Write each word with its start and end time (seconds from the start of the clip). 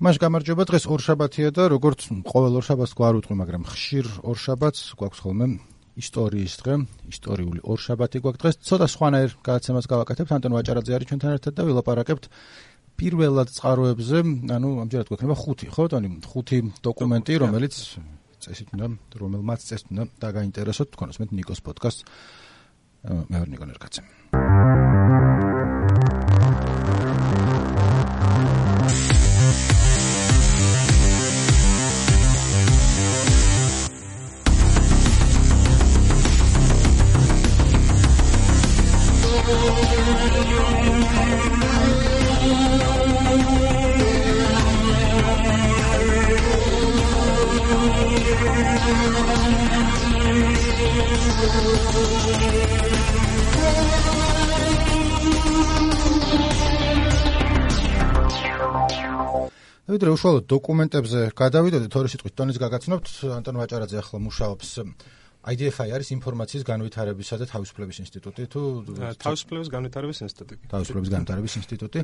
მას 0.00 0.16
გამარჯობა 0.16 0.64
დღეს 0.64 0.84
ორშაბათია 0.88 1.50
და 1.52 1.68
როგორც 1.68 2.08
ყოველ 2.24 2.54
ორშაბათს 2.56 2.92
გვარ 2.96 3.20
უთყვი, 3.20 3.34
მაგრამ 3.36 3.62
ხშირ 3.68 4.06
ორშაბათს 4.24 4.96
გვაქვს 4.96 5.20
ხოლმე 5.20 5.46
ისტორიის 6.00 6.54
დღე, 6.56 6.74
ისტორიული 7.12 7.60
ორშაბათი 7.68 8.18
გვაქვს 8.24 8.40
დღეს. 8.40 8.56
ცოტა 8.64 8.86
სხვანაირ 8.88 9.30
გადაცემას 9.44 9.84
გავაკეთებთ. 9.92 10.30
ანტონ 10.40 10.52
ვაჭარაძე 10.56 10.92
არის 10.96 11.08
ჩვენთან 11.12 11.30
ერთად 11.36 11.52
და 11.52 11.62
ვილაპარაკებთ 11.68 12.24
პირველად 12.96 13.48
წყაროებზე, 13.52 14.18
ანუ 14.56 14.68
ამჯერად 14.88 15.08
გვექნება 15.12 15.36
ხუთი, 15.36 15.66
ხო, 15.68 15.84
თონი 15.92 16.08
ხუთი 16.24 16.58
დოკუმენტი, 16.80 17.32
რომელიც 17.44 17.74
წესით 18.40 18.68
უნდა, 18.72 18.86
რომელმაც 19.20 19.60
წესით 19.68 19.88
უნდა 19.92 20.04
დაგაინტერესოთ 20.16 20.88
თქვენს 20.96 21.16
მე 21.20 21.24
ნიკოს 21.28 21.60
პოდკასტ. 21.60 21.98
მე 23.04 23.36
ვარ 23.36 23.48
ნიკო 23.52 23.66
ნერკაცე. 23.68 24.00
ვიდრე 59.90 60.12
უშუალოდ 60.14 60.44
დოკუმენტებზე 60.50 61.22
გადავიდოდეთ 61.36 61.90
თორე 61.92 62.10
სიტყვით 62.12 62.34
ტონის 62.38 62.58
გაგაცნობთ 62.62 63.08
ანტონ 63.36 63.56
ვაჭარაძე 63.60 63.98
ახლა 64.00 64.18
მუშაობს 64.22 64.68
IDFI 65.40 65.88
არის 65.96 66.08
ინფორმაციის 66.12 66.64
განვითარებისა 66.68 67.36
და 67.40 67.46
თავისუფლების 67.48 67.96
ინსტიტუტი 68.04 68.44
თუ 68.52 68.60
თავისუფლების 69.24 69.68
განვითარების 69.72 70.18
ინსტიტუტი. 70.26 70.54
თავისუფლების 70.68 71.10
განვითარების 71.16 71.54
ინსტიტუტი 71.60 72.00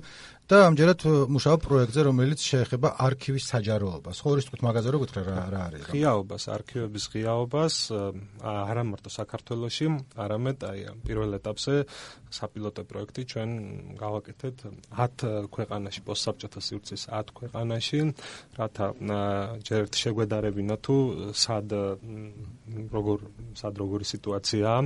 და 0.49 0.57
ამჯერად 0.73 1.01
მუშაობ 1.37 1.61
პროექტზე, 1.69 2.01
რომელიც 2.09 2.41
შეეხება 2.41 2.89
არქივის 2.97 3.45
საჯაროობას. 3.53 4.17
ხო, 4.25 4.31
ის 4.41 4.45
თქვით 4.49 4.63
მაგაზე 4.65 4.89
რო 4.89 4.99
გითხრა 5.05 5.23
რა 5.29 5.45
რა 5.53 5.61
არის? 5.69 5.83
ღიაობას, 5.93 6.43
არქივების 6.57 7.05
ღიაობას 7.13 7.75
არა 8.41 8.83
მარტო 8.89 9.11
საქართველოში, 9.21 9.87
არამედ 10.17 10.59
აი 10.65 10.81
პირველ 11.05 11.31
ეტაპზე 11.37 11.75
საპილოტო 12.33 12.83
პროექტი 12.89 13.23
ჩვენ 13.37 13.51
გავაკეთეთ 14.01 14.57
10 14.97 15.29
ქვეყანაში, 15.53 16.01
პოსტსაბჭოთა 16.09 16.61
სივრცის 16.65 17.03
10 17.13 17.37
ქვეყანაში, 17.37 18.01
რათა 18.57 18.87
ჯერ 19.61 19.79
ერთ 19.87 19.95
შეგვედარებინა 20.03 20.77
თუ 20.81 20.97
სად 21.37 21.69
როგორ 22.97 23.26
სად 23.57 23.79
როგორი 23.81 24.05
სიტუაციაა 24.07 24.81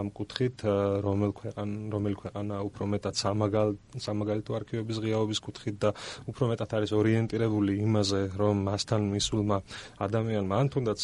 ამ 0.00 0.08
კუთხით 0.16 0.64
რომელ 1.04 1.32
ქვეყან 1.38 1.68
რომელი 1.94 2.16
ქვეყანა 2.22 2.54
უფრო 2.68 2.84
მეტად 2.94 3.14
სამაგალ 3.20 3.68
სამაგალითო 4.06 4.56
არქივების 4.58 4.98
ღიაობის 5.04 5.40
კუთხით 5.44 5.76
და 5.84 5.90
უფრო 6.30 6.48
მეტად 6.52 6.70
არის 6.78 6.92
ორიენტირებული 6.98 7.72
იმაზე 7.84 8.20
რომ 8.40 8.56
მასთან 8.68 9.02
მისულმა 9.14 9.58
ადამიანმა 10.06 10.54
ან 10.64 10.66
თუნდაც 10.74 11.00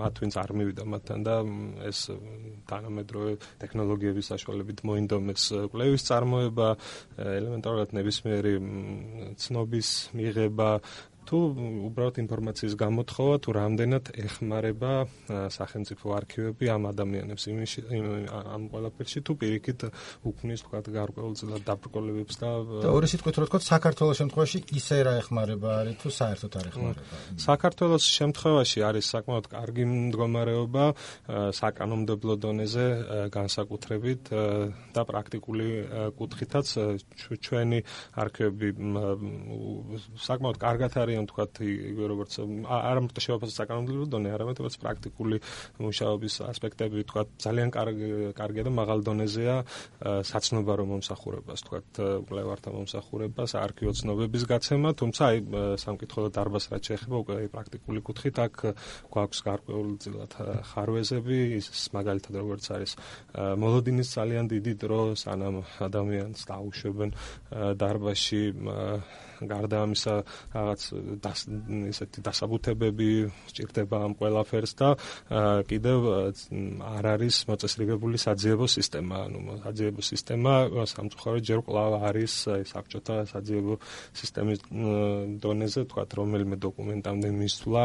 მათ 0.00 0.14
ვინც 0.22 0.34
არ 0.42 0.50
მივიდა 0.60 0.84
მათთან 0.94 1.20
და 1.26 1.34
ეს 1.90 2.00
თანამედროვე 2.70 3.32
ტექნოლოგიების 3.62 4.30
საშუალებით 4.32 4.84
მოინდომეს 4.86 5.44
კვლევის 5.72 6.06
წარმოება 6.10 6.68
ელემენტარულად 7.20 7.94
ნებისმიერი 7.96 8.54
ცნობის 9.40 9.88
მიღება 10.16 10.70
თუ 11.30 11.38
უბრალოდ 11.86 12.16
ინფორმაციის 12.24 12.74
გამოთხოვა 12.74 13.34
თუ 13.44 13.50
რამდენად 13.54 14.04
ეხმარება 14.24 14.92
სახელმწიფო 15.54 16.06
არქივები 16.18 16.64
ამ 16.74 16.82
ადამიანებს 16.90 17.44
იმში 17.54 17.78
ამ 18.34 18.62
ყველაფერში 18.72 19.20
თუ 19.26 19.32
პირიქით 19.38 19.80
უქმნის 20.26 20.64
თქვა 20.66 20.80
გარკვეულწილად 20.90 21.62
დაბრკოლებებს 21.70 22.34
და 22.42 22.50
და 22.82 22.90
ორი 22.90 23.06
სიტყვით 23.14 23.36
რო 23.38 23.46
თქვა 23.46 23.60
საქართველოს 23.62 24.18
შემთხვევაში 24.20 24.58
ისე 24.74 24.98
რა 25.06 25.12
ეხმარება 25.22 25.68
არის 25.80 25.96
თუ 26.02 26.08
საერთოდ 26.18 26.52
არ 26.58 26.66
ეხმარება? 26.70 27.02
საქართველოს 27.46 28.04
შემთხვევაში 28.18 28.78
არის 28.90 29.04
საკმაოდ 29.14 29.46
კარგი 29.54 29.84
მდგომარეობა 29.90 30.84
საკანონმდებლო 31.60 32.34
დონეზე 32.42 32.86
განსაკუთრებით 33.38 34.22
და 34.98 35.02
პრაქტიკული 35.10 35.68
კუთხითაც 36.18 36.66
ჩვენი 37.46 37.78
არქივები 38.18 38.68
საკმაოდ 40.26 40.56
კარგად 40.66 40.92
არის 41.04 41.19
არიან 41.20 41.28
თქვათ 41.28 41.60
იგივე 41.60 42.06
როგორც 42.10 42.32
არა 42.40 43.00
მარტო 43.04 43.20
შევაფასოთ 43.24 43.56
საკანონმდებლო 43.60 44.06
დონე, 44.10 44.28
არამედ 44.36 44.56
როგორც 44.60 44.76
პრაქტიკული 44.80 45.36
მუშაობის 45.84 46.34
ასპექტები 46.48 47.04
თქვათ 47.10 47.28
ძალიან 47.44 47.68
კარგი 47.74 48.08
კარგია 48.40 48.64
და 48.64 48.72
მაღალ 48.80 49.00
დონეზეა 49.04 49.56
საცნობა 50.00 50.72
რომ 50.80 50.88
მომსახურებას 50.94 51.60
თქვათ 51.66 51.88
კვლევართა 52.30 52.68
მომსახურებას, 52.72 53.50
არქივო 53.60 53.92
ცნობების 54.00 54.44
გაცემა, 54.48 54.88
თუმცა 54.96 55.22
აი 55.30 55.38
სამკითხო 55.84 56.20
დარბას 56.32 56.64
რაც 56.72 56.82
შეეხება 56.90 57.16
უკვე 57.20 57.34
აი 57.40 57.48
პრაქტიკული 57.54 58.00
კუთხით 58.00 58.36
აქ 58.40 58.54
გვაქვს 59.12 59.40
გარკვეულწილად 59.50 60.32
ხარვეზები, 60.70 61.38
ის 61.60 61.84
მაგალითად 61.96 62.34
როგორც 62.40 62.64
არის 62.70 62.92
მოლოდინის 63.60 64.08
ძალიან 64.16 64.44
დიდი 64.50 64.72
დრო 64.80 65.00
სანამ 65.20 65.56
ადამიანს 65.84 66.40
დაუშვებენ 66.48 67.10
დარბაში 67.80 68.42
გარდა 69.48 69.76
ამისა 69.86 70.14
რაღაც 70.54 70.80
ესეთი 71.90 72.20
დასაბუთებები 72.26 73.10
სჭირდება 73.50 73.96
ამ 74.06 74.12
ყველაფერს 74.20 74.72
და 74.80 74.88
კიდევ 75.70 75.98
არ 76.84 77.04
არის 77.14 77.36
მოწესრიგებული 77.48 78.16
საძიებო 78.20 78.66
სისტემა, 78.68 79.16
ანუ 79.30 79.38
საძიებო 79.64 80.02
სისტემა 80.04 80.52
სამწუხაროდ 80.92 81.42
ჯერ 81.48 81.60
კვლავ 81.64 81.92
არის 82.10 82.32
საბჭოთა 82.70 83.16
საძიებო 83.32 83.74
სისტემის 84.20 84.58
დონეზე, 85.40 85.80
თქვა 85.90 86.04
რომელიმე 86.10 86.56
დოკუმენტამდე 86.60 87.28
მისვლა 87.40 87.84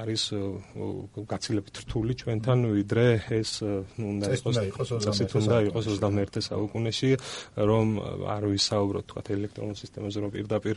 არის 0.00 0.22
გაცილებით 1.32 1.76
რთული 1.84 2.12
ჩვენთან 2.20 2.58
ვიდრე 2.76 3.06
ეს 3.36 3.50
უნდა 3.96 4.26
იყოს 4.36 4.56
ეს 5.26 5.32
უნდა 5.40 5.56
იყოს 5.70 5.84
21 5.96 6.40
საუკუნეში 6.48 7.10
რომ 7.70 7.86
არ 8.36 8.42
ვისაუბროთ 8.52 9.04
თქვა 9.10 9.22
ელექტრონულ 9.36 9.76
სისტემაზე 9.76 10.15
ფონზე 10.16 10.24
რომ 10.24 10.32
პირდაპირ 10.32 10.76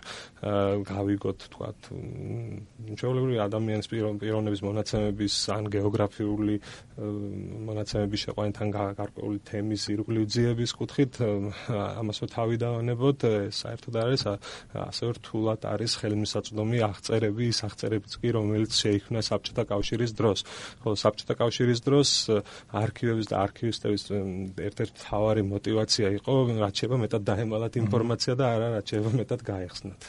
გავიგოთ 0.83 1.39
თქვა 1.53 1.69
ჩვეულებრივი 2.99 3.37
ადამიანის 3.47 3.87
პიროვნების 3.91 4.61
მონაცემების 4.67 5.35
ან 5.55 5.63
გეოგრაფიული 5.71 6.55
მონაცემების 7.69 8.19
შეყვანთან 8.27 8.67
გარკვეული 8.99 9.39
თემის 9.47 9.81
ირგვლივ 9.95 10.23
ძიების 10.35 10.71
კუთხით 10.79 11.13
ამასო 11.71 12.25
თავი 12.35 12.55
დავანებოთ 12.59 13.19
საერთოდ 13.55 13.95
არის 14.03 14.21
ასევე 14.75 15.11
რთულად 15.19 15.61
არის 15.69 15.91
ხელმისაწვდომი 16.03 16.79
აღწერები 16.89 17.43
ის 17.49 17.59
აღწერებიც 17.69 18.13
კი 18.19 18.29
რომელიც 18.35 18.71
შეიქმნა 18.75 19.21
საბჭოთა 19.23 19.63
კავშირის 19.71 20.11
დროს. 20.19 20.39
ხო 20.83 20.89
საბჭოთა 20.99 21.33
კავშირის 21.39 21.79
დროს 21.87 22.09
არქივების 22.83 23.27
და 23.31 23.35
არქივისტების 23.45 24.03
ერთ-ერთი 24.69 24.93
მთავარი 24.99 25.41
мотивация 25.47 26.09
იყო 26.19 26.33
რაც 26.59 26.73
შეიძლება 26.79 26.97
მეტად 27.05 27.21
დაემალათ 27.29 27.73
ინფორმაცია 27.83 28.33
და 28.39 28.45
არა 28.55 28.67
რაც 28.75 28.85
შეიძლება 28.89 29.11
მეტად 29.29 29.45
გაეხსნათ. 29.45 30.01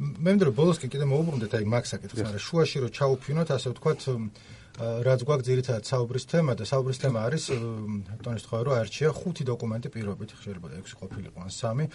მე 0.00 0.30
მგონი 0.38 0.52
ბოლოს 0.54 0.78
კი 0.80 0.88
კიდე 0.94 1.04
მოუბრუნდეთ 1.10 1.52
აი 1.58 1.64
მაგ 1.66 1.84
საკითხს, 1.90 2.22
მაგრამ 2.22 2.40
შუაში 2.46 2.78
რო 2.80 2.88
ჩაუფინოთ, 2.94 3.48
ასე 3.50 3.68
ვთქვათ, 3.74 4.00
რაც 4.80 5.20
გვაქვს 5.26 5.46
ძირითადად 5.50 5.84
საუბრის 5.90 6.24
თემა 6.30 6.52
და 6.56 6.64
საუბრის 6.70 6.98
თემა 7.02 7.18
არის 7.26 7.44
ტონის 8.24 8.42
თქვა 8.46 8.58
რომ 8.64 8.74
არჩია 8.80 9.10
ხუთი 9.12 9.44
დოკუმენტი 9.50 9.88
პირობით, 9.92 10.30
შეიძლება 10.40 10.68
6 10.80 10.94
ყოფილიყო 11.02 11.38
ან 11.42 11.50
3 11.52 11.90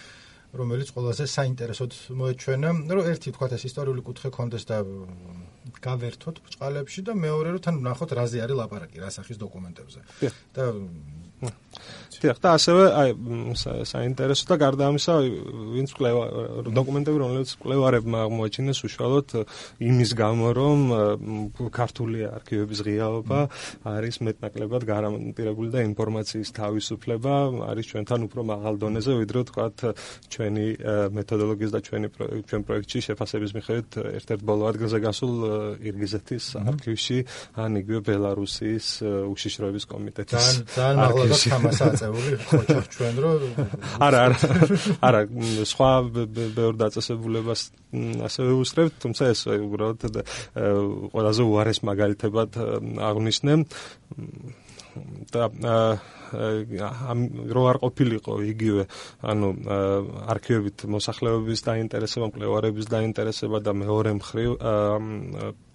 რომელიც 0.56 0.90
ყველაზე 0.96 1.26
საინტერესოდ 1.26 1.92
მოეჩვენა, 2.20 2.70
რომ 2.96 3.04
ერთი 3.12 3.30
თქვა 3.36 3.48
ეს 3.58 3.64
ისტორიული 3.70 4.02
კუთხე 4.08 4.30
კონდეს 4.32 4.64
და 4.70 4.78
გავერთოთ 5.84 6.36
ბჭყალებში 6.46 7.02
და 7.08 7.12
მეორე 7.26 7.50
რომ 7.56 7.62
თან 7.66 7.76
ვნახოთ 7.82 8.12
რაზე 8.16 8.38
არის 8.46 8.56
ლაპარაკი, 8.62 8.98
რა 9.04 9.10
სახის 9.12 9.38
დოკუმენტებზე. 9.42 10.00
და 10.56 10.64
დიახ, 12.22 12.38
და 12.44 12.50
ასევე 12.58 12.84
აი 12.96 13.10
საინტერესო 13.86 14.46
და 14.50 14.56
გარდა 14.62 14.84
ამისა, 14.92 15.14
ვინც 15.76 15.90
კლევა 15.96 16.24
დოკუმენტები, 16.76 17.18
რომელიც 17.24 17.50
კლევარებმა 17.62 18.18
აღმოაჩინეს 18.26 18.80
უშუალოდ 18.86 19.30
იმის 19.80 20.12
გამო, 20.20 20.48
რომ 20.56 20.80
ქართული 21.72 22.20
არქივების 22.30 22.80
ღიაობა 22.86 23.40
არის 23.86 24.16
მეტნაკლებად 24.26 24.84
გარანტირებული 24.90 25.70
და 25.76 25.80
ინფორმაციის 25.90 26.50
თავისუფლება 26.60 27.34
არის 27.72 27.86
ჩვენთან 27.92 28.20
უფრო 28.28 28.42
მაღალ 28.52 28.76
დონეზე, 28.84 29.12
ვიდრე 29.22 29.40
თქვათ 29.50 29.78
ჩვენი 30.34 30.66
მეთოდოლოგიის 31.16 31.72
და 31.76 31.80
ჩვენი 31.86 32.08
ჩვენ 32.50 32.62
პროექტში 32.66 33.00
შეფასების 33.08 33.52
მიხედვით 33.56 33.92
ერთ-ერთ 34.20 34.42
ბოლო 34.46 34.64
ადგილზე 34.72 34.98
გასულ 35.06 35.34
ირგიზეთის 35.86 36.46
არქივში 36.66 37.18
ან 37.56 37.72
იგივე 37.82 38.00
ბელარუსის 38.10 38.88
უშიშროების 39.06 39.86
კომიტეტის 39.86 40.46
ძალიან 40.76 40.96
ძალიან 40.96 41.34
სიტყვაში. 41.36 41.50
თამასა 41.56 41.86
აწეული 42.06 42.38
ხოჭახ 42.46 42.86
ჩვენ 42.96 43.16
რო 43.24 43.32
არა 44.06 44.20
არა 44.26 44.38
არა 45.08 45.22
სხვა 45.72 45.92
ბევრ 46.56 46.74
დაწესებულებას 46.82 47.62
ასევე 48.30 48.52
უსწრებთ, 48.62 48.94
თუმცა 49.04 49.24
ეს 49.34 49.42
უბრალოდ 49.50 50.00
ყველაზე 51.14 51.44
უარეს 51.50 51.80
მაგალითებად 51.90 52.50
აღნიშნე. 53.10 53.54
და 55.32 55.52
ამ 55.52 56.15
რო 56.34 57.64
არ 57.72 57.78
ყოფილიყო 57.84 58.34
იგივე 58.52 58.84
ანუ 59.32 59.50
არქივებით 60.34 60.86
მოსახლეობის 60.96 61.60
დაინტერესება, 61.70 62.30
მკვლევარების 62.32 62.88
დაინტერესება 62.90 63.58
და 63.66 63.72
მეორე 63.76 64.12
მხრივ 64.20 64.50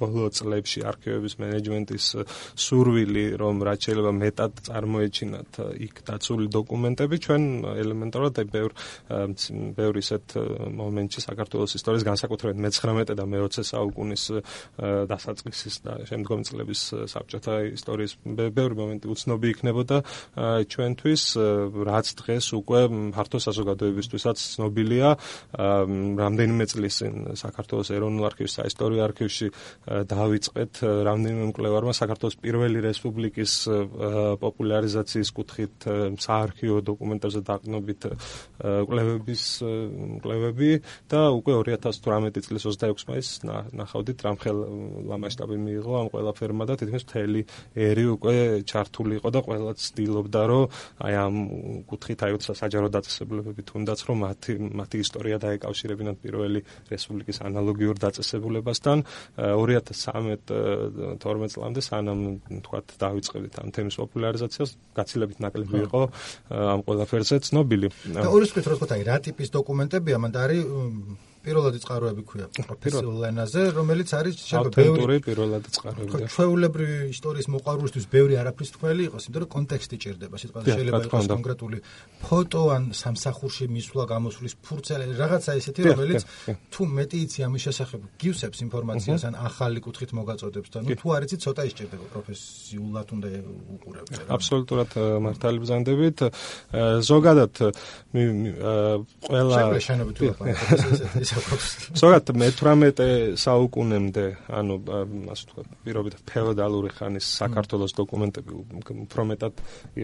ბოლო 0.00 0.28
წლებში 0.32 0.84
არქივების 0.90 1.34
მენეჯმენტის 1.40 2.06
სურვილი 2.56 3.24
რომ 3.40 3.64
რაც 3.68 3.80
შეიძლება 3.86 4.12
მეტად 4.16 4.52
წარმოეჩინათ 4.68 5.60
იქ 5.86 5.94
დაცული 6.08 6.46
დოკუმენტები 6.56 7.16
ჩვენ 7.26 7.42
ელემენტარულად 7.84 8.40
ბევრ 8.54 8.72
ბევრ 9.76 9.94
ისეთ 10.00 10.36
მომენტში 10.80 11.20
საქართველოს 11.26 11.76
ისტორიის 11.80 12.06
განსაკუთრებით 12.10 12.62
მე-19 12.64 13.18
და 13.20 13.24
მე-20 13.34 13.68
საუკუნის 13.70 14.24
დასაწყისის 15.12 15.76
და 15.84 15.92
შემდგომი 16.10 16.48
წლების 16.48 16.80
საბჭოთა 17.12 17.54
ისტორიის 17.76 18.16
ბევრი 18.40 18.74
მომენტი 18.80 19.12
უცნობი 19.14 19.52
იქნებოდა 19.54 20.00
ჩვენთვის 20.70 21.22
რაც 21.90 22.06
დღეს 22.20 22.46
უკვე 22.60 22.80
ფართო 23.14 23.38
საზოგადოებისთვისაც 23.46 24.36
ცნობილია 24.54 25.08
რამდენიმე 26.20 26.64
წლის 26.70 26.94
წინ 27.00 27.14
საქართველოს 27.40 27.90
ეროვნულ 27.96 28.24
არქივში 28.30 28.54
საისტორიო 28.60 29.00
არქივში 29.08 29.46
დაავიწყეთ 30.10 30.72
რამდენიმე 31.08 31.44
მკვლევარმა 31.50 31.94
საქართველოს 31.96 32.36
პირველი 32.44 32.78
რესპუბლიკის 32.88 33.52
პოპულარიზაციის 34.44 35.30
კუთხით 35.36 35.88
საარქივო 36.24 36.78
დოკუმენტებზე 36.90 37.40
დაყნობით 37.50 38.00
კვლევების 38.60 39.44
კვლევები 40.24 40.70
და 41.10 41.20
უკვე 41.38 41.52
2018 41.70 42.46
წლის 42.46 42.66
26 42.68 43.08
მაისს 43.10 43.44
ნახავდით 43.76 44.18
რამხელ 44.26 44.58
მასშტაბი 45.10 45.56
მიიღო 45.64 45.92
ამ 46.00 46.08
ყველაფერმა 46.14 46.64
და 46.70 46.74
თითქმის 46.80 47.04
მთელი 47.08 47.42
ერი 47.74 48.04
უკვე 48.16 48.36
ჩართული 48.70 49.18
იყო 49.20 49.28
და 49.34 49.40
ყველაც 49.46 49.78
ცდილობდა 49.80 50.29
მინდოდა 50.30 50.46
რომ 50.46 50.70
აი 51.02 51.14
ამ 51.18 51.34
კუთხით 51.90 52.22
აი 52.22 52.38
საჯარო 52.38 52.86
დაწესებულებები 52.94 53.66
თუნდაც 53.66 53.98
რომ 54.06 54.16
მათი 54.24 54.52
მათი 54.78 54.96
ისტორია 55.02 55.36
დაეკავშირებინათ 55.42 56.16
პირველი 56.22 56.62
რესპუბლიკის 56.90 57.38
ანალოგიურ 57.50 57.96
დაწესებულებასთან. 57.98 58.98
2013-12 59.36 61.54
წლამდე 61.54 61.80
სანამ 61.82 62.20
თქვათ 62.62 62.86
დავიწყებდით 63.02 63.54
ამ 63.58 63.68
თემის 63.74 63.96
პოპულარიზაციას 63.98 64.70
გაცილებით 64.94 65.38
ნაკლები 65.42 65.78
იყო 65.90 66.02
ამ 66.50 66.80
ყველაფერზე 66.86 67.36
ცნობილი. 67.50 67.88
და 68.14 68.30
ორი 68.30 68.46
სიტყვით 68.46 68.66
რო 68.70 68.74
თქვა 68.78 68.94
აი 68.94 69.02
რა 69.10 69.16
ტიპის 69.26 69.48
დოკუმენტებია? 69.50 70.16
მანდ 70.22 70.34
არის 70.44 70.62
პირველადი 71.40 71.78
წყაროები 71.80 72.22
ქვია 72.28 72.46
პროფესიულ 72.52 73.22
ენაზე, 73.30 73.60
რომელიც 73.72 74.10
არის 74.12 74.34
შეიძლება 74.44 74.76
ბევრი 74.76 75.16
პირველადი 75.24 75.68
წყაროები. 75.76 76.10
ხო, 76.12 76.18
ჩვეულებრივი 76.34 76.98
ისტორიის 77.16 77.46
მოყარულისთვის 77.54 78.04
ბევრი 78.12 78.34
არაფრის 78.40 78.70
თქველი 78.76 79.02
იყოს, 79.08 79.22
იმიტომ 79.30 79.40
რომ 79.40 79.50
კონტექსტი 79.56 79.96
ჭირდება, 80.04 80.36
სიტყვაზე 80.40 80.66
შეიძლება 80.76 81.00
იყოს 81.08 81.26
კონკრეტული 81.34 81.78
ფოტო 82.20 82.62
ან 82.76 82.82
სამსახურში 83.00 83.64
მისვლა 83.72 84.04
გამოსვლის 84.12 84.54
ფურცელი, 84.60 85.04
რაღაცა 85.16 85.50
ისეთი, 85.60 85.80
რომელიც 85.90 86.22
თუ 86.72 86.82
მეტი 87.00 87.18
იცი 87.24 87.40
ამის 87.48 87.62
შესახებ, 87.66 88.00
გივსებს 88.20 88.58
ინფორმაციას 88.66 89.22
ან 89.28 89.34
ახალი 89.40 89.78
კუთხით 89.80 90.10
მოგაწოდებს 90.20 90.68
და 90.70 90.78
ნუ 90.84 90.92
თუ 91.00 91.06
არ 91.16 91.22
იცი, 91.24 91.36
ცოტა 91.40 91.62
ისჭირდება 91.70 92.04
პროფესიულად 92.12 93.08
უნდა 93.16 93.28
უყურებდეს. 93.80 94.18
აბსოლუტურად 94.28 94.90
მართალი 95.24 95.58
ბზანდებით. 95.64 96.18
ზოგადად 97.00 97.54
ყველა 98.10 99.52
შეიძლება 99.56 99.80
შენობით 99.88 101.29
თუ 101.30 101.38
აფა 101.40 101.56
ზოგადად 102.00 102.36
მე-18 102.40 103.38
საუკუნემდე, 103.38 104.24
ანუ 104.50 104.74
ასე 105.30 105.44
ვთქვათ, 105.46 105.68
პირობით 105.86 106.16
ფეოდალური 106.26 106.90
ხანის 106.90 107.26
საქართველოს 107.40 107.92
დოკუმენტები 108.00 108.50
უფრო 109.06 109.22
მეტად 109.30 109.54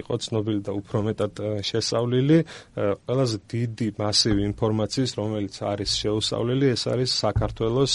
იყო 0.01 0.15
ცნობილი 0.23 0.61
და 0.63 0.73
უფრო 0.79 0.99
მეტად 1.11 1.33
შესწავლილი. 1.67 2.39
ყველაზე 2.77 3.37
დიდი 3.51 3.89
მასივი 3.99 4.43
ინფორმაციის, 4.55 5.11
რომელიც 5.19 5.55
არის 5.67 5.91
შეუსავლელი, 6.07 6.67
ეს 6.77 6.83
არის 6.95 7.11
საქართველოს 7.27 7.95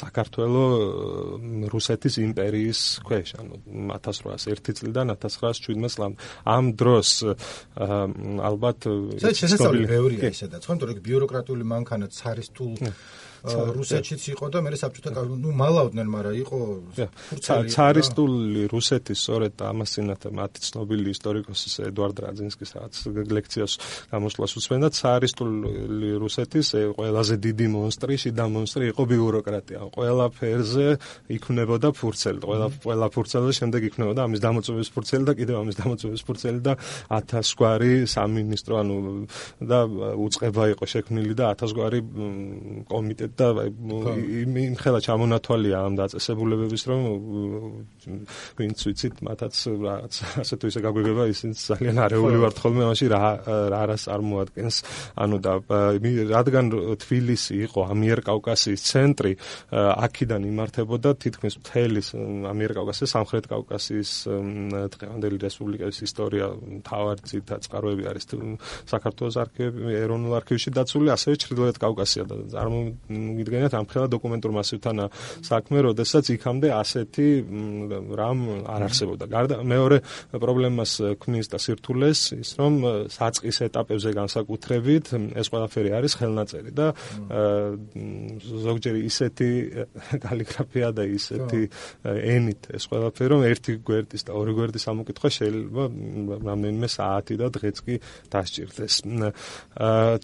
საქართველოს 0.00 1.68
რუსეთის 1.74 2.14
იმპერიის 2.24 2.80
ქვეშ, 3.04 3.28
ანუ 3.40 3.54
1801 4.00 4.72
წლიდან 4.80 5.06
1917 5.12 5.94
წლამდე. 6.00 6.16
ამ 6.48 6.64
დროს 6.80 7.08
ალბათ 8.40 8.78
შესაძლებელი 9.20 9.86
ბევრია 9.90 10.30
ისედაც, 10.30 10.62
ხო, 10.64 10.74
თორე 10.80 10.92
ბიუროკრატიული 11.04 11.64
მანქანა 11.66 11.89
მანქანა 11.90 12.06
ცარისტულ 12.14 12.74
რუსეთშიც 13.48 14.22
იყო 14.34 14.46
და 14.52 14.58
მე 14.64 14.70
საბჭოთა 14.80 15.10
კავშირი 15.16 15.38
ნუ 15.40 15.50
მალავდნენ, 15.60 16.06
მაგრამ 16.10 16.34
იყო 16.44 16.58
ცარისტული 17.74 18.62
რუსეთის 18.70 19.18
სწორედ 19.24 19.54
ამასინათ 19.70 20.22
მათი 20.30 20.60
ცნობილი 20.68 21.08
ისტორიკოსის 21.16 21.74
ედვარდ 21.88 22.16
რაძინსკის 22.24 22.70
რაღაც 22.76 22.94
ლექციას 23.36 23.72
გამოსვლას 24.12 24.52
უცმენდა 24.60 24.88
ცარისტული 25.00 26.10
რუსეთის 26.20 26.68
ყველაზე 26.98 27.34
დიდი 27.46 27.66
მონსტრი, 27.76 28.14
შიდა 28.22 28.44
მონსტრი 28.54 28.84
იყო 28.92 29.02
ბიუროკრატია. 29.10 29.80
ყველა 29.96 30.26
ფერზე 30.36 30.86
იქნებოდა 31.36 31.88
ფურცელი, 31.96 32.40
ყველა 32.44 32.66
ყველა 32.84 33.06
ფურცელი 33.14 33.52
შემდეგ 33.60 33.80
იქნებოდა 33.90 34.20
ამის 34.26 34.40
დამოწმების 34.44 34.88
ფურცელი 34.94 35.24
და 35.28 35.34
კიდევ 35.40 35.56
ამის 35.62 35.76
დამოწმების 35.80 36.22
ფურცელი 36.28 36.60
და 36.66 36.72
1000 37.08 37.56
გვარი 37.58 37.92
სამინისტრო 38.14 38.74
ანუ 38.80 38.96
და 39.70 39.78
უצება 40.26 40.64
იყო 40.74 40.84
შექმნილი 40.92 41.34
და 41.40 41.44
1000 41.54 41.76
გვარი 41.78 42.00
კომიტეტი 42.90 43.29
და 43.36 43.46
იმ 43.66 44.74
ხელა 44.80 45.00
ჩამონათვალია 45.04 45.78
ამ 45.86 45.94
დაწესებულებების 46.00 46.82
რომ 46.90 47.00
ვინც 48.58 48.78
ვიცით 48.86 49.20
მათაც 49.26 49.54
რაღაც 49.70 50.14
ასე 50.42 50.54
თუ 50.60 50.64
ისე 50.70 50.80
გაგვიგება 50.86 51.24
ისინი 51.30 51.54
ძალიან 51.58 51.96
არეული 52.06 52.38
ვართ 52.44 52.56
ხოლმე 52.62 52.84
მაშინ 52.90 53.08
რა 53.14 53.82
რას 53.90 54.02
წარმოადგენს 54.08 54.76
ანუ 55.20 55.36
და 55.44 55.52
რადგან 56.34 56.64
თბილისი 57.04 57.54
იყო 57.66 57.80
ამიერკავკასიის 57.94 58.80
ცენტრი 58.90 59.32
აქედან 59.74 60.42
იმართებოდა 60.50 61.10
თითქმის 61.24 61.54
მთელი 61.60 62.00
ამიერკავკასიის 62.50 63.14
სამხრეთ 63.16 63.44
კავკასიის 63.50 64.12
დღევანდელი 64.96 65.36
რესპუბლიკის 65.44 66.02
ისტორია 66.08 66.46
თავარი 66.86 67.22
ძირთა 67.30 67.56
წყაროები 67.66 68.04
არის 68.10 68.24
საქართველოს 68.90 69.36
არქივი 69.44 69.94
ეროვნულ 70.00 70.36
არქივში 70.40 70.72
დაცული 70.76 71.12
ასევე 71.14 71.40
ჩრდილოეთ 71.44 71.76
კავკასია 71.80 72.24
და 72.30 72.36
წარმო 73.20 73.36
გიდგენიათ 73.40 73.74
ამ 73.76 73.86
ხელა 73.90 74.06
დოკუმენტურ 74.14 74.52
მასივთანა 74.56 75.04
საქმე, 75.44 75.78
როდესაც 75.88 76.24
იქამდე 76.34 76.68
ასეთი 76.74 77.28
რამ 78.16 78.40
არ 78.64 78.80
არსებობდა. 78.88 79.24
გარდა 79.30 79.56
მეორე 79.64 79.98
პრობლემას 80.32 80.92
ქმნის 81.20 81.46
და 81.52 81.58
სირთულეს 81.60 82.20
ის 82.40 82.50
რომ 82.60 82.74
საწყის 83.12 83.56
ეტაპებზე 83.68 84.10
განსაკუთრებით 84.20 85.04
ეს 85.40 85.46
ყველაფერი 85.52 85.90
არის 85.98 86.12
ხელნაწერი 86.20 86.70
და 86.74 86.86
ზოგჯერ 88.66 88.96
ისეთი 89.10 89.50
კალიგრაფია 90.24 90.88
და 90.96 91.02
ისეთი 91.06 91.62
ენით 92.04 92.70
ეს 92.76 92.84
ყველაფერი 92.90 93.28
რომ 93.34 93.42
ერთი 93.50 93.72
გვერდის 93.84 94.26
და 94.26 94.32
ორი 94.36 94.52
გვერდის 94.56 94.84
ამოკითხვა 94.90 95.28
შეიძლება 95.38 95.82
რამდენიმე 96.50 96.88
საათი 96.88 97.34
და 97.40 97.46
დღეც 97.54 97.76
კი 97.84 97.94
დასჭირდეს. 98.32 98.94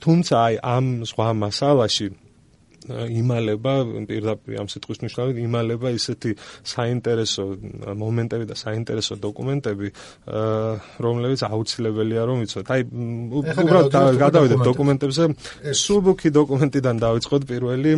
თუმცა 0.02 0.34
აი 0.36 0.54
ამ 0.62 0.86
სხვა 1.06 1.28
მასალაში 1.42 2.06
იმალება 2.92 3.72
პირდაპირ 4.08 4.60
ამ 4.62 4.68
სიტყვის 4.70 5.00
მნიშვნელობით 5.02 5.38
იმალება 5.42 5.88
ისეთი 5.96 6.30
საინტერესო 6.72 7.44
მომენტები 8.02 8.44
და 8.50 8.56
საინტერესო 8.56 9.18
დოკუმენტები 9.26 9.88
რომლებიც 11.06 11.40
აუცილებელია 11.50 12.22
რომ 12.30 12.38
ვიცოთ 12.44 12.70
აი 12.76 12.80
უბრალოდ 13.40 13.92
გადავიდეთ 14.22 14.60
დოკუმენტებზე. 14.70 15.24
სუბუქი 15.82 16.28
დოკუმენტიდან 16.38 16.96
დავიწყოთ 17.04 17.42
პირველი 17.50 17.92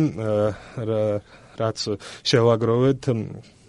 რაც 1.59 1.79
შევაგროვეთ 2.29 3.01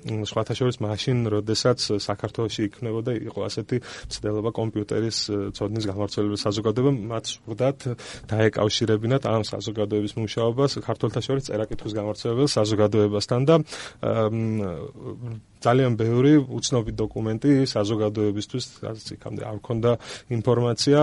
სხვათა 0.06 0.54
შორის 0.56 0.76
მაშინ, 0.80 1.16
როდესაც 1.34 1.78
საქართველოსი 2.00 2.60
იქნებოდა 2.68 3.12
იყო 3.30 3.40
ასეთი 3.48 3.76
ცდელობა 4.10 4.50
კომპიუტერის 4.56 5.18
ცოდნის 5.56 5.84
გამართულების 5.90 6.40
საზოგადოება, 6.46 6.92
მათ 7.10 7.24
სურდათ 7.34 7.78
დაეკავშირებინათ 8.30 9.22
ამ 9.28 9.42
საზოგადოების 9.50 10.12
მუშაობას 10.20 10.70
საქართველოს 10.80 11.24
შორის 11.28 11.44
წერაკითხვის 11.50 11.92
გამართულების 12.00 12.50
საზოგადოებასთან 12.58 13.40
და 13.50 13.54
ძალიან 15.60 15.92
ბევრი 16.00 16.32
უცნობი 16.40 16.92
დოკუმენტი 16.96 17.50
საზოგადოებისთვის, 17.68 18.64
რაც 18.80 19.04
იქამდე 19.16 19.42
არ 19.44 19.56
მქონდა 19.60 19.90
ინფორმაცია, 20.36 21.00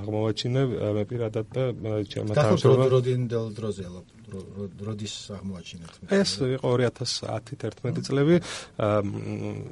აღმოვაჩინე 0.00 0.62
მე 0.96 1.04
პირადად 1.08 1.46
და 1.56 1.64
ჩემმა 2.12 2.32
თანამშრომლმა. 2.36 4.15
როდის 4.26 5.14
აღმოაჩინეთ 5.38 5.92
ეს 6.10 6.30
იყო 6.42 6.70
2010-11 6.82 8.02
წლები. 8.06 8.36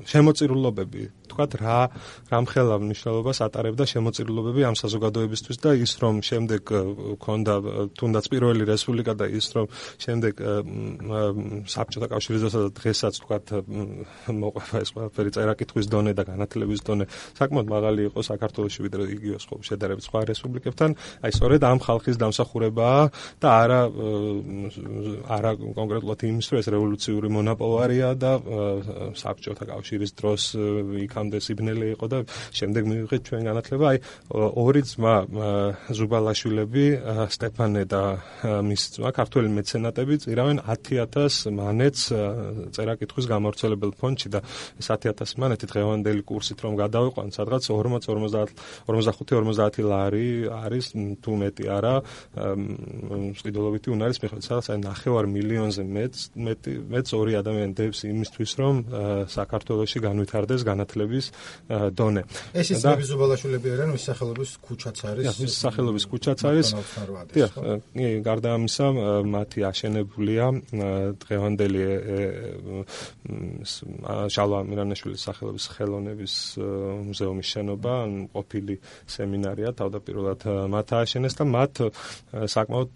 შემოწირულობები. 0.06 1.02
თქვათ 1.28 1.52
რა 1.58 1.78
რამხელა 2.30 2.76
მნიშვნელობას 2.78 3.38
ატარებდა 3.46 3.84
შემოწირულობები 3.90 4.60
ამ 4.70 4.76
საზოგადოებისთვის 4.78 5.58
და 5.58 5.70
ის 5.74 5.92
რომ 5.98 6.22
შემდეგ 6.22 6.62
ქონდა 7.18 7.54
თუნდაც 7.98 8.24
პირველი 8.30 8.62
რესპუბლიკა 8.70 9.12
და 9.18 9.26
ის 9.34 9.46
რომ 9.58 9.66
შემდეგ 9.98 10.34
საბჭოთა 11.74 12.08
კავშირის 12.14 12.42
და 12.54 12.60
დღესაც 12.78 13.14
თქვათ 13.24 13.46
მოყვება 14.30 14.76
ეს 14.84 14.90
ყველაფერი 14.94 15.30
წერაკითხვის 15.34 15.86
დონე 15.90 16.12
და 16.14 16.22
განათლების 16.30 16.80
დონე. 16.86 17.04
საკმაოდ 17.34 17.66
მაღალი 17.74 18.00
იყო 18.08 18.20
საქართველოსში 18.22 18.80
ვიდრე 18.86 19.02
იგივე 19.18 19.36
სხვა 19.42 19.54
შედარებით 19.66 20.04
სხვა 20.06 20.20
რესპუბლიკებთან. 20.30 20.90
აი 21.24 21.30
სწორედ 21.34 21.60
ამ 21.64 21.78
ხალხის 21.82 22.16
დამსახურებაა 22.22 23.02
და 23.42 23.48
არა 23.64 23.80
არა 24.44 25.52
კონკრეტულად 25.60 26.20
იმის 26.28 26.46
რომ 26.52 26.60
ეს 26.60 26.68
რევოლუციური 26.74 27.28
მონაპოვარია 27.36 28.08
და 28.18 28.32
საბჭოთა 29.18 29.64
კავშირის 29.70 30.12
დროს 30.18 30.42
იქამდე 31.04 31.38
სიბნელე 31.44 31.86
იყო 31.94 32.06
და 32.12 32.18
შემდეგ 32.54 32.82
მივიღეთ 32.90 33.22
ჩვენ 33.28 33.42
განათლება. 33.48 33.84
აი 33.94 33.98
ორი 34.34 34.82
ძმა 34.84 35.14
ზუბალაშვილები 35.94 36.86
სტეფანე 37.34 37.84
და 37.88 38.02
მის 38.44 38.82
ძმა 38.98 39.10
ქართველი 39.14 39.48
მეცენატები 39.54 40.14
წირავენ 40.24 40.58
10000 40.64 41.52
მანეთს 41.54 42.02
წერაკითხვის 42.74 43.26
გამავრცელებელ 43.30 43.92
ფონდში 43.98 44.28
და 44.34 44.40
ეს 44.80 44.88
10000 44.90 45.38
მანეთი 45.40 45.66
დღევანდელი 45.70 46.22
კურსით 46.28 46.58
რომ 46.64 46.78
გადავიყვან 46.80 47.28
სადღაც 47.34 47.62
40 47.70 48.08
50 48.08 48.54
45 48.88 49.34
50 49.44 49.84
ლარი 49.84 50.28
არის 50.48 50.86
თუ 51.22 51.32
მეტი 51.42 51.64
არა 51.76 51.94
სყიდულობითი 53.40 53.88
უნარის 53.94 54.18
მიხედვით 54.22 54.33
სადაც 54.40 54.66
აი 54.74 54.78
ნახევარ 54.84 55.24
მილიონზე 55.30 55.82
მეც 55.84 56.14
მეტი 56.34 56.72
მეც 56.90 57.06
ორი 57.14 57.32
ადამიანი 57.42 57.74
დებს 57.78 57.98
იმისთვის 58.08 58.50
რომ 58.60 58.74
საქართველოსში 59.30 59.98
განვითარდეს 60.06 60.62
განათლების 60.64 61.24
დონე. 61.98 62.22
ეს 62.54 62.68
ის 62.74 62.82
ნები 62.84 63.04
ზუბალაშვილები 63.10 63.68
არიან, 63.74 63.90
ვის 63.94 64.04
სახელობის 64.08 64.50
ქუჩაც 64.64 64.98
არის. 65.10 65.24
ვის 65.44 65.54
სახელობის 65.64 66.04
ქუჩაც 66.10 66.40
არის. 66.48 66.66
დიახ, 67.34 67.52
გარდა 68.24 68.48
ამისა, 68.56 68.86
მათი 69.34 69.60
აშენებულია 69.70 70.46
დღევანდელი 71.22 71.82
შალვა 74.34 74.58
მირანაშვილის 74.70 75.22
სახელობის 75.28 75.64
ხელოვნების 75.74 76.34
მუზეუმის 77.08 77.48
შენობა, 77.54 77.92
ან 78.04 78.12
ყოფილი 78.34 78.74
სემინარია 79.14 79.70
თავდაპირველად 79.78 80.40
მათ 80.74 80.88
ააშენეს 80.98 81.34
და 81.38 81.44
მათ 81.44 81.74
საკმაოდ 82.54 82.92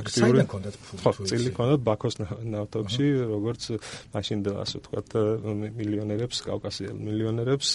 აქტიური 0.00 0.37
ქონდათ 0.46 0.74
ხო 1.02 1.10
წილი 1.28 1.50
ქონდათ 1.56 1.80
ბაქოს 1.88 2.14
ნავთობში 2.22 3.06
როგორც 3.32 3.62
მაშინ 4.14 4.38
ასე 4.62 4.76
ვთქვათ 4.78 5.08
მილიონერებს 5.78 6.38
კავკასიელ 6.48 6.96
მილიონერებს 7.08 7.68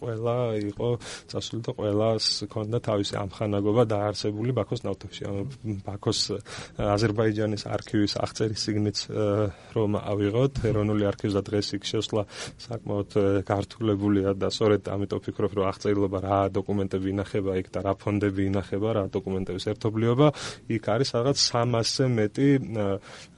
ყველა 0.00 0.36
იყო 0.68 0.88
წასული 1.28 1.60
და 1.66 1.72
ყველას 1.78 2.26
ქონდა 2.52 2.78
თავისი 2.88 3.14
ამხანაგობა 3.22 3.82
დაარსებული 3.92 4.54
ბაქოს 4.56 4.84
ნავთობში. 4.86 5.22
ანუ 5.28 5.42
ბაქოს 5.86 6.20
აზერბაიჯანის 6.78 7.62
არქივის 7.68 8.14
აღწერის 8.24 8.60
სიგნით 8.64 8.98
რომ 9.76 9.98
ავიღოთ 9.98 10.54
ეროვნული 10.70 11.04
არქივს 11.10 11.34
და 11.38 11.42
დღეს 11.48 11.68
იქ 11.78 11.82
შესვლა 11.92 12.22
საკმაოდ 12.64 13.10
გართულებულია 13.48 14.34
და 14.38 14.48
სწორედ 14.52 14.82
ამიტომ 14.94 15.18
ვფიქრობ 15.22 15.52
რომ 15.58 15.68
აღწერილობა 15.72 16.18
რა 16.24 16.38
დოკუმენტები 16.58 17.06
ინახება 17.14 17.52
იქ 17.62 17.68
და 17.74 17.80
რა 17.86 17.92
ფონდები 17.98 18.42
ინახება 18.48 18.88
რა 18.98 19.04
დოკუმენტების 19.12 19.64
ერთობლიობა 19.72 20.26
იქ 20.78 20.84
არის 20.94 21.08
რაღაც 21.18 21.38
300-ზე 21.58 22.04
მეტი 22.18 22.48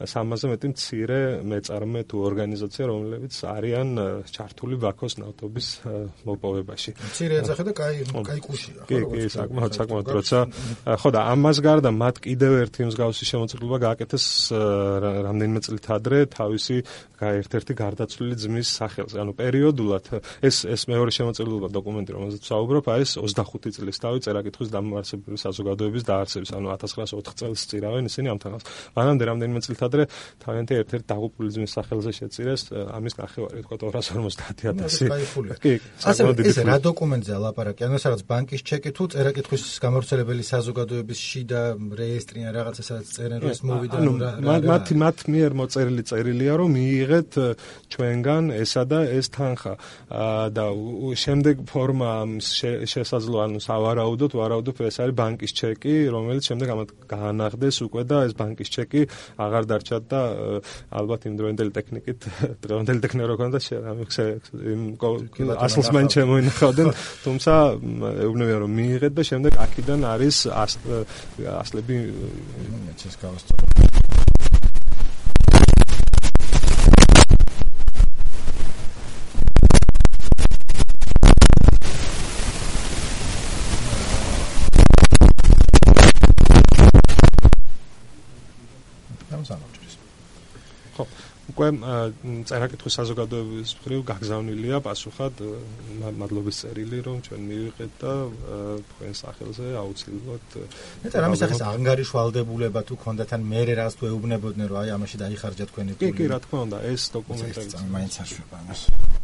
300-ზე 0.04 0.46
მეტი 0.52 0.66
მცირე 0.72 1.20
მეწარმე 1.50 2.00
თუ 2.10 2.16
ორგანიზაცია, 2.28 2.84
რომლებიც 2.90 3.34
არიან 3.56 3.88
ჩართული 4.30 4.76
ბაქოს 4.80 5.14
ნავთობის 5.20 5.68
მოპოვებაში. 6.28 6.90
მცირე 7.00 7.34
ეძახა 7.40 7.64
და 7.68 7.72
კაი 7.80 7.96
კაი 8.10 8.40
კუშია. 8.44 8.82
კი, 8.90 8.98
კი, 9.08 9.20
საკმაოდ 9.32 9.72
საკმაოდ 9.80 10.06
როცა 10.20 10.38
ხო 11.00 11.08
და 11.14 11.20
ამას 11.32 11.58
გარდა 11.64 11.90
მათ 11.94 12.16
კიდევ 12.26 12.52
ერთი 12.64 12.80
მსგავსი 12.90 13.24
შემოწირულობა 13.30 13.78
გააკეთეს 13.86 14.24
რამდენიმე 15.30 15.60
წლით 15.64 15.86
ადრე 15.96 16.18
თავისი 16.30 16.76
ერთ-ერთი 17.20 17.72
გარდაცვლილი 17.76 18.36
ძმის 18.40 18.68
სახელზე. 18.80 19.16
ანუ 19.20 19.32
პერიოდულად 19.36 20.04
ეს 20.40 20.64
ეს 20.64 20.82
მეორე 20.88 21.10
შემოწირულობა 21.12 21.68
დოკუმენტი, 21.68 22.10
რომელზეც 22.16 22.42
ვსაუბრობ, 22.48 22.84
არის 22.94 23.10
25 23.20 23.76
წლის 23.76 23.96
თავი 24.00 24.18
წერაკითხვის 24.24 24.72
დამაარსებელი 24.72 25.38
საზოგადოების 25.44 26.02
დაარსების, 26.10 26.50
ანუ 26.56 26.68
1904 26.74 27.36
წელს 27.40 27.60
წირავენ 27.70 28.08
ისინი 28.10 28.26
ამ 28.34 28.38
თანხას. 28.42 28.64
მანამდე 28.98 29.24
რამდენიმე 29.30 29.60
წლით 29.64 29.80
ადრე 29.86 30.02
თავიანთი 30.42 30.72
ერთ-ერთ 30.82 31.04
დაღუპული 31.10 31.48
ძმის 31.54 31.70
სახელზე 31.78 32.10
შეწირეს 32.18 32.62
ამის 32.90 33.14
ნახევარი, 33.22 33.62
თქვა 33.64 33.76
250000. 33.86 35.56
კი, 35.60 35.72
დიდი. 36.34 36.50
ეს 36.50 36.58
რა 36.66 36.78
დოკუმენტზე 36.82 37.34
ლაპარაკი? 37.40 37.80
ანუ 37.86 37.98
სადაც 38.02 38.20
ბანკის 38.26 38.62
ჩეკი 38.66 38.90
თუ 38.96 39.04
წერაკითხვის 39.14 39.62
გამავრცელებელი 39.84 40.44
საზოგადოების 40.50 41.18
შიდა 41.30 41.62
რეესტრი 42.00 42.40
ან 42.48 42.52
რაღაცა 42.56 42.82
სადაც 42.88 43.06
წერენ 43.14 43.38
რომ 43.44 43.50
ეს 43.54 43.60
მოვიდა 43.68 43.96
რა 44.00 44.30
რა 44.44 44.56
მათ 44.70 44.86
მათ 45.02 45.18
მიერ 45.34 45.52
მოწერილი 45.60 46.02
წერილია 46.10 46.54
რომ 46.60 46.70
მიიღეთ 46.76 47.32
ჩვენგან 47.92 48.44
ესა 48.60 48.84
და 48.90 49.00
ეს 49.18 49.26
თანხა 49.34 49.74
და 50.56 50.66
შემდეგ 51.24 51.56
ფორმა 51.70 52.12
შესაძლო 52.94 53.38
ანუ 53.46 53.58
სავარაუდოდ 53.64 54.32
ვარაუდობ 54.40 54.76
ეს 54.88 54.96
არის 55.04 55.14
ბანკის 55.20 55.52
ჩეკი 55.60 55.94
რომელიც 56.14 56.44
შემდეგ 56.50 56.68
ამათ 56.74 56.90
გაანაღდეს 57.12 57.76
უკვე 57.86 57.99
და 58.08 58.16
ეს 58.28 58.34
ბანკის 58.38 58.72
ჩეკი 58.74 59.02
აღარ 59.40 59.64
დარჩათ 59.70 60.04
და 60.10 60.20
ალბათ 60.90 61.26
იმ 61.30 61.34
დროინდელი 61.40 61.72
ტექნიკით 61.78 62.20
დროინდელი 62.64 63.00
ტექნიკა 63.04 63.26
რო 63.30 63.36
ქონდა 63.40 63.58
ამიხსე 63.92 64.24
იმ 64.74 64.82
ასლს 65.60 65.88
მან 65.94 66.06
შემოინახავდნენ. 66.14 66.88
თუმცა 67.24 67.52
ეუბნებიან 68.26 68.60
რომ 68.64 68.72
მიიღეთ 68.80 69.12
და 69.16 69.22
შემდეგ 69.30 69.52
აქედან 69.66 70.00
არის 70.14 70.36
ასლები 71.60 71.96
მეცეს 72.88 73.99
უკვე 91.50 91.68
წერაკითხვის 92.48 92.96
საზოგადოების 93.00 93.70
მხრივ 93.80 94.00
გაგზავნილია 94.10 94.80
პასუხად 94.86 95.42
მადლობის 96.20 96.60
წერილი 96.62 96.98
რომ 97.06 97.22
ჩვენ 97.26 97.40
მივიღეთ 97.50 97.92
და 98.02 98.14
თქვენ 98.90 99.14
სახელზე 99.22 99.66
აუცილებლად 99.82 100.58
მეტად 101.04 101.28
ამის 101.28 101.44
ახალ 101.46 101.64
ანგარიშვალდებულება 101.70 102.80
თუ 102.90 103.00
ქონდათ 103.04 103.34
ან 103.36 103.48
მე 103.52 103.60
რაღაც 103.70 103.94
თუ 104.00 104.12
ეუბნებოდნენ 104.12 104.70
რომ 104.70 104.78
აი 104.82 104.94
ამაში 104.96 105.16
დაიხარჯა 105.24 105.64
თქვენი 105.70 105.98
პული 105.98 106.12
კი 106.12 106.18
კი 106.20 106.30
რა 106.34 106.38
თქმა 106.44 106.58
უნდა 106.66 106.78
ეს 106.92 107.02
დოკუმენტები 107.16 107.90
მაინც 107.96 108.14
არ 108.22 108.28
შვება 108.34 108.56
ამას 108.64 109.19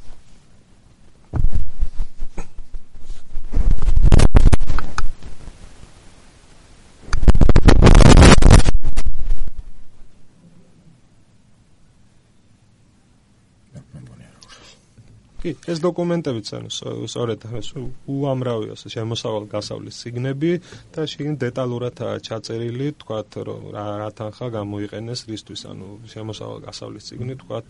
კი, 15.46 15.52
ეს 15.70 15.78
დოკუმენტებიც 15.78 16.48
ანუ 16.58 16.70
სწორედ 17.06 17.44
ეს 17.60 17.68
უამრავი 18.10 18.72
ასე 18.74 18.90
შემოსავალ 18.96 19.44
გასავლის 19.52 19.98
სიგნები 20.02 20.50
და 20.94 21.06
შიგნით 21.06 21.38
დეტალურად 21.44 22.02
ჩაწერილი, 22.26 22.88
თქვათ 23.02 23.38
რომ 23.46 23.62
რა 23.76 23.84
რა 24.02 24.08
თანხა 24.18 24.46
გამოიყენეს 24.56 25.20
რისთვის, 25.30 25.62
ანუ 25.70 25.86
შემოსავალ 26.10 26.58
გასავლის 26.66 27.04
სიგნი, 27.10 27.34
თქვათ 27.42 27.68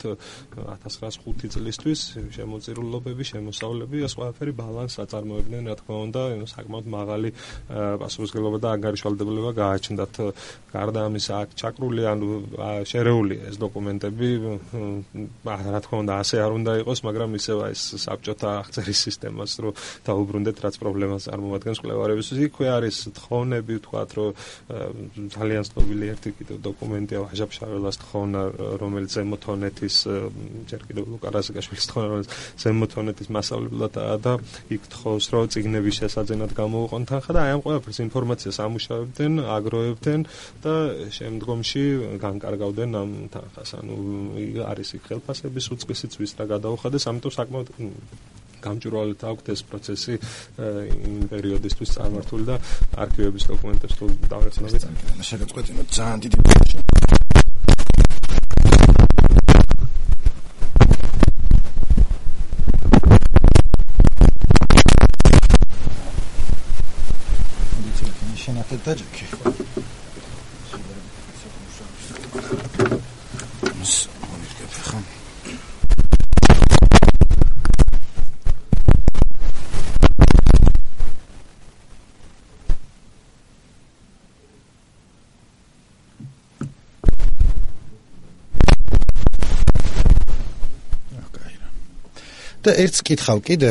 1905 0.56 1.52
წლისთვის 1.52 2.00
შემოწირულობები, 2.36 3.22
შემოსავლები, 3.32 3.96
ეს 4.08 4.16
ყველაფერი 4.16 4.52
ბალანსს 4.56 5.02
აწარმოებდნენ, 5.04 5.68
რა 5.68 5.76
თქმა 5.80 5.96
უნდა, 6.06 6.22
საკმაოდ 6.56 6.86
მაღალი 6.96 7.30
პასუხისგებლობა 8.00 8.58
და 8.64 8.68
ანგარიშვალდებულება 8.76 9.50
გააჩნდათ. 9.60 10.14
გარდა 10.72 11.00
ამისა, 11.08 11.34
აქ 11.44 11.50
ჩაკრული 11.60 12.02
ანუ 12.08 12.26
შერეული 12.88 13.36
ეს 13.48 13.56
დოკუმენტები, 13.60 14.28
რა 15.44 15.80
თქმა 15.84 15.96
უნდა, 16.04 16.12
ასე 16.22 16.36
არ 16.40 16.52
უნდა 16.56 16.72
იყოს, 16.80 16.98
მაგრამ 17.06 17.30
ისევ 17.36 17.65
ეს 17.72 17.82
საბჭოთა 18.06 18.48
აღწერის 18.60 18.98
სისტემას, 19.06 19.52
რომ 19.62 19.72
დაუბრუნდეთ 20.06 20.56
რაც 20.64 20.74
პრობლემას 20.82 21.22
წარმოადგენს 21.26 21.78
კვლევარების. 21.82 22.26
იქვე 22.46 22.66
არის 22.76 22.96
თხოვნები, 23.16 23.74
თქვათ, 23.86 24.10
რომ 24.16 24.30
ძალიან 25.36 25.62
ცნობილი 25.66 26.04
ერთი 26.12 26.30
კიდევ 26.36 26.56
დოკუმენტია 26.66 27.18
ვაჟაფშაველას 27.26 27.96
თხოვნა, 28.02 28.40
რომელიც 28.82 29.10
ზემოთონეთის 29.16 29.96
ჯერ 30.70 30.80
კიდევ 30.86 31.04
ლუკა 31.10 31.28
რაზიკაშვილის 31.36 31.86
თხოვნა, 31.90 32.06
რომელიც 32.12 32.30
ზემოთონეთის 32.60 33.28
მასშტაბებადაა 33.36 34.16
და 34.26 34.32
იქ 34.70 34.82
თხოვს, 34.92 35.24
რომ 35.32 35.44
ციგნების 35.52 35.94
შესაძენად 36.00 36.50
გამოუყონ 36.56 37.02
თანხა 37.08 37.30
და 37.36 37.40
აი 37.46 37.50
ამ 37.56 37.60
ყველაფერს 37.64 37.98
ინფორმაციას 38.06 38.56
ამუშავებდნენ, 38.66 39.32
აგროვებდნენ 39.56 40.20
და 40.62 40.74
შემდგომში 41.16 41.84
განკარგავდნენ 42.20 42.90
ამ 43.00 43.10
თანხას. 43.32 43.70
ანუ 43.80 43.96
არის 44.66 44.88
იქ 44.96 45.02
ხელფასების 45.08 45.66
უწყისიც 45.72 46.12
ვის 46.20 46.32
რა 46.36 46.44
გადაუხადეს, 46.52 47.04
ამიტომ 47.10 47.32
საკმაოდ 47.36 47.55
გამჭვირვალედ 48.66 49.20
აქვთ 49.30 49.46
ეს 49.54 49.60
პროცესი 49.70 50.14
იმ 51.08 51.20
პერიოდისთვის 51.32 51.90
წარმართული 51.96 52.44
და 52.50 52.56
არქივების 53.04 53.44
დოკუმენტებს 53.52 53.94
თუ 53.98 54.04
დავეხსნებით. 54.32 54.82
შეგაწყვეტინოთ 55.30 55.88
ძალიან 55.98 56.18
დიდი 56.24 56.36
პროცესი. 56.42 56.78
შენახეთ 68.46 68.80
დაჯექი. 68.86 69.65
და 92.66 92.72
ერთს 92.82 93.00
კითხავ 93.06 93.38
კიდე 93.46 93.70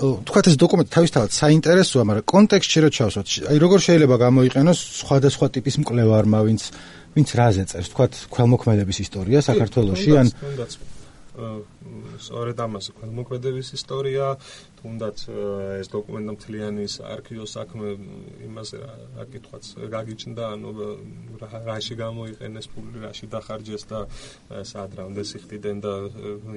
თქვათ 0.00 0.46
ეს 0.48 0.56
დოკუმენტი 0.56 0.90
თავისთავად 0.96 1.34
საინტერესოა, 1.36 2.02
მაგრამ 2.08 2.24
კონტექსტში 2.32 2.78
რო 2.80 2.88
ჩავსვათ, 2.96 3.26
აი 3.52 3.58
როგორ 3.60 3.78
შეიძლება 3.84 4.16
გამოიყენოს 4.22 4.80
სხვადასხვა 5.00 5.46
ტიპის 5.56 5.76
მკვლევარმა, 5.84 6.38
ვინც 6.48 6.62
ვინც 7.16 7.28
რაზე 7.36 7.64
წერს, 7.68 7.90
თქვათ 7.92 8.12
ქველმოქმედების 8.32 8.98
ისტორია 9.04 9.44
საქართველოსში 9.44 10.10
ან 10.16 10.26
სწორედ 12.20 12.58
ამას 12.66 12.90
ქველმოქმედების 12.98 13.68
ისტორია, 13.78 14.26
თუნდაც 14.80 15.18
ეს 15.80 15.88
დოკუმენტი 15.92 16.32
მთლიანი 16.36 16.84
არქივო 17.14 17.46
საქმე 17.52 17.88
იმას 18.48 18.68
რა 18.80 19.24
კითხვაც 19.32 19.64
გაგიჩნდა 19.92 20.44
ანუ 20.56 20.70
რაში 21.68 21.94
გამოიყენეს 22.00 22.66
ფული 22.72 23.04
რაში 23.04 23.26
დახარჯეს 23.34 23.84
და 23.90 24.00
სად 24.64 24.96
რამდენს 25.00 25.30
იხდიდნენ 25.40 25.78
და 25.84 25.92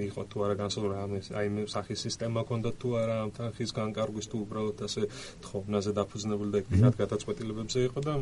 იყო 0.07 0.21
თუ 0.31 0.37
არა 0.47 0.55
განსაზღვრა 0.63 0.97
აი 1.39 1.47
მე 1.55 1.67
სახის 1.75 1.99
სისტემა 2.07 2.45
ქონდა 2.47 2.71
თუ 2.79 2.89
არა 3.03 3.15
ამ 3.27 3.31
თანხის 3.35 3.71
განკარგვის 3.79 4.27
თუ 4.31 4.37
უბრალოდ 4.47 4.77
ასე 4.87 5.01
თხოვნაზე 5.43 5.91
დაფუძნებული 5.99 6.49
და 6.53 6.57
იქ 6.63 6.67
გადაწყვეტილებებზე 7.03 7.79
იყო 7.89 7.99
და 8.07 8.13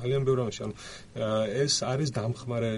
ძალიან 0.00 0.22
ბევრი 0.28 0.40
ამაში 0.46 0.62
ანუ 0.66 0.74
ეს 1.64 1.74
არის 1.92 2.10
დამხმარე 2.16 2.72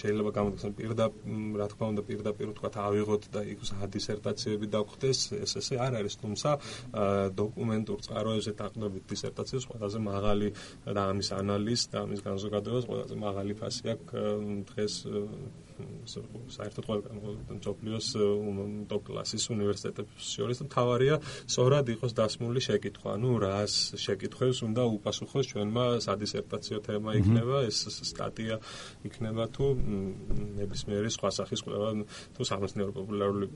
შეიძლება 0.00 0.30
გამოდგეს 0.36 0.64
პირდაპირ 0.80 1.58
რა 1.60 1.66
თქმა 1.72 1.89
უნდა 1.92 2.02
პირდაპირ 2.10 2.52
თქვა 2.58 2.70
ავიღოთ 2.90 3.28
და 3.34 3.40
იქ 3.52 3.64
სადისერტაციები 3.70 4.66
დაგვხდეს 4.74 5.20
ეს 5.40 5.52
ესე 5.60 5.78
არ 5.86 5.98
არის, 6.00 6.14
თუმცა 6.22 6.50
დოკუმენტურ 7.40 7.98
წყაროებზე 8.06 8.52
დაყნობით 8.60 9.04
დისერტაციის 9.12 9.68
ყველაზე 9.70 9.98
მაღალი 10.10 10.48
და 10.86 11.02
ამის 11.10 11.28
ანალიზ 11.40 11.80
და 11.92 12.04
ამის 12.04 12.20
განზოგადებას 12.28 12.84
ყველაზე 12.90 13.14
მაღალი 13.26 13.52
ფასი 13.60 13.84
აქვს 13.94 14.08
დღეს 14.70 14.94
საერთოდ 16.06 16.84
ყველგან 16.88 17.58
ჯობლიოს 17.64 18.08
ტოპ 18.90 19.02
კლასის 19.08 19.44
უნივერსიტეტებს 19.54 20.24
შორის 20.36 20.58
და 20.62 20.66
თავარია 20.74 21.16
სწორად 21.46 21.86
იყოს 21.94 22.12
დასმული 22.18 22.60
შეკითხვა. 22.60 23.12
ნუ 23.20 23.30
რას 23.44 23.74
შეკითხვებს 23.96 24.58
უნდა 24.66 24.82
უპასუხოს 24.96 25.44
ჩვენმა 25.50 25.84
სადისერტაციო 26.04 26.78
თემა 26.86 27.10
იქნება, 27.20 27.56
ეს 27.70 27.78
სტატია 28.10 28.56
იქნება 29.06 29.44
თუ 29.54 29.64
ნებისმიერი 30.60 31.10
სხვა 31.16 31.30
სახის 31.38 31.60
ყველა 31.64 31.88
თუ 32.34 32.40
სამეცნიერო 32.50 32.92
პოპულარული 32.98 33.46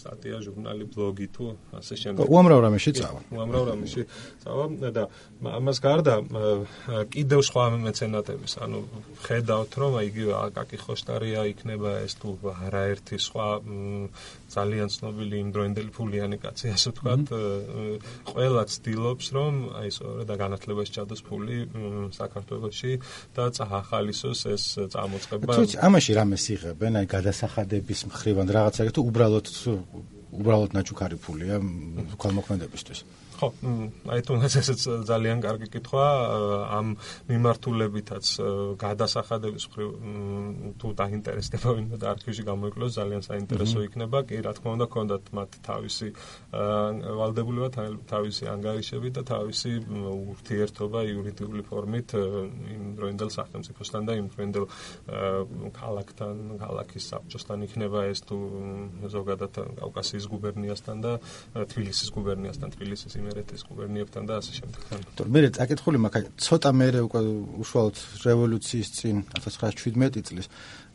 სტატია, 0.00 0.36
ჟურნალი, 0.44 0.84
ბლოგი 0.92 1.26
თუ 1.34 1.44
ასე 1.78 1.94
შემდეგ. 2.02 2.24
უამრავ 2.28 2.58
რამეში 2.64 2.90
წავა. 2.98 3.20
უამრავ 3.32 3.62
რამეში 3.70 4.02
წავა 4.42 4.64
და 4.96 5.04
ამას 5.58 5.78
გარდა 5.84 6.14
კიდევ 7.12 7.40
სხვა 7.48 7.64
მეცენატების, 7.84 8.52
ანუ 8.64 8.78
ხედავთ 9.26 9.72
რომ 9.78 9.92
იგივე 10.08 10.32
აკაკი 10.48 10.76
ხოშტარია 10.84 11.40
იქნება 11.52 11.67
იქნება 11.68 11.90
ეს 12.04 12.14
თუ 12.16 12.30
არაერთი 12.48 13.16
სხვა 13.20 13.46
ძალიან 14.48 14.88
ცნობილი 14.88 15.36
იმდროინდელი 15.44 15.90
ფულიანი 15.92 16.36
კაცი 16.40 16.72
ასე 16.72 16.88
ვთქვათ 16.96 17.28
ყველა 18.32 18.62
ცდილობს 18.72 19.26
რომ 19.36 19.54
აი 19.76 19.88
სწორედ 19.92 20.26
და 20.32 20.34
განათლებაში 20.40 20.92
ჩადოს 20.96 21.20
ფული 21.28 21.58
საქართველოში 22.16 22.92
და 23.36 23.44
წაახალისოს 23.52 24.40
ეს 24.54 24.64
წამოწყება. 24.96 25.52
თუმცა 25.60 25.76
ამაში 25.84 26.12
რამეს 26.16 26.44
იღებენ 26.56 26.92
აი 27.04 27.06
გადასახადების 27.12 28.00
მხრივან 28.08 28.46
რაღაცა 28.48 28.82
თუ 28.96 29.00
უბრალოდ 29.12 29.46
უბრალოდ 30.38 30.70
ნაჩუქარი 30.76 31.16
ფულია 31.20 31.56
ქალმოქმედებისთვის 32.16 32.98
ხო, 33.38 33.48
აი 34.10 34.20
თუნდაც 34.26 34.54
ესეც 34.58 34.80
ძალიან 35.06 35.38
კარგი 35.38 35.68
კითხვა 35.70 36.06
ამ 36.74 36.86
მიმართულებითაც 37.30 38.26
გადასახადების 38.82 39.64
მხრივ 39.70 39.90
თუ 40.82 40.86
დაინტერესდება 40.98 41.68
ვინმე 41.78 41.96
და 42.02 42.06
არქივში 42.18 42.42
გამოიკლოს 42.50 42.92
ძალიან 42.98 43.22
საინტერესო 43.22 43.78
იქნება. 43.86 44.18
კი, 44.26 44.42
რა 44.42 44.52
თქმა 44.58 44.70
უნდა, 44.74 44.86
კონდათ 44.90 45.24
მათ 45.38 45.50
თავისი 45.70 46.08
ვალდებულება, 47.18 47.68
თავისი 48.10 48.44
ანგარიშები 48.54 49.08
და 49.14 49.22
თავისი 49.22 49.70
ურთიერთობა 50.34 50.98
იურიდიული 51.06 51.62
ფორმით 51.70 52.08
იმ 52.18 52.82
დროინდელ 52.98 53.30
სახელმწიფოსთან 53.38 54.02
და 54.02 54.12
იმ 54.18 54.26
დროინდელ 54.34 54.66
ქალაქთან, 55.78 56.34
ქალაქის 56.58 57.04
საბჭოსთან 57.06 57.58
იქნება 57.70 58.02
ეს 58.10 58.20
თუ 58.26 58.36
ზოგადად 59.14 59.54
კავკასიის 59.78 60.26
გუბერნიასთან 60.26 60.96
და 61.06 61.12
თბილისის 61.54 62.08
გუბერნიასთან, 62.18 62.68
თბილისის 62.74 63.14
იმ 63.14 63.27
იმერეთის 63.28 63.62
გუბერნიებთან 63.68 64.22
და 64.24 64.40
ასე 64.40 64.52
შემდეგ. 64.56 64.80
თორე 65.20 65.28
მე 65.36 65.40
წაკითხული 65.60 65.98
მაქვს, 66.00 66.28
ცოტა 66.48 66.70
მე 66.80 66.88
უკვე 67.04 67.20
უშუალოდ 67.62 67.96
რევოლუციის 68.24 68.88
წინ 68.98 69.16
1917 69.36 70.24
წლის, 70.28 70.46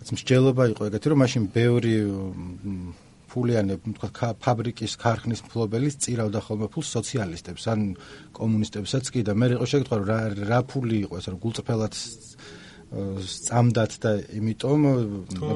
რაც 0.01 0.07
მსჯელობა 0.17 0.63
იყო 0.73 0.81
ეგეთი, 0.89 1.07
რომ 1.13 1.19
მაშინ 1.23 1.43
ბევრი 1.53 1.95
ფულიანი, 3.33 3.75
თქვა 3.97 4.29
ფაბრიკის 4.37 4.93
ქარხნის 5.01 5.41
მფლობელის 5.45 5.97
წირავდა 6.05 6.39
ხოლმე 6.45 6.67
ფულს 6.73 6.89
სოციალისტებს 6.97 7.63
ან 7.73 7.79
კომუნისტებსაც 8.37 9.09
კი 9.09 9.25
და 9.25 9.33
მე 9.33 9.47
იყო 9.57 9.65
შეკითხვა 9.71 9.95
რომ 9.97 10.07
რა 10.11 10.19
რა 10.53 10.59
ფული 10.69 10.97
იყო 11.07 11.17
ეს 11.17 11.27
რომ 11.33 11.39
გულწრფელად 11.41 11.93
სწამდათ 12.93 13.91
და 14.03 14.11
იმიტომ 14.37 14.81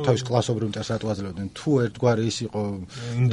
თავის 0.06 0.24
კლასობრივ 0.26 0.70
მტერს 0.72 0.90
ატვაძლებდნენ 0.96 1.50
თუ 1.54 1.72
ერთგვარი 1.86 2.24
ის 2.32 2.38
იყო 2.48 2.62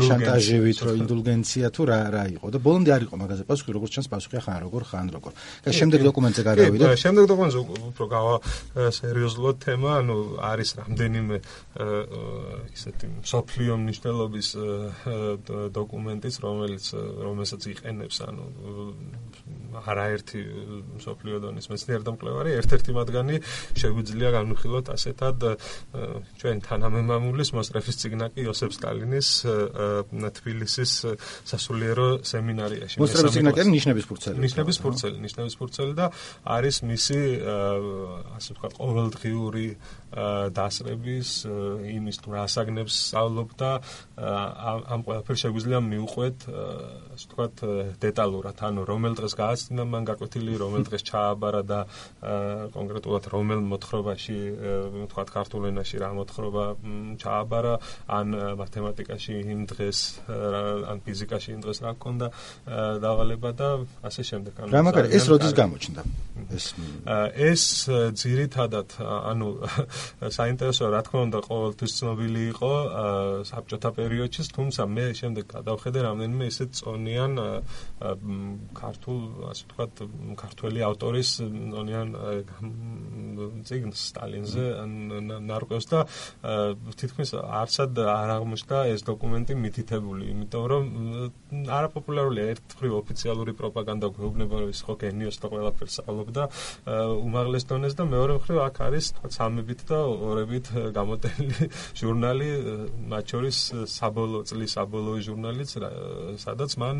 შანტაჟივით 0.08 0.78
რომ 0.84 0.98
ინდულგენცია 1.04 1.70
თუ 1.72 1.82
რა 1.88 1.98
რა 2.12 2.24
იყო 2.36 2.46
და 2.52 2.58
ბოლომდე 2.60 2.90
არ 2.96 3.02
იყო 3.08 3.14
მაგაზე 3.24 3.46
პასუხი 3.48 3.76
როგორც 3.76 3.96
ჩანს 3.96 4.08
პასუხი 4.12 4.42
ხან 4.44 4.58
როგორ 4.64 4.82
ხან 4.84 5.06
როგორ. 5.16 5.32
და 5.64 5.70
შემდეგ 5.72 6.00
დოკუმენტზე 6.08 6.42
გადავიდე 6.44 6.84
შემდეგ 7.00 7.24
დოკუმენტზე 7.32 7.58
უფრო 7.64 8.04
გავა 8.12 8.34
სერიოზულად 8.92 9.56
თემა 9.64 9.90
ანუ 10.04 10.16
არის 10.52 10.70
რამდენიმე 10.84 11.36
ისეთი 12.76 13.06
სოფლიო 13.24 13.72
მნიშვნელობის 13.84 14.48
დოკუმენტიც 15.80 16.34
რომელიც 16.44 16.84
რომელსაც 17.24 17.62
იყენებს 17.72 18.16
ანუ 18.28 18.44
არაერთი 19.74 20.40
სოფლიო 21.02 21.40
დონის 21.42 21.66
მეცნიერ 21.72 22.04
და 22.06 22.14
მკვლევარი 22.14 22.50
ერთ-ერთი 22.60 22.94
მათგანი 22.94 23.40
შეგვიძლია 23.94 24.30
განვიხილოთ 24.34 24.86
ასეთად 24.94 25.38
ჩვენ 26.40 26.56
თანამემამულის 26.66 27.50
მოსტრეფის 27.54 27.96
ციგნაკი 28.02 28.42
იოსებ 28.44 28.70
სტალინის 28.74 29.28
თბილისის 30.38 30.92
სასულიერო 31.46 32.08
სემინარიაში. 32.26 32.98
მოსტრეფის 32.98 33.32
ციგნაკი 33.38 33.60
ნიშნების 33.70 34.04
ფურცელი. 34.10 34.36
ნიშნების 34.44 34.76
ფურცელი 34.82 35.16
ნიშნების 35.24 35.54
ფურცელი 35.58 35.92
და 35.94 36.06
არის 36.44 36.76
მისი 36.90 37.20
ასე 38.34 38.50
ვთქვათ 38.54 38.72
ყოველდღიური 38.82 39.66
დასრების 40.14 41.28
იმის 41.90 42.16
თუ 42.22 42.28
რასაგნებს 42.38 42.94
სწავლობ 42.94 43.50
და 43.58 43.70
ამ 44.94 45.00
ყველაფერს 45.06 45.40
შეგვიძლია 45.44 45.80
მიუყვეთ 45.82 46.38
ასე 47.14 47.24
ვთქვათ 47.24 47.56
დეტალურად. 47.98 48.56
ანუ 48.64 48.80
რომელ 48.86 49.14
დღეს 49.18 49.34
გააცნო 49.34 49.82
მან 49.90 50.02
გაკვეთილი 50.10 50.52
რომელ 50.54 50.82
დღეს 50.88 51.02
ჩააბარა 51.10 51.62
და 51.66 51.80
კონკრეტულად 52.74 53.24
რომელ 53.34 53.60
მოთხრობაში 53.74 54.38
თქვა 55.10 55.24
ქართულ 55.34 55.62
ენაში 55.70 55.96
რა 55.98 56.10
მოთხრობა 56.18 56.64
ჩააბარა. 57.22 57.74
ან 58.08 58.26
მათემატიკაში 58.62 59.34
იმ 59.54 59.60
დღეს 59.70 59.98
ან 60.90 60.98
ფიზიკაში 61.04 61.48
იმ 61.58 61.60
დღეს 61.64 61.78
რა 61.84 61.92
გქონდა 61.98 62.26
დავალება 63.02 63.50
და 63.58 63.68
ასე 64.02 64.22
შემდეგ. 64.30 64.52
ანუ 64.62 64.70
რა 64.74 64.82
მაგარი 64.86 65.08
ეს 65.10 65.24
როდის 65.30 65.52
გამოჩნდა? 65.58 66.02
ეს 66.54 66.66
ეს 67.34 67.64
ძირითადად 68.20 68.88
ანუ 69.00 69.48
საინტერესოა 70.38 70.88
რა 70.94 71.00
თქმა 71.06 71.20
უნდა 71.28 71.40
ყოველთვის 71.48 71.92
ცნობილი 71.98 72.42
იყო 72.54 72.72
საბჭოთა 73.50 73.90
პერიოდში 73.98 74.42
თუმცა 74.54 74.82
მე 74.94 75.06
შემდეგ 75.20 75.44
გადავხედე 75.54 75.98
რამდენიმე 76.08 76.44
ისეთ 76.52 76.70
წონიან 76.80 77.32
ქართულ 78.74 79.18
ასე 79.50 79.62
ვთქვათ 79.64 79.94
ქართველი 80.42 80.80
ავტორის 80.90 81.28
წონიან 81.40 82.08
ციგნს 83.64 83.98
სტალინზე 84.10 84.64
ნარკვევს 85.48 85.86
და 85.90 86.00
თითქმის 87.00 87.34
არცად 87.34 87.98
არ 88.04 88.30
აღმოჩნდა 88.36 88.78
ეს 88.94 89.04
დოკუმენტი 89.08 89.56
მითითებული, 89.64 90.28
იმიტომ 90.34 90.64
რომ 90.72 90.84
არაპოპულარულია 91.78 92.44
ერთფრი 92.54 92.90
ოფიციალური 93.00 93.52
პროპაგანდა 93.58 94.10
გვეუბნება 94.16 94.62
ის 94.70 94.80
ხო 94.86 94.94
გენიოს 95.02 95.40
და 95.42 95.50
ყველაფერს 95.54 95.96
სწავლობდა 95.98 96.42
უმაღლეს 97.24 97.68
დონეს 97.70 97.94
და 97.98 98.04
მეორე 98.14 98.38
მხრივ 98.40 98.58
აქ 98.68 98.80
არის 98.88 99.10
თქვა 99.18 99.28
სამებით 99.38 99.83
და 99.88 99.98
ორებით 100.04 100.66
გამოტენილი 100.96 101.68
ჟურნალი, 102.00 102.48
მათ 103.12 103.24
შორის 103.34 103.56
საბოლოო 103.90 104.42
წლის 104.48 104.70
საბოლოო 104.78 105.18
ჟურნალიც, 105.28 105.70
სადაც 106.44 106.70
მან 106.80 106.96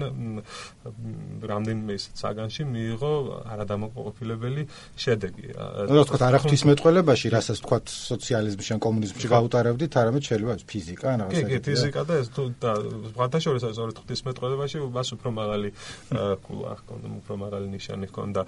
რამდენიმე 1.44 1.94
საგანში 2.04 2.62
მიიღო 2.68 3.12
არადამოყოფილებელი 3.54 4.62
შედეგი. 5.04 5.46
რა 5.94 6.04
თქვა 6.08 6.18
არა 6.28 6.38
ღვთისმეტყველებაში, 6.44 7.26
რასაც 7.34 7.58
თქვა 7.64 7.78
სოციალიზმში 7.94 8.70
ან 8.74 8.80
კომუნიზმში 8.84 9.26
გაუტარებდით, 9.34 9.92
არამედ 10.00 10.22
შეიძლება 10.28 10.54
ფიზიკა 10.68 11.06
ან 11.14 11.18
რაღაცა. 11.24 11.44
კი, 11.44 11.52
კი, 11.54 11.60
ფიზიკა 11.68 12.02
და 12.08 12.14
ეს 12.22 12.28
თუ 12.34 12.42
და 12.60 12.72
ფათაშორის 13.18 13.62
არის 13.68 13.78
ორი 13.84 13.92
ღვთისმეტყველებაში, 13.98 14.76
მას 14.94 15.08
უფრო 15.16 15.28
მაღალი 15.40 15.68
კულა 16.44 16.72
ჰქონდა, 16.80 17.06
უფრო 17.20 17.34
მაღალი 17.44 17.66
ნიშანი 17.74 18.06
ჰქონდა. 18.10 18.40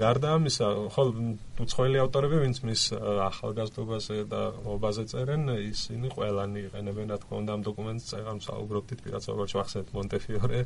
გარდა 0.00 0.28
ამისა, 0.36 0.66
ხოლ 0.94 1.06
უცხოელი 1.64 1.98
ავტორები, 2.04 2.36
ვინც 2.44 2.56
მის 2.66 2.82
ახალგაზრდობაზე 3.56 4.16
და 4.28 4.40
ობაზე 4.68 5.04
წერენ, 5.08 5.48
ისინი 5.72 6.10
ყველანი 6.12 6.60
იყენებენ, 6.68 7.08
რა 7.08 7.16
თქმა 7.22 7.36
უნდა, 7.40 7.52
ამ 7.56 7.62
დოკუმენტს 7.64 8.04
წერან 8.10 8.38
საუბრობდით 8.44 9.00
პირაცობაში 9.06 9.56
ახსენეთ 9.62 9.88
მონტეფიორე, 9.96 10.58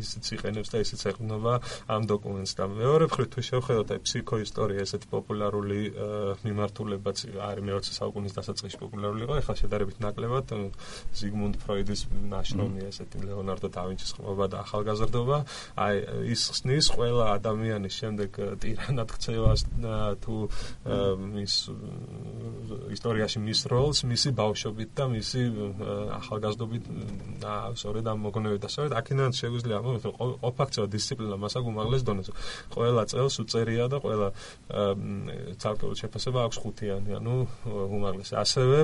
ისიც 0.00 0.24
იყენებს 0.36 0.68
და 0.72 0.78
ისიც 0.80 1.00
ეყნობა 1.12 1.52
ამ 1.92 2.02
დოკუმენტს 2.08 2.52
და 2.56 2.64
მეორე 2.72 3.04
მხრივ 3.12 3.28
თუ 3.32 3.40
შევხედოთ 3.52 3.88
აი 3.92 4.00
ფსიქოისტორია 4.06 4.80
ესეთი 4.86 5.06
პოპულარული 5.12 5.80
მიმართულებაც 6.46 7.16
არის 7.52 7.62
მე-20 7.68 8.00
საუკუნის 8.00 8.36
დასაწყისში 8.38 8.78
პოპულარული 8.80 9.22
იყო, 9.28 9.34
ეხლა 9.42 9.54
შედარებით 9.60 9.98
ნაკლებად 10.00 10.46
ზიგმუნდ 11.20 11.54
ფროიდის 11.62 12.00
ნაშრომი 12.32 12.80
ესეთი 12.88 13.16
ლეონარდო 13.28 13.68
დავინჩის 13.76 14.14
ხმობა 14.16 14.46
და 14.52 14.56
ახალგაზრდობა, 14.64 15.36
აი 15.76 15.94
ის 16.32 16.40
ხსნის 16.52 16.86
ყველა 16.96 17.24
ადამიანის 17.36 17.94
შემდეგ 18.00 18.30
ტირანად 18.62 19.08
ქცევას 19.12 19.60
თუ 20.22 20.36
ის 21.42 21.54
ისტორიაში 22.92 23.40
მის 23.42 23.60
როლს, 23.72 24.02
მისი 24.08 24.30
ბავშვობით 24.36 24.90
და 24.96 25.04
მისი 25.12 25.42
ახალგაზრდობით 26.18 26.84
და 27.42 27.54
სწორედ 27.76 28.04
ამ 28.12 28.18
მოგონებით 28.26 28.60
და 28.62 28.68
სწორედ 28.72 28.92
აქედან 29.00 29.30
შეგვიძლია 29.38 29.76
ამბობთ, 29.80 30.04
ოფაქციო 30.50 30.84
დისციპლინა 30.92 31.36
მასაკ 31.42 31.62
უმაღლეს 31.72 32.02
დონეზე. 32.06 32.32
ყველა 32.74 33.02
წელს 33.12 33.34
უწერია 33.42 33.84
და 33.92 33.96
ყველა 34.04 34.28
ცალკეულ 35.62 35.94
შეფასება 36.02 36.38
აქვს 36.46 36.56
ხუთიანი, 36.62 37.10
ანუ 37.18 37.34
უმაღლესი. 37.66 38.34
ასევე 38.42 38.78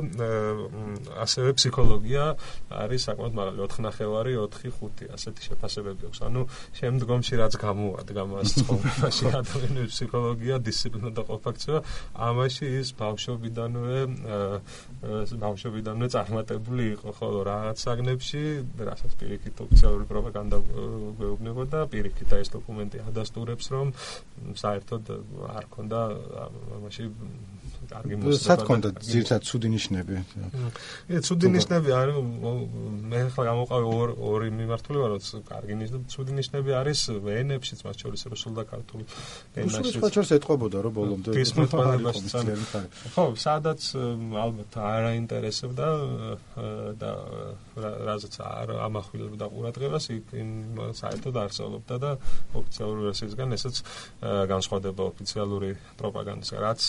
ასევე 1.25 1.49
ფსიქოლოგია 1.59 2.25
არის 2.69 3.01
საკმაოდ 3.09 3.33
მაღალი, 3.39 3.57
4 3.65 3.83
ნახევარი, 3.89 4.33
4 4.37 4.73
5, 4.73 5.09
ასეთი 5.15 5.41
შეფასებები 5.49 6.03
აქვს. 6.09 6.21
ანუ 6.29 6.43
შემდგომში 6.79 7.35
რაც 7.39 7.55
გამოადგა 7.61 8.23
მას 8.33 8.49
ცხოვრებაში 8.59 9.25
ადამიანის 9.41 9.93
ფსიქოლოგია, 9.95 10.55
დისციპლინა 10.69 11.11
და 11.17 11.23
ყოფაქცია, 11.29 11.77
ამაში 12.15 12.67
ის 12.81 12.89
ბავშვობიდანვე 13.29 13.99
ბავშვობიდანვე 15.43 16.07
წარმატებული 16.15 16.85
იყო, 16.95 17.13
ხოლო 17.19 17.43
რაღაც 17.49 17.83
საგნებში, 17.85 18.43
რასაც 18.89 19.13
პირიქით 19.21 19.61
ოფიციალური 19.65 20.09
პროპაგანდა 20.09 20.57
გვეუბნებოდა, 21.21 21.83
პირიქით 21.93 22.33
ეს 22.41 22.49
დოკუმენტი 22.57 23.05
ადასტურებს, 23.13 23.67
რომ 23.77 23.93
საერთოდ 24.65 25.13
არ 25.59 25.69
ქონდა 25.77 26.01
ამაში 26.79 27.05
კარგი 27.89 28.15
სათქონდა 28.39 28.89
ძირთად 29.01 29.43
ცუდი 29.49 29.69
ნიშნები. 29.75 30.15
ე 31.09 31.19
ცუდი 31.25 31.47
ნიშნები 31.57 31.89
არის 32.01 32.17
მე 33.11 33.21
ახლა 33.29 33.43
გამოყავი 33.49 33.87
ორ 33.99 34.09
ორი 34.31 34.49
მიმართულება 34.61 35.07
რაც 35.15 35.25
კარგი 35.49 35.75
ნიშნები 35.81 36.05
ცუდი 36.13 36.33
ნიშნები 36.39 36.71
არის 36.81 36.99
ენებშიც 37.39 37.81
მათ 37.87 37.97
შორის 38.03 38.21
რუსულ 38.33 38.53
და 38.59 38.63
ქართულ 38.73 39.01
ენაში. 39.57 39.81
რუსულ 39.89 40.01
მათ 40.05 40.13
შორის 40.19 40.31
ეთყობოდა 40.39 40.79
რომ 40.85 40.93
ბოლომდე 40.99 41.31
ხო, 43.15 43.25
სადაც 43.39 43.81
ალბათ 44.45 44.73
არ 44.79 45.03
აინტერესებდა 45.13 45.89
და 47.01 47.11
რაზეც 47.79 48.35
არ 48.43 48.69
ამახვილებდა 48.89 49.47
ყურადღებას 49.55 50.05
იქ 50.15 50.25
საერთოდ 50.99 51.35
არ 51.43 51.51
სწავლობდა 51.57 51.97
და 52.05 52.11
ოფიციალური 52.59 53.01
ვერსიისგან 53.09 53.49
ესეც 53.57 53.77
განსხვავდება 54.53 55.03
ოფიციალური 55.13 55.71
პროპაგანდისგან 56.01 56.61
რაც 56.69 56.81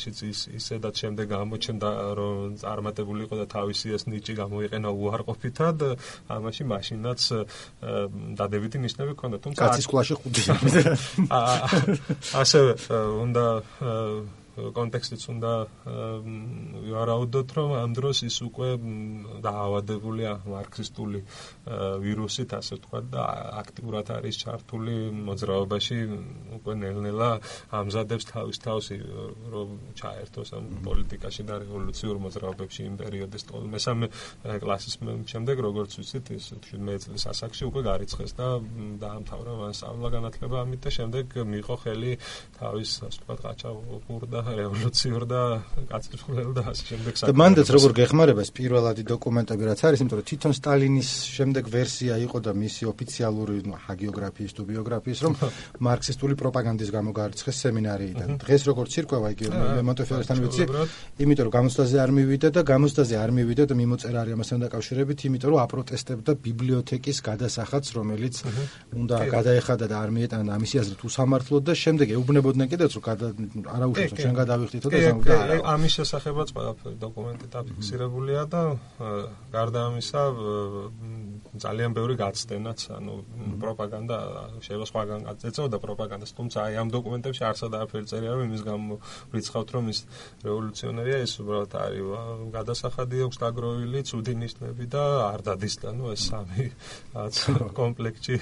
რა 0.00 0.08
რაშიც 0.08 0.20
ის 0.24 0.40
ისედაც 0.56 0.94
შემდეგ 0.96 1.26
გამოჩნდა 1.28 1.90
რომ 2.16 2.56
წარმატებული 2.56 3.24
იყო 3.28 3.36
და 3.36 3.46
თავისი 3.52 3.92
ეს 3.96 4.08
ნიჭი 4.08 4.34
გამოიყენა 4.40 4.88
უარყოფითად 4.88 5.78
ამაში 6.32 6.64
მაშინაც 6.64 7.20
დადებითი 8.40 8.78
ნიშნები 8.80 9.12
ჰქონდა 9.12 9.36
თუმცა 9.44 9.60
კაცის 9.60 9.86
კლასში 9.92 10.14
ხუთი. 10.20 10.42
ასევე 12.40 12.70
უნდა 13.20 13.44
კონტექსტიც 14.56 15.22
უნდა 15.32 15.52
ვარაუდოთ, 16.90 17.48
რომ 17.56 17.70
ამ 17.80 17.90
დროს 17.98 18.18
ის 18.26 18.36
უკვე 18.46 18.68
დაავადებულია 19.46 20.32
მარქსისტული 20.50 21.20
ვირუსით, 22.04 22.50
ასე 22.58 22.72
ვთქვათ 22.80 23.04
და 23.14 23.22
აქტიურად 23.62 24.06
არის 24.16 24.34
ჩართული 24.42 24.96
მოძრაობაში, 25.28 25.98
უკვე 26.58 26.72
ნელ-ნელა 26.82 27.30
ამზადებს 27.80 28.24
თავის 28.32 28.58
თავს 28.64 28.86
რომ 29.54 29.68
ჩაერთოს 30.00 30.48
ამ 30.58 30.64
პოლიტიკაში 30.86 31.42
და 31.46 31.54
რევოლუციურ 31.64 32.16
მოძრაობებში 32.26 32.80
იმ 32.90 32.94
პერიოდის 33.00 33.44
მესამე 33.70 34.06
კლასის 34.60 34.94
შემდეგ, 35.00 35.56
როგორც 35.66 35.90
ვიცით, 36.00 36.26
ის 36.36 36.44
17 36.70 37.06
წლის 37.06 37.24
ასაკში 37.32 37.64
უკვე 37.70 37.80
გარიცხეს 37.86 38.32
და 38.38 38.48
დაამთავრა 39.02 39.52
მან 39.60 39.72
სწავლა 39.78 40.08
განათლება. 40.16 40.56
ამით 40.64 40.80
და 40.84 40.90
შემდეგ 40.98 41.24
მიიღო 41.50 41.76
ხელი 41.82 42.12
თავის, 42.58 42.90
ასე 43.06 43.18
ვთქვათ, 43.20 43.38
ყაჩაღურ 43.44 44.22
და 44.30 44.39
რევოლუციურ 44.46 45.22
და 45.30 45.42
კაცისხლელ 45.90 46.50
და 46.56 46.62
ასე 46.70 46.84
შემდეგ 46.90 47.12
საქმე. 47.20 47.30
და 47.30 47.40
მანდაც 47.40 47.68
როგორ 47.76 47.90
გეხმარება 48.00 48.40
ეს 48.44 48.50
პირველადი 48.56 49.02
დოკუმენტები 49.10 49.62
რაც 49.70 49.80
არის, 49.86 49.98
იმიტომ 50.00 50.18
რომ 50.20 50.26
თვითონ 50.30 50.52
სტალინის 50.60 51.10
შემდეგ 51.36 51.64
ვერსია 51.70 52.14
იყო 52.26 52.38
და 52.46 52.52
მისი 52.56 52.82
ოფიციალური 52.92 53.56
ჰაგიოგრაფიის 53.86 54.52
თუ 54.56 54.62
ბიოგრაფიის 54.70 55.18
რომ 55.24 55.32
მარქსისტული 55.86 56.34
პროპაგანდის 56.40 56.90
გამო 56.90 57.10
გაარცხეს 57.18 57.56
სემინარიიდან. 57.64 58.28
დღეს 58.40 58.62
როგორ 58.70 58.84
ცირკვევა 58.94 59.28
იგი 59.34 59.44
მონტეფიორესთან 59.88 60.38
ვიცი, 60.44 60.64
იმიტომ 61.20 61.44
რომ 61.46 61.52
გამოცდაზე 61.58 61.96
არ 62.04 62.10
მივიდა 62.16 62.48
და 62.56 62.60
გამოცდაზე 62.72 63.14
არ 63.20 63.30
მივიდა 63.36 63.64
და 63.70 63.74
მიმოწერა 63.80 64.18
არის 64.20 64.34
ამასთან 64.36 64.58
დაკავშირებით, 64.66 65.18
იმიტომ 65.30 65.50
რომ 65.50 65.60
აპროტესტებდა 65.66 66.32
ბიბლიოთეკის 66.46 67.18
გადასახადს, 67.28 67.88
რომელიც 67.98 68.34
უნდა 68.94 69.16
გადაეხადა 69.34 69.86
და 69.90 69.96
არ 70.00 70.10
მიეტანა 70.16 70.50
ამისი 70.56 70.76
აზრით 70.80 71.00
უსამართლოდ 71.08 71.62
და 71.68 71.74
შემდეგ 71.84 72.06
ეუბნებოდნენ 72.16 72.66
კიდეც 72.70 72.92
რომ 72.96 73.04
არაუშავო 73.76 74.14
შენ 74.30 74.38
გადავიხდით 74.38 74.86
და 74.86 75.00
სამდა 75.02 75.36
ამის 75.74 75.92
შესახებაც 75.98 76.48
ყველაფერი 76.54 76.96
დოკუმენტი 77.02 77.46
დაფიქსირებულია 77.54 78.42
და 78.50 78.62
გარდა 79.54 79.80
ამისა 79.90 80.22
ძალიან 81.64 81.90
ბევრი 81.98 82.14
გაცდენაც 82.20 82.80
ანუ 82.94 83.14
პროპაგანდა 83.62 84.18
შეიძლება 84.62 84.86
სხვაგან 84.90 85.20
ეწოდა 85.50 85.78
პროპაგანდას 85.82 86.32
თუმცა 86.38 86.58
აი 86.66 86.74
ამ 86.82 86.88
დოკუმენტებში 86.94 87.42
არსად 87.50 87.74
არაფერი 87.80 88.06
წერია 88.10 88.32
რომ 88.38 88.42
იმის 88.46 88.62
გამო 88.70 88.98
ვიცხავთ 89.34 89.68
რომ 89.74 89.84
ის 89.90 89.98
რევოლუციონერია 90.46 91.16
ეს 91.26 91.32
უბრალოდ 91.42 91.74
არის 91.80 92.54
გადასახადი 92.54 93.16
აქვს 93.26 93.38
დაგროვილი 93.42 94.00
ცუდი 94.10 94.34
ნიშნები 94.44 94.84
და 94.94 95.04
არ 95.26 95.40
დადის 95.50 95.74
და 95.82 95.90
ნუ 95.98 96.14
ეს 96.14 96.22
სამი 96.30 96.64
რაც 97.18 97.34
კომპლექტი 97.80 98.34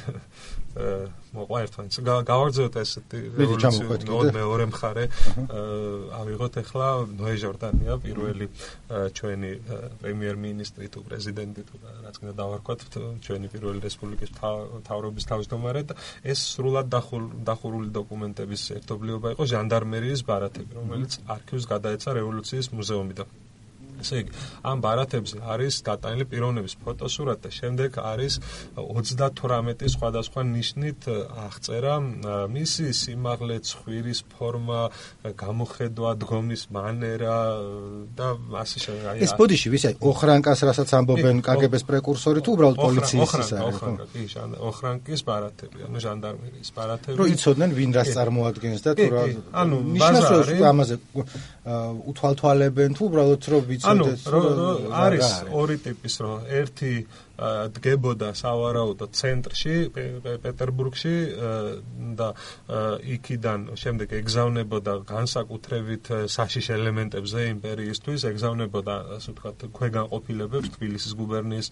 მოყვა 0.77 1.59
ერთმანეთს. 1.65 1.99
გავარძევთ 2.29 2.75
ესეთი 2.83 3.19
რევოლუციური 3.39 4.31
მეორე 4.37 4.65
მხარე. 4.73 5.05
ავიღოთ 6.19 6.55
ახლა 6.63 6.89
ნოე 7.19 7.35
ჟორდანია 7.43 7.95
პირველი 8.05 8.47
ჩვენი 8.89 9.51
პრემიერ-მინისტრი 10.03 10.87
თუ 10.93 10.99
პრეზიდენტი 11.09 11.63
თუ 11.69 11.75
რაც 12.05 12.17
კიდე 12.21 12.33
დავარქვათ 12.43 12.81
ჩვენი 13.27 13.47
პირველი 13.55 13.79
რესპუბლიკის 13.89 14.31
თავრობის 14.89 15.29
თავმჯდომარე 15.33 15.83
და 15.89 15.95
ეს 16.23 16.39
სრულად 16.53 16.87
დახურული 17.49 17.91
დოკუმენტების 17.99 18.63
ერთობლიობა 18.79 19.35
იყო 19.35 19.45
ჟანდარმერიის 19.55 20.25
ბარათები 20.31 20.73
რომელიც 20.81 21.21
არქივს 21.37 21.65
გადაეცა 21.75 22.17
რევოლუციის 22.21 22.73
მუზეუმიდან 22.79 23.48
ესე 24.03 24.17
იგი 24.23 24.31
ამ 24.63 24.79
ბარათებზე 24.85 25.37
არის 25.55 25.75
დატანილი 25.89 26.25
პიროვნების 26.31 26.75
ფოტოსურათი 26.85 27.49
და 27.49 27.51
შემდეგ 27.55 27.91
არის 28.13 28.35
38 28.77 29.89
სხვადასხვა 29.95 30.41
ნიშნით 30.49 31.01
აღწერა 31.49 31.95
მისი 32.53 32.87
სიმაღლე, 33.01 33.57
ცხვირის 33.69 34.21
ფორმა, 34.33 34.83
გამოხედვა, 35.25 36.11
დგომის 36.23 36.63
მანერა 36.75 37.39
და 38.19 38.29
ასე 38.63 38.79
შემდეგ. 38.85 39.23
ეს 39.25 39.33
ბოდიში 39.39 39.69
ვისი 39.73 39.89
ოხრანკას 40.03 40.61
რასაც 40.69 40.89
ამბობენ 40.99 41.37
კგბ-ს 41.47 41.83
პრეკურსორი 41.89 42.41
თუ 42.45 42.51
უბრალოდ 42.57 42.79
პოლიციის 42.85 43.33
ის 43.39 43.53
არის 43.59 43.79
ხო? 43.79 43.93
კი, 44.13 44.25
ოხრანკის 44.69 45.21
ბარათები, 45.29 45.79
ანუ 45.89 45.99
ჟანდარმერიის 46.05 46.71
ბარათები. 46.77 47.17
რო 47.19 47.25
იცოდნენ 47.35 47.71
ვინ 47.79 47.91
რას 47.97 48.09
წარმოადგენს 48.17 48.81
და 48.85 48.91
თუ 48.99 49.07
რა 49.15 49.23
ანუ 49.63 49.77
ბაზარი 50.03 50.59
ამაზე 50.73 50.95
უთვალთვალებენ 52.11 52.91
თუ 52.97 53.03
უბრალოდ 53.09 53.43
რო 53.53 53.59
ვიცი 53.69 53.88
ანუ 53.90 54.07
არის 55.05 55.33
ორი 55.62 55.77
ტიპის 55.87 56.20
რო 56.24 56.35
ერთი 56.61 56.92
დგებოდა 57.38 58.33
სავარაუდო 58.35 59.07
ცენტრში 59.14 59.74
პეტერბურგში 60.42 61.14
და 62.18 62.29
იქიდან 63.14 63.66
შემდეგ 63.79 64.14
ეგზავნებოდა 64.18 64.94
განსაკუთრებით 65.07 66.11
საშიშ 66.35 66.70
ელემენტებზე 66.79 67.44
იმპერიისთვის 67.53 68.27
ეგზავნებოდა 68.33 68.96
ასე 69.18 69.37
ვთქვათ 69.37 69.64
ქვეგანყოფილებებს 69.79 70.74
თბილისის 70.79 71.14
გუბერნიის 71.22 71.70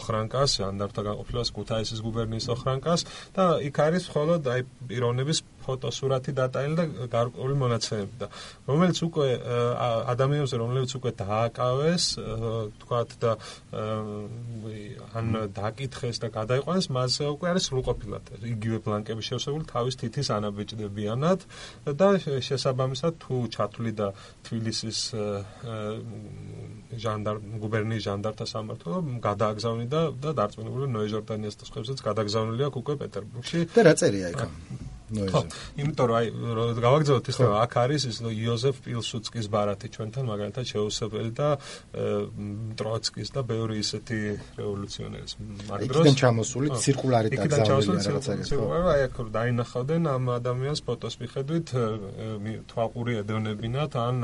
ოხრანკას 0.00 0.56
ანდართა 0.70 1.06
განყოფილებას 1.10 1.54
ქუთაისის 1.60 2.00
გუბერნიის 2.08 2.48
ოხრანკას 2.56 3.06
და 3.36 3.50
იქ 3.68 3.84
არის 3.84 4.08
მხოლოდ 4.08 4.52
აი 4.54 4.60
პიროვნების 4.88 5.44
ფოტოსურათი 5.70 6.34
დატანილი 6.40 6.76
და 6.80 7.08
გარკვეული 7.14 7.54
მონაცემები 7.62 8.20
და 8.20 8.28
რომელიც 8.68 8.98
უკვე 9.06 9.28
ადამიანებზე 10.14 10.56
რომლებიც 10.62 10.92
უკვე 10.98 11.10
დააკავეს 11.22 12.04
თქვათ 12.84 13.10
და 13.22 13.32
ან 15.20 15.26
დაკითხეს 15.56 16.20
და 16.22 16.28
გადაიყვანეს 16.34 16.90
მასზე 16.96 17.30
უკვე 17.34 17.46
არის 17.54 17.68
სრულყოფილად 17.70 18.24
იგივე 18.54 18.78
ბლანკები 18.84 19.22
შევსებული 19.30 19.64
თავის 19.70 19.94
თითის 20.00 20.28
ანაბეჭდებიანად 20.36 21.40
და 22.00 22.08
შესაბამისად 22.20 23.18
თუ 23.24 23.36
ჩათვლიდა 23.54 24.08
თბილისის 24.46 24.98
ჟანდარ 27.04 27.36
გუბერნიის 27.64 28.06
ჟანდართა 28.06 28.46
სამმართველო 28.52 29.02
გადააგზავნიდა 29.26 30.00
და 30.24 30.30
დარწმუნებული 30.40 30.86
ნოე 30.94 31.10
ჟორდანიას 31.14 31.60
და 31.60 31.70
სხვებსაც 31.70 31.98
გადაგზავნილი 32.08 32.66
აქვს 32.68 32.80
უკვე 32.82 32.94
პეტერბურგში. 33.04 33.58
და 33.74 33.80
რა 33.86 33.94
წერია 34.00 34.32
იქ 34.34 34.40
ხო, 35.10 35.42
იმიტომ 35.80 36.06
რომ 36.06 36.16
აი 36.20 36.26
გავაგზავნოთ 36.86 37.26
ის 37.30 37.36
რომ 37.42 37.54
აქ 37.60 37.72
არის 37.82 38.02
ის 38.10 38.16
იოზეფ 38.30 38.76
პილსუცკის 38.86 39.46
ბარათი 39.50 39.88
ჩვენთან 39.90 40.24
მაგალითად 40.30 40.64
შეუსებელი 40.70 41.30
და 41.34 41.48
ტროცკის 42.78 43.28
და 43.34 43.40
ბევრი 43.42 43.76
ისეთი 43.82 44.18
რევოლუციონერის 44.60 45.32
მაგ 45.66 45.78
დროს. 45.90 46.04
იქიდან 46.06 46.14
ჩამოსული 46.22 46.66
ცირკულარი 46.78 47.28
დაგზავნილია 47.34 48.10
რაღაცა 48.10 48.32
ხო. 48.54 48.66
აი 48.90 49.00
აქ 49.10 49.14
დაინახავდნენ 49.34 50.02
ამ 50.14 50.24
ადამიანს 50.38 50.80
ფოტოს 50.86 51.14
მიხედვით 51.22 51.68
თვალყური 52.70 53.12
ედონებინათ 53.22 53.92
ან 53.98 54.16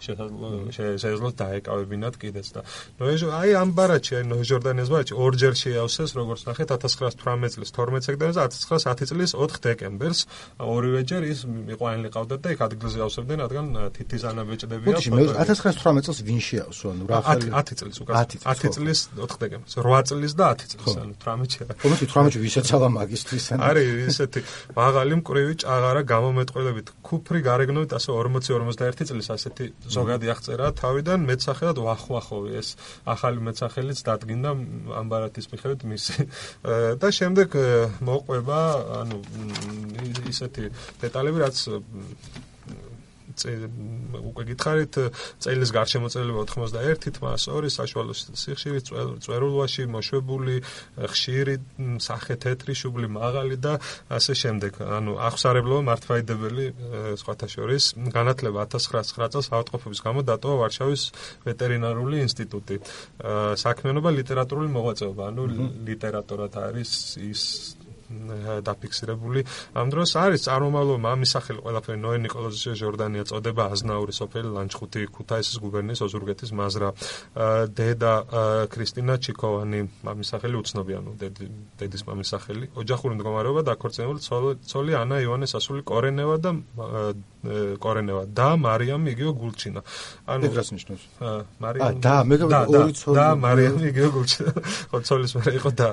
შესაძლოა 0.00 1.32
დაეკავებინათ 1.36 2.14
კიდეც 2.16 2.48
და 2.56 2.60
ნუ 2.96 3.28
აი 3.28 3.50
ამ 3.60 3.70
ბარათში 3.76 4.12
აი 4.20 4.24
ნო 4.30 4.36
ჟორდანიას 4.40 4.90
ბარათში 4.92 5.14
ორჯერ 5.20 5.54
შეავსეს 5.62 6.10
როგორც 6.16 6.40
ნახეთ 6.48 6.68
1918 6.80 7.54
წლის 7.56 7.70
12 7.76 8.08
სექტემბერს 8.08 8.38
1910 8.40 9.10
წლის 9.10 9.30
4 9.36 9.60
დეკემბერს 9.66 10.20
ორივეჯერ 10.60 11.22
ის 11.30 11.40
მიყვანილი 11.48 12.08
ყავდათ 12.14 12.40
და 12.44 12.48
იქ 12.54 12.60
ადგილზე 12.66 12.98
ავსებდნენ, 13.06 13.38
რადგან 13.44 13.66
თითის 13.96 14.22
ანაბეჭდებია. 14.30 14.88
ბუთში 14.90 15.10
მე 15.14 15.22
1918 15.40 16.04
წელს 16.06 16.20
ვინ 16.26 16.40
შეავსო, 16.40 16.86
ანუ 16.90 17.04
რა 17.10 17.18
ხელი 17.26 17.48
10 17.50 17.78
წლის 17.80 17.96
უკვე 18.00 18.12
10 18.20 18.70
წლის 18.76 19.00
4 19.16 19.38
დეკემბერს, 19.40 19.74
8 19.80 20.08
წლის 20.10 20.32
და 20.40 20.46
10 20.60 20.68
წლის, 20.70 20.94
ანუ 21.00 21.12
18-ში. 21.20 21.58
ხომ 21.80 21.92
18-ში 22.00 22.38
ვიშეცალა 22.44 22.88
მაგისტრის 23.00 23.44
ან 23.54 23.58
არის 23.70 23.88
ისეთი 24.10 24.40
მაღალი 24.76 25.12
მკვრივი 25.20 25.54
ჭაღარა 25.64 26.02
გამომეტყველებით, 26.12 26.86
ქუფრი 27.04 27.38
გარეგნობით 27.48 27.90
ასე 27.98 28.10
40-51 28.14 29.08
წლის 29.10 29.28
ასეთი 29.34 29.64
ზოგადი 29.96 30.26
აღწერა 30.34 30.66
თავიდან. 30.80 31.18
მეცახელად 31.30 31.78
ვახვახოვი 31.80 32.50
ეს 32.60 32.68
ახალი 33.04 33.38
მეცახელიც 33.46 33.98
დადგინდა 34.06 34.50
ამბარათის 35.00 35.46
მიხედვით 35.52 35.82
მისი. 35.90 36.14
და 37.02 37.08
შემდეგ 37.10 37.48
მოყვება 38.04 38.60
ანუ 39.00 39.18
ისეთი 40.28 40.64
დეტალები, 41.00 41.38
რაც 41.44 41.56
უკვე 43.40 44.44
გითხარით 44.50 44.96
წელის 45.40 45.70
გარშემოწელება 45.72 46.44
91 46.50 47.14
თმას 47.16 47.46
2 47.48 47.70
საშუალო 47.72 48.12
სიხშირის 48.14 48.84
წვერულვაში 49.24 49.86
მოშვებული 49.94 50.56
ხშირი 51.14 51.54
სახე 52.02 52.36
თეთრი 52.42 52.74
შუბლი 52.74 53.08
მაღალი 53.08 53.56
და 53.56 53.78
ასე 54.10 54.34
შემდეგ. 54.42 54.82
ანუ 54.82 55.12
აღსარებლობა 55.30 55.82
მართვაიდებელი 55.90 56.66
სხვათა 57.22 57.46
შორის 57.54 57.82
განათლება 58.12 58.66
1909 58.66 59.32
წელს 59.32 59.48
ავადმყოფობის 59.54 60.00
გამო 60.04 60.20
დატოვა 60.26 60.56
ვარშავის 60.66 61.02
ვეტერინარული 61.46 62.16
ინსტიტუტი. 62.26 62.76
საქმიანობა 63.64 64.10
ლიტერატურული 64.20 64.68
მოღვაწეობა. 64.74 65.22
ანუ 65.30 65.42
ლიტერატურად 65.86 66.52
არის 66.66 66.90
ის 67.30 67.42
დაფიქსირებული. 68.10 69.40
ამ 69.74 69.86
დროს 69.90 70.10
არის 70.18 70.40
წარმომავლო 70.46 70.94
მამის 70.98 71.30
სახელი 71.34 71.60
ყველაფერი 71.62 71.98
ნოე 72.02 72.18
ნიკოლოზის 72.26 72.74
ჟორდანია 72.82 73.24
წოდება 73.30 73.62
აზნაური 73.70 74.12
სოფელი 74.20 74.48
ლანჩხუთი 74.56 75.00
ქუთაისის 75.14 75.56
გუბერნიის 75.62 76.00
ოზურგეთის 76.06 76.50
მაზრა. 76.58 76.88
დედა 77.78 78.12
ქრისტინა 78.72 79.14
ჩიკოვანი 79.24 79.80
მამის 80.06 80.28
სახელი 80.32 80.56
უცნობიანო 80.62 81.10
დედის 81.78 82.02
მამის 82.08 82.28
სახელი. 82.34 82.64
ოჯახური 82.74 83.14
მდგომარეობა 83.14 83.60
დაქორწინებული 83.70 84.20
ცოლი 84.66 84.92
ანა 85.02 85.16
ივანეს 85.22 85.54
ასული 85.54 85.86
კორენევა 85.86 86.36
და 86.42 86.50
კორენევა 87.40 88.24
და 88.36 88.48
მარიამ 88.60 89.04
იგიო 89.12 89.32
გულჩინა. 89.32 89.80
ანუ 90.28 90.42
ეს 90.44 90.54
რას 90.60 90.68
ნიშნავს? 90.76 91.04
მარიამ. 91.56 91.84
აა 91.88 91.92
და 92.04 92.16
მე 92.28 92.36
ორი 92.44 92.92
ცოლი 93.00 93.16
და 93.16 93.26
მარიამ 93.40 93.80
იგიო 93.90 94.08
გულჩინა. 94.12 94.52
ხო 94.92 94.98
ცოლის 95.08 95.32
მე 95.40 95.42
იყო 95.56 95.70
და 95.72 95.88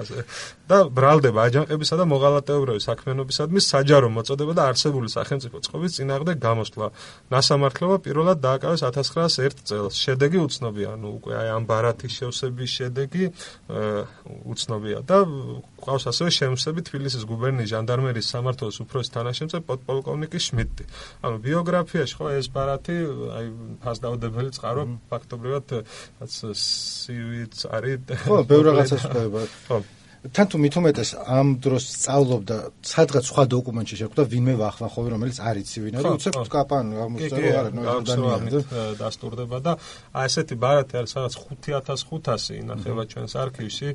და 0.67 0.77
ბრალდება 0.91 1.39
აჯანყებისა 1.47 1.95
და 1.95 2.05
მოღალატეობრივი 2.11 2.81
საქმიანობისადმი 2.83 3.59
საჯარო 3.63 4.07
მოწოდება 4.11 4.53
და 4.59 4.63
არსებული 4.67 5.07
სახელმწიფო 5.07 5.57
წყობის 5.63 5.91
წინააღმდეგ 5.97 6.37
გამოსვლა. 6.47 6.87
ნასამართლობა 7.31 7.95
პირველად 8.03 8.37
დააკავეს 8.43 8.81
1901 8.83 9.63
წელს. 9.63 9.95
შედეგი 9.95 10.37
უცნობია, 10.47 10.87
ანუ 10.99 11.07
უკვე 11.17 11.33
აი 11.41 11.47
ამ 11.55 11.63
ბარათის 11.63 12.11
შევსების 12.11 12.69
შედეგი 12.77 13.25
უცნობია 14.51 14.99
და 15.07 15.17
ყავს 15.83 16.07
ასევე 16.11 16.29
შემსები 16.37 16.81
თბილისის 16.87 17.23
გუბერნიის 17.29 17.71
ჟანდარმერიის 17.73 18.31
სამართლის 18.33 18.79
უფროსი 18.83 19.13
თანაშემწე 19.17 19.61
პოდპოლკოვნიკი 19.67 20.39
შმიდტი. 20.47 20.83
ანუ 21.23 21.35
ბიოგრაფიაში 21.45 22.15
ხო 22.17 22.25
ეს 22.37 22.47
ბარათი 22.55 22.97
აი 23.37 23.45
ფასდაუდებელი 23.83 24.49
წყარო 24.57 24.83
ფაქტობრივად 25.11 25.67
რაც 26.21 26.33
სივიც 26.63 27.55
არის 27.77 27.99
ხო 28.25 28.35
ბევრ 28.49 28.63
რაღაცას 28.71 29.01
ხვდება. 29.05 29.41
ხო 29.67 29.77
თან 30.35 30.45
თუ 30.51 30.57
მithumetes 30.65 31.09
ამ 31.37 31.47
დროს 31.63 31.83
სწავლობდა 31.97 32.57
სადღაც 32.93 33.23
სხვა 33.31 33.43
დოკუმენტში 33.55 33.95
შეხვდა 34.01 34.23
ვინმე 34.31 34.53
ვახვახოვი 34.61 35.07
რომელიც 35.13 35.37
არ 35.49 35.55
იცი 35.61 35.77
ვინ 35.83 35.93
არის 35.99 36.11
უცებ 36.17 36.35
კაპან 36.55 36.85
გამოსწორო 36.97 37.47
არა 37.61 37.71
ნოიდანიანი 37.77 38.49
დასტურდება 39.01 39.57
და 39.65 39.71
აი 40.17 40.25
ესეთი 40.27 40.55
ბარათი 40.63 40.93
არის 40.99 41.11
სადღაც 41.15 41.33
5500 41.37 42.57
ინახება 42.61 43.03
ჩვენს 43.11 43.33
არქივში. 43.43 43.89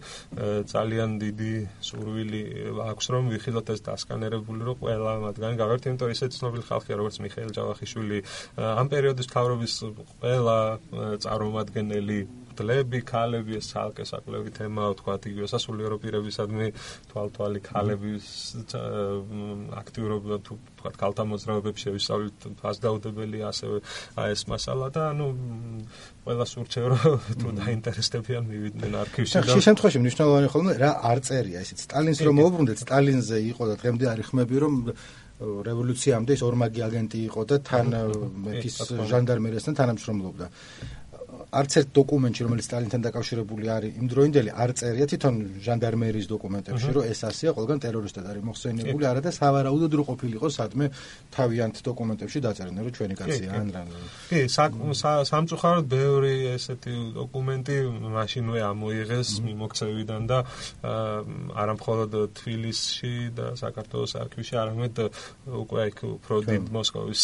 ძალიან 0.73 1.11
დიდი 1.23 1.55
სურვილი 1.89 2.43
აქვს 2.91 3.07
რომ 3.13 3.25
ვიხილოთ 3.33 3.67
ეს 3.75 3.81
დასკანერებული 3.89 4.63
რომ 4.69 4.77
ყველა 4.83 5.13
მათგანი 5.27 5.55
გავერთ 5.63 5.83
იმიტომ 5.89 6.09
ისეთ 6.15 6.31
ცნობილი 6.39 6.65
ხალხია 6.71 6.95
როგორც 7.01 7.17
მიხეილ 7.25 7.51
ჯავახიშვილი. 7.57 8.19
ამ 8.81 8.87
პერიოდის 8.93 9.29
თავრობის 9.35 9.73
ყველა 10.21 10.59
წარმომადგენელი 11.25 12.19
დლები, 12.59 13.01
ქალები, 13.09 13.59
ეს 13.61 13.73
ცალკე 13.73 14.05
საკლები 14.09 14.51
თემაა, 14.59 14.97
თქვა 15.01 15.15
იგივე 15.33 15.49
სასულიერო 15.53 15.97
პირებისადმი 16.03 16.69
თვალთვალი 17.13 17.61
ქალების 17.69 18.27
აქტიურობა 19.83 20.37
თუ 20.47 20.59
თქვა 20.79 20.91
ქალთა 20.99 21.25
მოძრაობებს 21.33 21.85
შევისწავლით 21.87 22.47
ფასდაუდებელი 22.61 23.39
ასევე 23.51 23.79
აი 24.23 24.35
ეს 24.37 24.43
მასალა 24.51 24.89
და 24.95 25.03
ანუ 25.13 25.27
ყველა 26.27 26.47
სურჩევ 26.53 26.85
რომ 26.93 27.03
თუ 27.41 27.49
დაინტერესდებიან 27.63 28.45
მივიდნენ 28.53 28.93
არქივში 29.03 29.35
და 29.39 29.45
ხშირ 29.47 29.67
შემთხვევაში 29.69 30.03
მნიშვნელოვანი 30.03 30.49
ხოლმე 30.53 30.73
რა 30.83 30.91
არ 31.13 31.19
წერია 31.27 31.65
ისიც 31.67 31.87
სტალინს 31.87 32.23
რომ 32.27 32.39
მოუბრუნდეთ 32.43 32.79
სტალინზე 32.87 33.39
იყო 33.53 33.63
და 33.71 33.75
დღემდე 33.83 34.05
არის 34.13 34.27
ხმები 34.33 34.57
რომ 34.63 34.75
რევოლუციამდე 35.43 36.37
ის 36.39 36.43
ორმაგი 36.47 36.83
აგენტი 36.87 37.21
იყო 37.29 37.43
და 37.51 37.57
თან 37.67 37.87
მეთის 38.47 38.77
ჟანდარმერიასთან 39.11 39.79
თანამშრომლობდა. 39.81 40.47
არც 41.53 41.73
ერთ 41.79 41.89
დოკუმენტში, 41.93 42.41
რომელიც 42.49 42.65
სტალინთან 42.65 43.01
დაკავშირებული 43.05 43.67
არის, 43.77 43.93
იმ 44.01 44.07
დროინდელი 44.09 44.51
არ 44.57 44.71
წერია 44.73 45.07
თვითონ 45.13 45.35
ჟანდარმერიის 45.61 46.27
დოკუმენტებში, 46.33 46.91
რომ 46.97 47.05
ეს 47.13 47.21
ასია, 47.29 47.51
ყველგან 47.53 47.79
ტერორისტად 47.85 48.25
არის 48.33 48.43
მოხსენებული, 48.49 49.05
არა 49.13 49.21
და 49.21 49.31
სავარაუდოდ 49.37 49.93
რო 49.93 50.05
ყოფილიყო 50.09 50.49
სადმე 50.49 50.87
თავიანთ 51.37 51.77
დოკუმენტებში 51.85 52.39
დაწერენ, 52.47 52.75
რომ 52.81 52.93
ჩვენი 52.97 53.15
კაცია 53.21 53.51
ან 53.53 53.69
რა. 53.69 53.83
კი, 54.33 54.41
სამწუხაროდ 55.29 55.85
ბევრი 55.93 56.35
ესეთი 56.57 56.93
დოკუმენტი 57.21 57.77
მაშინვე 58.17 58.61
ამოიღეს 58.73 59.29
მიმოქცევიდან 59.45 60.23
და 60.33 60.39
არა 61.53 61.75
მხოლოდ 61.77 62.11
თბილისში 62.33 63.15
და 63.37 63.47
საქართველოს 63.61 64.13
არქივში, 64.25 64.55
არამედ 64.57 64.95
უკვე 65.53 65.81
იქ 65.93 65.99
უფრო 66.17 66.37
დიდ 66.49 66.65
მოსკოვის 66.81 67.23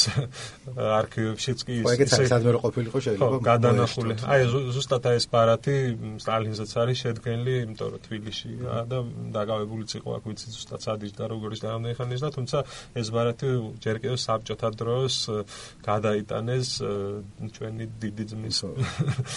არქივებშიც 0.77 1.59
კი 1.64 1.73
ის 1.81 2.12
სადმე 2.29 2.51
რო 2.53 2.61
ყოფილიყო 2.69 2.99
შეიძლება 3.09 3.37
გადანახული 3.49 4.14
აი 4.24 4.40
ზუსტად 4.74 5.04
ეს 5.12 5.26
პარათი 5.31 5.76
სტალინზეც 6.22 6.72
არის 6.83 6.98
შედგენილი, 7.04 7.54
იმიტომ 7.68 7.88
რომ 7.94 8.00
თბილისშია 8.07 8.74
და 8.90 8.98
დაგავებულიც 9.37 9.90
იყო 9.98 10.09
აქ 10.18 10.24
ვიცი 10.28 10.46
ზუსტად 10.54 10.81
სადის 10.87 11.12
და 11.18 11.24
როგორიც 11.33 11.61
და 11.62 11.68
რამდენი 11.74 11.94
ხანის 11.98 12.22
და 12.24 12.31
თუმცა 12.37 12.59
ეს 12.98 13.09
პარათი 13.14 13.48
ჯერ 13.85 13.96
კიდევ 14.02 14.18
საბჭოთა 14.24 14.68
დროს 14.81 15.14
გადაიტანეს 15.85 16.68
ჩვენი 17.54 17.85
დიდი 18.02 18.24
ძმის 18.33 18.59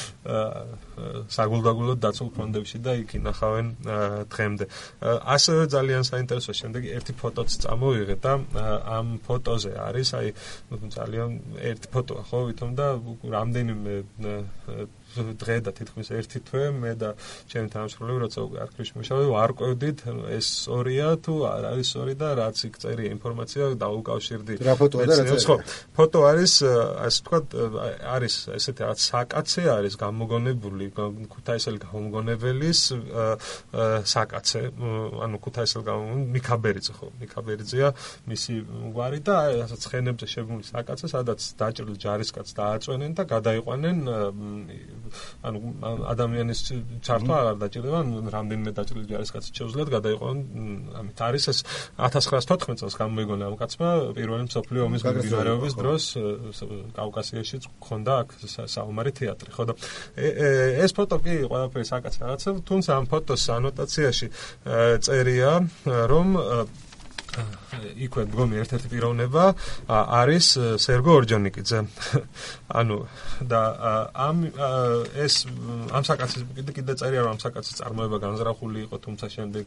საგულდაგულოდ 1.35 1.99
დაცულ 2.01 2.29
ფონდებში 2.35 2.77
და 2.85 2.91
იქ 3.01 3.09
ინახავენ 3.21 3.65
დღემდე. 4.31 4.65
ასევე 5.01 5.63
ძალიან 5.75 6.03
საინტერესო 6.07 6.51
შემდეგი 6.61 6.89
ერთი 6.97 7.13
ფოტოც 7.21 7.49
წამოვიღე 7.63 8.15
და 8.23 8.33
ამ 8.97 9.07
ფოტოზე 9.25 9.71
არის 9.87 10.09
აი 10.19 10.27
ძალიან 10.95 11.29
ერთი 11.71 11.87
ფოტოა 11.93 12.21
ხო 12.29 12.39
ვითომ 12.47 12.71
და 12.79 12.87
რამდენიმე 13.35 13.93
uh, 14.71 14.85
დღე 15.15 15.55
და 15.65 15.71
თითქმის 15.75 16.09
ერთი 16.15 16.39
თვე 16.47 16.63
მე 16.71 16.91
და 17.01 17.09
ჩემი 17.51 17.67
თანამშრომლები 17.73 18.19
როცა 18.25 18.39
უკვე 18.47 18.57
არქივში 18.65 18.93
მუშაობდი 19.01 19.27
ვარკვევდით 19.31 19.99
ეს 20.37 20.47
ორია 20.71 21.07
თუ 21.25 21.33
არ 21.51 21.63
არის 21.71 21.89
ორი 22.01 22.15
და 22.21 22.29
რაც 22.39 22.57
იქ 22.67 22.75
წერია 22.81 23.09
ინფორმაცია 23.15 23.63
დაუკავშირდი. 23.81 24.53
რა 24.61 24.75
ფოტოა 24.79 25.03
და 25.09 25.13
რა 25.19 25.37
ხო 25.41 25.55
ფოტო 25.97 26.19
არის 26.31 26.53
ასე 27.07 27.19
ვთქვათ 27.21 27.45
არის 28.15 28.35
ესეთი 28.57 28.81
რაც 28.87 28.99
საკაცე 29.11 29.61
არის 29.77 29.93
გამოგონებული 30.01 30.85
ქუთაისელი 31.31 31.79
გამოგონებელის 31.85 32.81
საკაცე. 34.15 34.61
ანუ 35.25 35.37
ქუთაისელი 35.45 35.83
გამოგონებული 35.89 36.31
მიქაბერიძე 36.35 36.93
ხო 36.97 37.07
მიქაბერიძეა 37.21 37.89
მისი 38.31 38.53
გვარი 38.95 39.19
და 39.27 39.35
ასე 39.65 39.77
ცხენებზე 39.83 40.25
შეგმული 40.33 40.63
საკაცე 40.71 41.05
სადაც 41.11 41.39
დაჭრილ 41.59 41.95
ჯარისკაც 42.03 42.47
დააწვენენ 42.57 43.11
და 43.17 43.23
გადაიყვანენ 43.33 43.97
ანუ 45.47 45.57
ადამიანის 46.13 46.59
ჩართვა 47.05 47.35
აღარ 47.41 47.55
დაჭირდება, 47.61 47.99
რამდენიმე 48.35 48.71
დაჭრილი 48.77 49.05
ჯარისკაცი 49.11 49.49
შეუძლიათ 49.57 49.89
გადაიყვანონ, 49.95 50.39
ამით. 50.99 51.17
არის 51.21 51.43
ეს 51.51 51.59
1914 51.97 52.79
წელს 52.81 52.95
გამოიგონა 53.01 53.43
ამ 53.51 53.55
კაცმა 53.61 53.89
პირველი 54.17 54.43
მსოფლიო 54.49 54.81
ომის 54.87 55.01
მიმდინარეობის 55.05 55.73
დროს 55.81 56.03
კავკასიაში 56.97 57.55
გქონდა 57.81 58.13
აქ 58.21 58.29
საომარი 58.71 59.11
თეატრი, 59.17 59.49
ხო 59.55 59.63
და 59.69 59.73
ეს 60.85 60.91
ფოტო 60.97 61.15
კი 61.23 61.33
ყველაფერი 61.51 61.85
საკაც 61.85 62.13
რაღაცა, 62.21 62.49
თუმცა 62.67 62.89
ამ 62.97 63.05
ფოტოს 63.11 63.43
ანოტაციაში 63.57 64.27
წერია, 65.05 65.51
რომ 66.11 66.27
იქვე 68.05 68.25
მგონი 68.31 68.59
ერთ-ერთი 68.61 68.87
პიროვნება 68.91 69.43
არის 69.87 70.47
სერგო 70.83 71.15
ორჯონიკიძე. 71.21 71.79
ანუ 72.81 72.97
და 73.47 73.61
ამ 74.27 74.37
ეს 75.15 75.35
ამ 75.95 76.03
საკაცის 76.09 76.43
კიდე 76.57 76.71
კიდე 76.77 76.93
წერია 76.99 77.23
რომ 77.25 77.37
ამ 77.37 77.39
საკაცის 77.45 77.79
წარმოება 77.79 78.17
განზრახული 78.25 78.79
იყო, 78.87 78.95
თუმცა 79.05 79.25
შემდეგ 79.35 79.65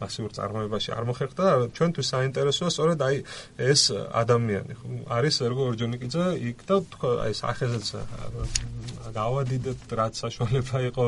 მასიურ 0.00 0.30
წარმოებაში 0.38 0.90
არ 0.96 1.04
მოხერხდა. 1.12 1.44
ჩვენთვის 1.76 2.06
საინტერესოა 2.14 2.70
სწორედ 2.72 2.98
აი 3.08 3.16
ეს 3.58 3.82
ადამიანი. 4.22 4.72
არის 5.12 5.32
სერგო 5.42 5.62
ორჯონიკიძე 5.72 6.24
იქ 6.52 6.58
და 6.68 6.76
აი 7.26 7.32
სახეზეც 7.36 7.86
გავადიდეთ 9.12 9.92
რაც 9.98 10.20
საშუალება 10.24 10.80
იყო 10.88 11.04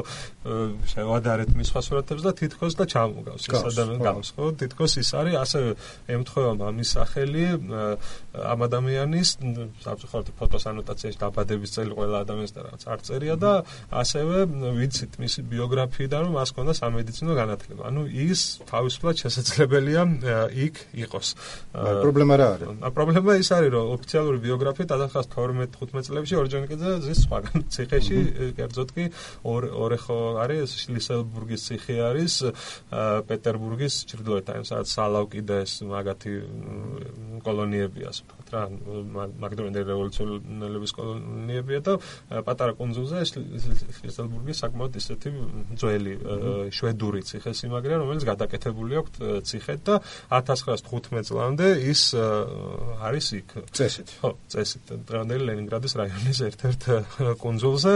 შევადარეთ 0.93 1.51
მის 1.57 1.71
სხვა 1.73 1.83
სურათებს 1.87 2.25
და 2.27 2.33
თითქოს 2.41 2.77
და 2.79 2.85
ჩამოგავს 2.93 3.49
ეს 3.49 3.63
ადამიანი 3.71 4.05
გავს 4.05 4.29
ხო? 4.37 4.51
თითქოს 4.61 4.93
ის 5.01 5.11
არის 5.21 5.35
ასე 5.41 5.61
ემთხვევა 6.35 6.71
მის 6.75 6.91
სახელი 6.95 7.45
ამ 8.35 8.61
ადამიანის 8.67 9.29
საფრთხეთ 9.85 10.31
ფოტოს 10.39 10.65
ანოტაციაში 10.71 11.19
დაბადების 11.23 11.71
წელი 11.75 11.93
ყველა 11.95 12.17
ადამიანს 12.25 12.53
და 12.55 12.61
რაც 12.67 12.83
არ 12.91 13.01
წერია 13.07 13.37
და 13.39 13.53
ასევე 13.95 14.37
ვიცით 14.79 15.13
მისი 15.23 15.41
ბიოგრაფიიდან 15.55 16.21
რომ 16.27 16.33
მას 16.35 16.49
ჰქონდა 16.55 16.73
სამედიცინო 16.75 17.33
განათლება. 17.39 17.83
ანუ 17.89 18.03
ის 18.11 18.41
თავისუფლად 18.67 19.17
შესაძლებელია 19.23 20.03
იქ 20.51 20.75
იყოს. 21.05 21.29
პრობლემა 21.75 22.35
რა 22.35 22.49
არის? 22.55 22.69
პრობლემა 22.99 23.31
ის 23.39 23.49
არის 23.55 23.71
რომ 23.75 23.87
ოფიციალური 23.95 24.39
ბიოგრაფია 24.47 24.87
1912-15 24.91 26.03
წლებში 26.09 26.35
ორჯონიკიძე 26.43 26.91
ზის 27.07 27.19
სხვაგან 27.25 27.59
ციხეში 27.71 28.19
კერძოდ 28.59 28.89
კი 28.95 29.05
ორეხო 29.45 30.19
არის 30.43 30.71
შლისელბურგის 30.83 31.61
ციხე 31.69 31.97
არის 32.11 32.35
პეტერბურგის 33.29 33.95
ჩრდილოეთ 34.11 34.47
აი 34.55 34.65
სადაც 34.69 34.89
სალავკიდეს 34.95 35.85
მაგათი 36.25 37.43
კოლონიები 37.45 38.07
ასე 38.09 38.25
ვთქვათ 38.25 38.49
რა 38.55 38.63
მაგდონელი 39.43 39.85
რევოლუციონერების 39.85 40.93
კოლონიებია 40.97 41.81
და 41.85 41.95
პატარა 42.47 42.73
კონძულზე 42.79 43.25
შლესელბურგი 43.29 44.55
საკმაოდ 44.57 44.97
ისეთი 45.01 45.33
ძველი 45.81 46.15
შვედური 46.73 47.21
ციხესიმაგრეა 47.29 48.01
რომელიც 48.01 48.25
გადაკეთებული 48.31 49.01
აქვს 49.03 49.45
ციხედ 49.51 49.81
და 49.85 49.95
1915 50.33 51.29
წლამდე 51.29 51.69
ის 51.93 52.03
არის 53.05 53.27
იქ. 53.41 53.49
წესით. 53.75 54.09
ხო 54.21 54.31
წესით. 54.49 54.85
დღევანდელი 55.05 55.43
ლენინგრადის 55.51 55.93
რაიონის 56.01 56.39
ერთ-ერთ 56.49 56.83
კონძულზე 57.45 57.93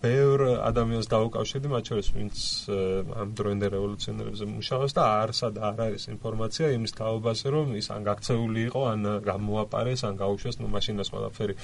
ბევრ 0.00 0.40
ადამიანს 0.64 1.06
დაუკავშირდი 1.12 1.68
მათ 1.74 1.84
შორის 1.92 2.08
ვინც 2.16 2.36
ამ 3.20 3.28
დროინდელ 3.36 3.70
რევოლუციონერებზე 3.76 4.44
მუშაობს 4.54 4.92
და 4.94 5.02
არსა 5.24 5.48
და 5.54 5.60
არ 5.74 5.78
არის 5.88 6.02
ინფორმაცია 6.14 6.66
იმის 6.78 6.92
თაობაზე 6.94 7.33
რომ 7.54 7.66
ის 7.80 7.86
ან 7.94 8.00
გაქცეული 8.08 8.60
იყო 8.68 8.80
ან 8.92 9.00
გამოაპარეს 9.24 10.00
ან 10.08 10.14
გაუშვეს 10.22 10.56
ნუ 10.60 10.66
მაშინაც 10.74 11.08
ყველაფერი 11.14 11.54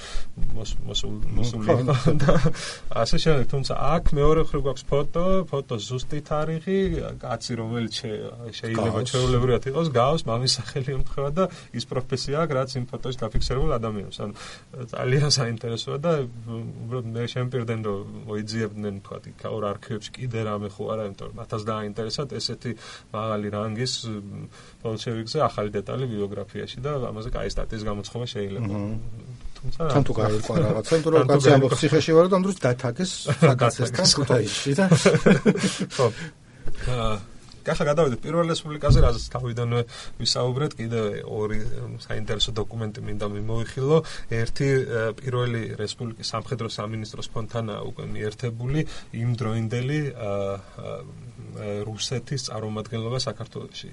მოსული 1.37 1.65
იყო 1.71 2.13
და 2.21 2.33
ასე 3.01 3.17
შემდეგ. 3.23 3.45
თუმცა 3.51 3.73
აქ 3.95 4.05
მეორე 4.17 4.41
ხრივ 4.49 4.61
გვაქვს 4.65 4.85
ფოტო 4.91 5.25
ფოტო 5.51 5.75
ზუსტი 5.87 6.19
თარიღი 6.27 6.79
კაცი 7.21 7.53
რომელიც 7.61 7.93
შეიძლება 8.57 8.99
ჩვეულებრივად 9.11 9.63
იყოს 9.71 9.87
გავს 9.95 10.21
მამის 10.29 10.51
სახელი 10.59 10.91
ემთხვევა 10.97 11.29
და 11.37 11.43
ის 11.77 11.83
პროფესია 11.91 12.35
აქვს 12.43 12.55
რაც 12.57 12.69
იმ 12.81 12.85
ფოტოში 12.91 13.17
დაფიქსირებულ 13.21 13.71
ადამიანს 13.79 14.17
ანუ 14.21 14.33
ძალიან 14.91 15.31
საინტერესოა 15.39 15.97
და 16.05 16.11
უბრალოდ 16.85 17.07
მე 17.15 17.23
შემპირდნენ 17.35 17.79
რომ 17.87 17.99
მოიძიებდნენ 18.27 18.95
თქვა 19.05 19.17
იქ 19.31 19.41
ორ 19.51 19.63
არქივებში 19.71 20.11
კიდე 20.17 20.39
რამე 20.47 20.69
ხო 20.73 20.83
არა 20.93 21.03
იმიტომ 21.09 21.27
რომ 21.31 21.35
მათაც 21.41 21.61
დააინტერესათ 21.71 22.29
ესეთი 22.39 22.71
მაღალი 23.15 23.47
რანგის 23.55 23.93
ბოლშევიკზე 24.81 25.37
ახალი 25.45 25.60
დეტალი 25.69 26.05
ბიოგრაფიაში 26.09 26.77
და 26.81 26.91
ამაზე 27.11 27.29
კაი 27.35 27.49
სტატიის 27.53 27.83
გამოცხობა 27.85 28.25
შეიძლება. 28.33 28.75
თუმცა 29.61 29.81
თან 29.93 30.03
თუ 30.07 30.13
გაიყვა 30.17 30.55
რაღაცა, 30.65 30.91
იმიტომ 30.97 31.13
რომ 31.13 31.27
კაცი 31.29 31.49
ამბობს 31.53 31.77
ციხეში 31.81 32.11
ვარ 32.17 32.25
და 32.31 32.35
ამ 32.37 32.43
დროს 32.45 32.57
დათაგეს 32.65 33.11
საკაცესთან 33.45 34.07
ქუთაისში 34.17 34.71
და 34.79 34.85
ხო. 35.95 36.07
აა 36.89 37.13
კახა 37.61 37.85
გადავიდეთ 37.91 38.21
პირველ 38.25 38.49
რესპუბლიკაზე, 38.51 39.01
რაზეც 39.05 39.25
თავიდანვე 39.35 39.81
ვისაუბრეთ, 40.17 40.71
კიდე 40.79 41.01
ორი 41.29 41.59
საინტერესო 42.05 42.53
დოკუმენტი 42.57 43.03
მინდა 43.05 43.27
მიმოიხილო. 43.37 43.97
ერთი 44.33 44.69
პირველი 45.21 45.61
რესპუბლიკის 45.77 46.31
სამხედრო 46.33 46.67
სამინისტროს 46.73 47.27
ფონდთან 47.33 47.65
უკვე 47.85 48.05
მიერთებული 48.15 48.79
იმ 49.21 49.29
დროინდელი 49.37 49.99
რუსეთის 51.87 52.41
წარმომადგენლობა 52.47 53.19
საქართველოში. 53.27 53.89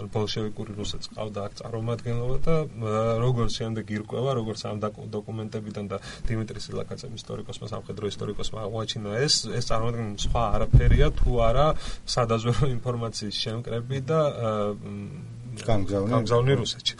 ანუ 0.00 0.08
ბოლშევიკური 0.14 0.72
რუსეთს 0.80 1.12
ყავდა 1.16 1.40
აქ 1.46 1.52
წარმომადგენლობა 1.60 2.36
და 2.46 2.56
როგორც 3.24 3.50
შემდეგ 3.60 3.84
ირკვევა, 3.96 4.30
როგორც 4.40 4.60
ამ 4.70 4.78
დოკუმენტებიდან 5.16 5.84
და 5.90 5.96
დიმიტრი 6.28 6.60
სილაკაძემ 6.66 7.14
ისტორიკოსმა, 7.20 7.66
სამხედრო 7.74 8.04
ისტორიკოსმა 8.12 8.58
აღმოაჩინა 8.66 9.10
ეს 9.26 9.34
ეს 9.58 9.64
წარმომადგენლობა 9.70 10.24
სხვა 10.26 10.42
არაფერია 10.56 11.06
თუ 11.20 11.30
არა 11.48 11.66
სადაზვერო 12.14 12.66
ინფორმაციის 12.76 13.36
შემკრები 13.44 13.98
და 14.10 14.20
გამგზავნე 15.66 16.10
გამგზავნე 16.14 16.52
რუსეთში. 16.62 16.94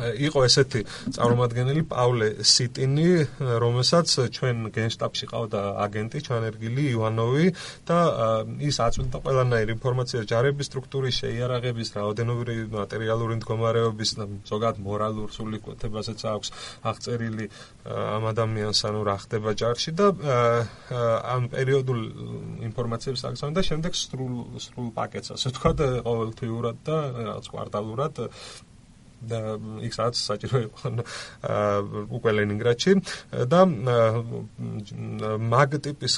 იყო 0.00 0.44
ესეთი 0.48 0.80
წარმომადგენელი 1.16 1.82
პავლე 1.90 2.28
სიტინი, 2.52 3.08
რომელსაც 3.64 4.08
ჩვენ 4.36 4.70
გენშტაბში 4.76 5.26
ყავდა 5.32 5.60
აგენტი 5.84 6.18
ჩანერგილი 6.28 6.84
ივანოვი 6.92 7.46
და 7.88 7.98
ის 8.68 8.76
აწვდიდა 8.86 9.18
ყველანაირ 9.26 9.74
ინფორმაციას 9.76 10.28
ჯარების 10.32 10.70
სტრუქტურის 10.72 11.18
შეიარაღების, 11.22 11.88
რაოდენობრივი 11.98 12.64
მატერიალური 12.72 13.38
მდგომარეობის 13.42 14.10
და 14.18 14.24
ზოგადად 14.48 14.82
მორალურ 14.86 15.28
სულიკეთებასაც 15.36 16.20
აქვს 16.32 16.48
აღწერილი 16.92 17.46
ამ 17.92 18.24
ადამიანს 18.32 18.80
ანუ 18.88 19.00
რა 19.08 19.16
ხდება 19.22 19.54
ჯარში 19.58 19.92
და 19.98 20.06
ამ 21.34 21.48
პერიოდულ 21.52 22.00
ინფორმაციებს 22.68 23.24
აღსანა 23.28 23.58
და 23.58 23.62
შემდეგ 23.68 23.92
სრულ 23.98 24.34
სრულ 24.66 24.88
პაკეტს 24.98 25.34
ასე 25.36 25.54
თქვა 25.58 25.72
ყოველთვიურად 26.06 26.76
და 26.86 26.98
რაღაც 27.18 27.46
კვარტალურად 27.52 28.20
და 29.28 29.38
იქ 29.86 29.92
სადაც 29.92 30.16
საჭირო 30.18 30.58
იყო 30.66 30.86
უკვე 32.16 32.30
ლენინგრადში. 32.38 32.92
და 33.52 33.60
მაგ 35.52 35.70
ტიპის 35.84 36.14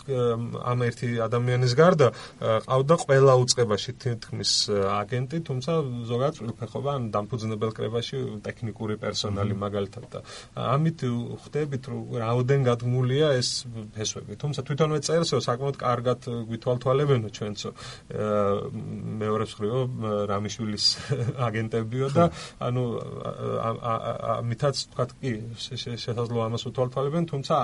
ამ 0.65 0.79
ერთი 0.89 1.09
ადამიანის 1.27 1.73
გარდა 1.75 2.09
ყავდა 2.41 2.95
ყველა 3.05 3.33
უצებაში 3.43 3.91
თითქმის 4.05 4.53
აგენტი, 4.71 5.37
თუმცა 5.49 5.73
ზოგადად 6.11 6.55
ფეხობა 6.61 6.91
ან 6.99 7.03
დამფუძნებელ 7.15 7.71
კრებაში 7.77 8.17
ტექნიკური 8.45 8.95
პერსონალი 9.01 9.55
მაგალითად. 9.55 10.05
და 10.13 10.19
ამით 10.55 10.99
ხვდებით 11.43 11.83
რომ 11.91 12.01
რაოდენ 12.23 12.61
გადმულია 12.71 13.27
ეს 13.41 13.65
ფესვები. 13.97 14.33
თუმცა 14.39 14.61
თვითონვე 14.69 14.99
წერსო 15.07 15.37
საკმაოდ 15.41 15.77
კარგად 15.81 16.21
გვითვალთვალებენო 16.49 17.29
ჩვენცო 17.35 17.71
მეორე 19.23 19.45
მხრივ 19.45 19.75
რამიშვილის 20.31 20.87
აგენტებიო 21.47 22.07
და 22.15 22.25
ანუ 22.61 22.85
ამითაც 24.39 24.77
თქვა 24.93 25.05
კი 25.21 25.33
შესაძლოა 25.59 26.45
ამას 26.49 26.63
უთვალთვალებენ, 26.71 27.25
თუმცა 27.33 27.55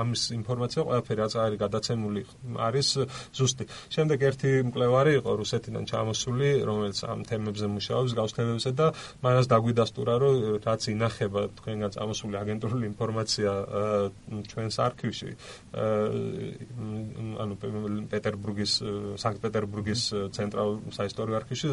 ამის 0.00 0.22
ინფორმაცია 0.38 0.80
ყველაფერი 0.86 1.18
რაც 1.24 1.32
არის 1.44 1.58
გადაცემული 1.64 2.20
არის 2.68 2.88
ზუსტი. 3.34 3.64
შემდეგ 3.94 4.18
ერთი 4.28 4.50
მკვლევარი 4.68 5.12
იყო 5.20 5.30
რუსეთიდან 5.40 5.84
ჩამოსული, 5.90 6.50
რომელიც 6.68 6.98
ამ 7.04 7.20
თემებზე 7.28 7.66
მუშაობს 7.74 8.10
გავსხლებებზე 8.18 8.70
და 8.78 8.86
მანას 9.24 9.46
დაგვიდასტურა, 9.52 10.14
რომ 10.22 10.34
რაც 10.66 10.82
ინახება 10.94 11.40
თქვენგან 11.58 11.90
წამოსული 11.94 12.34
აგენტურული 12.42 12.84
ინფორმაცია 12.92 13.50
ჩვენს 14.50 14.76
არქივში 14.86 15.30
ანუ 17.44 17.54
პეტერბურგის 18.12 18.72
სანქტ-პეტერბურგის 19.22 20.00
ცენტრალურ 20.36 20.78
საისტორიო 20.94 21.34
არქივში 21.40 21.68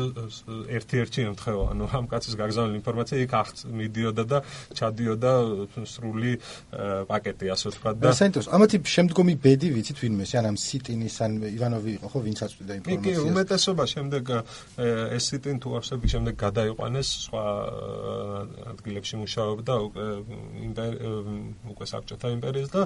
ერთ-ერთი 0.78 1.20
ემთხვევა, 1.32 1.64
ანუ 1.74 1.84
ამ 1.98 2.06
კაცის 2.12 2.36
გაგზავნილი 2.42 2.78
ინფორმაცია 2.82 3.01
იქ 3.26 3.34
ახ 3.42 3.50
მიდიოდა 3.80 4.24
და 4.32 4.38
ჩადიოდა 4.78 5.32
სრული 5.94 6.34
პაკეტი 7.10 7.46
ასე 7.56 7.66
ვთქვა 7.72 7.92
და 8.02 8.14
საინტერესო 8.22 8.50
ამათი 8.56 8.78
შემდგომი 8.96 9.34
ბედი 9.46 9.68
ვიცით 9.76 9.98
ვინმე 10.02 10.26
ან 10.42 10.46
ამ 10.52 10.58
სიტინის 10.62 11.16
ან 11.26 11.32
ივანოვი 11.52 11.92
იყო 11.98 12.08
ხო 12.12 12.20
ვინც 12.26 12.40
აწვდიდა 12.46 12.74
ინფორმაციას 12.80 13.18
კი 13.18 13.30
უმეტესობა 13.32 13.84
შემდეგ 13.94 14.24
ეს 15.18 15.24
სიტინ 15.32 15.56
თუ 15.62 15.70
არსები 15.80 16.08
შემდეგ 16.14 16.34
გადაიყვანეს 16.46 17.10
სხვა 17.26 17.46
ადგილებში 18.74 19.16
მუშაობდა 19.22 19.74
უკვე 19.88 21.86
საბჭოთა 21.92 22.28
იმპერიის 22.38 22.70
და 22.76 22.82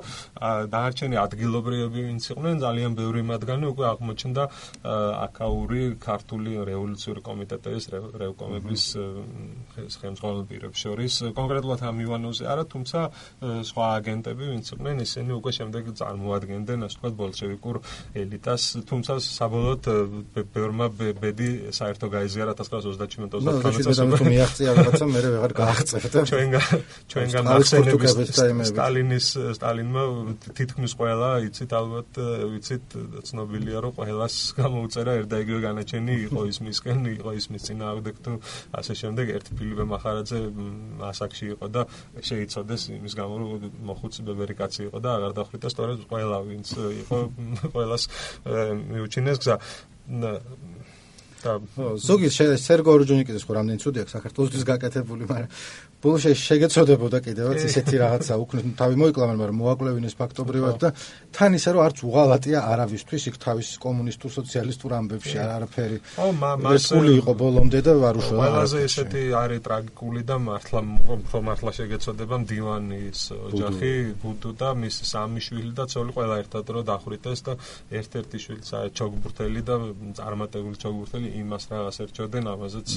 დაარჩენი 0.73 1.15
ადგილობრივები 1.21 1.99
ვინც 2.09 2.23
იყვნენ 2.33 2.55
ძალიან 2.65 2.91
ბევრი 2.99 3.21
მათგანი 3.31 3.65
უკვე 3.73 3.85
აღმოჩნდა 3.93 4.43
აკაური 5.25 5.81
ქართული 6.07 6.51
რევოლუციური 6.69 7.21
კომიტეტის 7.29 7.83
რევკომების 8.23 8.83
ხელმძღვანელ 10.05 10.43
პირებს 10.49 10.79
შორის 10.85 11.13
კონკრეტულად 11.35 11.79
ამ 11.89 11.97
ივანოვზე 12.05 12.43
არა, 12.53 12.63
თუმცა 12.73 12.99
სხვა 13.69 13.85
აგენტები, 13.99 14.43
ვინც 14.53 14.65
იყვნენ, 14.75 14.95
ისინი 15.05 15.31
უკვე 15.39 15.51
შემდეგ 15.57 15.83
წარმოადგენდნენ, 15.99 16.79
ასე 16.85 16.95
ვთქვათ, 16.95 17.13
ბოლშევიკურ 17.21 17.75
ელიტას, 18.21 18.63
თუმცა 18.89 19.13
საბოლოოდ 19.25 19.83
ბევრმა 20.55 20.87
ბედი 20.95 21.49
საერთო 21.75 22.07
გაიზიარა 22.15 22.53
1929 22.55 23.41
წელს. 23.41 24.21
მიაღწია 24.25 24.71
რაღაცა, 24.77 25.05
მე 25.09 25.19
ვეღარ 25.25 25.53
გააღწევ. 25.55 26.25
ჩვენგან 26.35 26.81
ჩვენგან 27.09 27.47
ახსენების 27.55 28.13
სტალინის 28.69 29.27
სტალინმა 29.57 30.03
თითქმის 30.57 30.93
ყველა 30.99 31.29
იცით 31.47 31.71
ალბათ 31.79 32.19
ვიცით 32.51 32.85
ცნობილია 33.29 33.79
რომ 33.85 33.93
ყველას 33.99 34.35
გამოუწერა 34.59 35.11
ერთ 35.21 35.27
და 35.31 35.37
იგივე 35.45 35.59
განაჩენი 35.67 36.15
იყო 36.27 36.41
ის 36.51 36.57
მისკენ 36.65 36.99
იყო 37.15 37.35
ის 37.39 37.45
მის 37.51 37.67
წინააღმდეგ 37.69 38.15
თუ 38.25 38.33
ასე 38.79 38.93
შემდეგ 39.01 39.25
ერთი 39.35 39.51
ფილიპე 39.59 39.85
მახარაძე 39.95 40.39
ასაკში 41.09 41.45
იყო 41.55 41.65
და 41.71 41.81
შეიცოდეს 42.29 42.81
იმის 42.99 43.13
გამო 43.15 43.33
რომ 43.41 43.49
მოხუცი 43.89 44.21
ბებერი 44.27 44.55
კაცი 44.59 44.81
იყო 44.89 44.97
და 45.01 45.09
აღარ 45.17 45.31
დახვრიტა 45.39 45.67
სწორედ 45.73 45.99
ყველა 46.11 46.37
ვინც 46.45 46.67
იყო 47.01 47.17
ყველას 47.73 48.03
მიუჩინეს 48.91 49.37
გზა. 49.41 49.55
და 50.05 50.31
ზოგი 52.01 52.29
სერგო 52.33 52.93
ორჯონიკიძეს 52.97 53.45
ხო 53.45 53.53
რამდენი 53.57 53.79
ცუდი 53.83 54.01
აქვს 54.03 54.13
საქართველოსთვის 54.17 54.63
გაკეთებული 54.69 55.27
მაგრამ 55.29 55.49
ბოლოში 56.03 56.33
შეგეცოდებოდა 56.37 57.19
კიდევაც 57.25 57.59
ისეთი 57.69 57.95
რაღაცა 58.01 58.33
უქნეს 58.41 58.65
თავი 58.79 58.95
მოიკლა 59.01 59.25
მაგრამ 59.31 59.57
მოაკლევინეს 59.61 60.15
ფაქტობრივად 60.19 60.75
და 60.83 60.89
თან 61.35 61.57
ისე 61.59 61.69
რომ 61.75 61.81
არც 61.85 61.97
უღალატია 62.09 62.59
არავისთვის 62.73 63.23
იქ 63.29 63.35
თავის 63.45 63.69
კომუნისტურ 63.85 64.31
სოციალისტურ 64.35 64.91
ამბებში 64.99 65.37
არაფერი 65.45 65.97
ო 66.19 66.27
მასული 66.65 67.11
იყო 67.21 67.33
ბოლომდე 67.41 67.79
და 67.87 67.93
ვარუშო 68.03 68.33
ყველაზე 68.41 68.77
ესეთი 68.89 69.23
არის 69.43 69.63
ტრაგიკული 69.65 70.21
და 70.29 70.35
მართლა 70.49 70.79
ხო 71.31 71.39
მართლა 71.47 71.71
შეგეცოდება 71.79 72.35
მდივანის 72.43 73.19
ოჯახი 73.49 73.91
ბუდუ. 74.21 74.49
და 74.55 74.69
მის 74.77 74.95
სამი 75.11 75.39
შვილი 75.41 75.71
და 75.77 75.83
ცოლი 75.89 76.11
ყველა 76.15 76.35
ერთად 76.43 76.65
რო 76.75 76.81
დახვრიტეს 76.91 77.39
და 77.47 77.53
ერთ-ერთი 77.99 78.37
შვილი 78.45 78.63
საერთოდ 78.71 78.93
ჩოგბურთელი 78.95 79.61
და 79.65 79.75
წარმატებული 80.17 80.77
ჩოგბურთელი 80.79 81.29
იმას 81.41 81.63
რაღაც 81.71 81.95
ერჩოდნენ 82.05 82.45
ამაზეც 82.53 82.89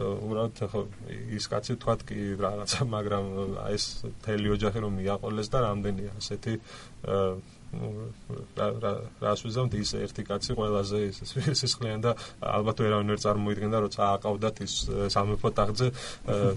უბრალოდ 0.00 0.62
ხო 0.72 0.80
ის 1.38 1.44
კაცი 1.50 1.76
თქვათ 1.80 2.00
კი 2.08 2.18
რაღაცა, 2.38 2.80
მაგრამ 2.94 3.24
ეს 3.74 3.84
თელი 4.24 4.48
ოჯახი 4.56 4.78
რომ 4.84 4.92
მიაყოლეს 5.00 5.48
და 5.50 5.58
რამდენია 5.66 6.10
ასეთი 6.20 6.54
რას 7.70 9.42
ვიზამთ 9.46 9.74
ის 9.78 9.90
ერთი 9.94 10.22
კაცი 10.26 10.56
ყველაზე 10.58 10.98
ის 11.06 11.18
სისხლიან 11.54 12.02
და 12.02 12.14
ალბათ 12.42 12.82
ვერავინ 12.82 13.12
ვერ 13.14 13.20
წარმოიდგენდა 13.22 13.78
როცა 13.86 14.00
აყავდათ 14.18 14.56
ის 14.66 14.74
სამეფო 15.14 15.50
ტახტზე 15.54 15.88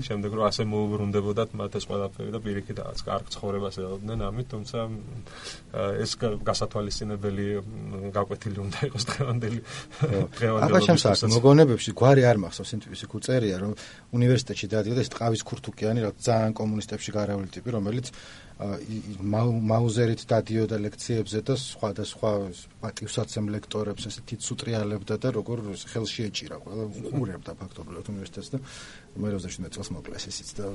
შემდეგ 0.10 0.32
რომ 0.34 0.46
ასე 0.50 0.66
მოუბრუნდებოდათ 0.74 1.54
მათ 1.54 1.78
ეს 1.78 1.86
ყველაფერი 1.86 2.34
და 2.34 2.40
პირიქით 2.42 2.78
რაღაც 2.82 3.00
კარგ 3.06 3.30
ცხოვრებას 3.30 3.78
ელოდნენ 3.84 4.26
ამით 4.26 4.48
თუმცა 4.58 4.78
ეს 6.02 6.12
გასათვალისწინებელი 6.50 7.46
გაკვეთილი 8.18 8.60
უნდა 8.66 8.80
იყოს 8.90 9.04
დღევანდელი 9.14 9.60
დღევანდელი 10.34 10.66
აბა 10.66 10.80
შემსაკ 10.88 11.30
მოგონებებში 11.30 11.92
გვარი 11.94 12.26
არ 12.26 12.42
მახსოვს 12.42 12.74
ინტვისი 12.74 13.06
კუწერია 13.14 13.62
რომ 13.62 13.78
უნივერსიტეტში 14.18 14.68
დადიოდა 14.74 15.06
ეს 15.06 15.14
ტყავის 15.14 15.46
ქურთუკიანი 15.46 16.00
რა 16.10 16.12
ძალიან 16.18 16.58
კომუნისტებში 16.58 17.12
გარეული 17.14 17.54
ტიპი 17.54 17.70
რომელიც 17.78 18.10
მაუზერით 18.60 20.26
დადიოდა 20.30 20.78
ლექციებზე 20.78 21.40
და 21.48 21.56
სხვა 21.58 21.90
და 21.98 22.04
სხვა 22.06 22.32
პატივსაცემ 22.84 23.50
ლექტორებს 23.50 24.08
ესეთი 24.10 24.36
ცუტრიალებდა 24.46 25.16
და 25.18 25.34
როგორ 25.38 25.58
ხელში 25.90 26.28
ეჭირა 26.30 26.62
ყველა 26.62 26.84
უყურებდა 27.10 27.52
ფაქტობრივად 27.64 28.06
უნივერსიტეტს 28.14 28.50
და 28.54 28.62
მე 29.18 29.34
27 29.34 29.74
წელს 29.74 29.90
მოკლეს 29.98 30.30
ისიც 30.30 30.50
და 30.62 30.70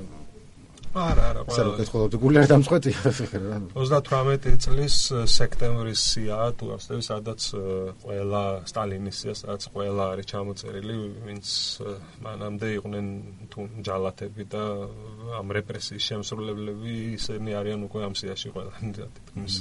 არა, 0.89 1.23
არა, 1.29 1.41
ყველა. 1.45 1.73
ასე 1.85 1.91
რომ 1.93 2.21
გული 2.23 2.37
არ 2.41 2.47
დამწყვეტი. 2.49 2.91
38 3.77 4.57
წლის 4.63 4.95
სექტემბრის 5.29 6.01
სია 6.13 6.37
თუ 6.57 6.65
ასე 6.75 6.97
სადაც 7.05 7.41
ყველა 8.01 8.43
სტალინის 8.65 9.15
სია 9.21 9.33
სადაც 9.37 9.61
ყველა 9.69 10.03
არის 10.13 10.25
ჩამოწერილი, 10.33 10.97
ვინც 11.29 11.45
მანამდე 12.25 12.67
იყვნენ 12.79 13.07
თუ 13.53 13.59
ჯალათები 13.85 14.43
და 14.49 14.63
ამ 15.37 15.47
რეპრესიის 15.59 16.03
შემსრულებლები, 16.09 16.93
ისინი 17.21 17.51
არიან 17.61 17.85
უკვე 17.85 18.01
ამ 18.09 18.13
სიაში 18.17 18.49
ყველა. 18.49 18.73
თითქმის 19.17 19.55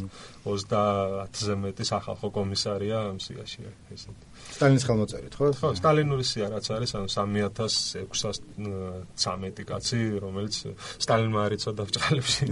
30-ზე 0.48 1.54
მეტი 1.60 1.84
სახალხო 1.92 2.28
კომისარია 2.32 3.04
ამ 3.12 3.20
სიაში 3.20 3.68
ესეთი. 3.92 4.27
სტალინის 4.58 4.82
ხელმოწერით, 4.88 5.34
ხო? 5.38 5.46
ხო, 5.54 5.68
სტალინური 5.78 6.24
სია 6.26 6.50
რაც 6.50 6.66
არის, 6.74 6.90
ანუ 6.98 7.06
3613 7.14 9.62
კაცი, 9.68 10.00
რომელიც 10.18 10.54
სტალინმა 10.98 11.40
არიწოდა 11.46 11.82
ბჭყალებში, 11.88 12.44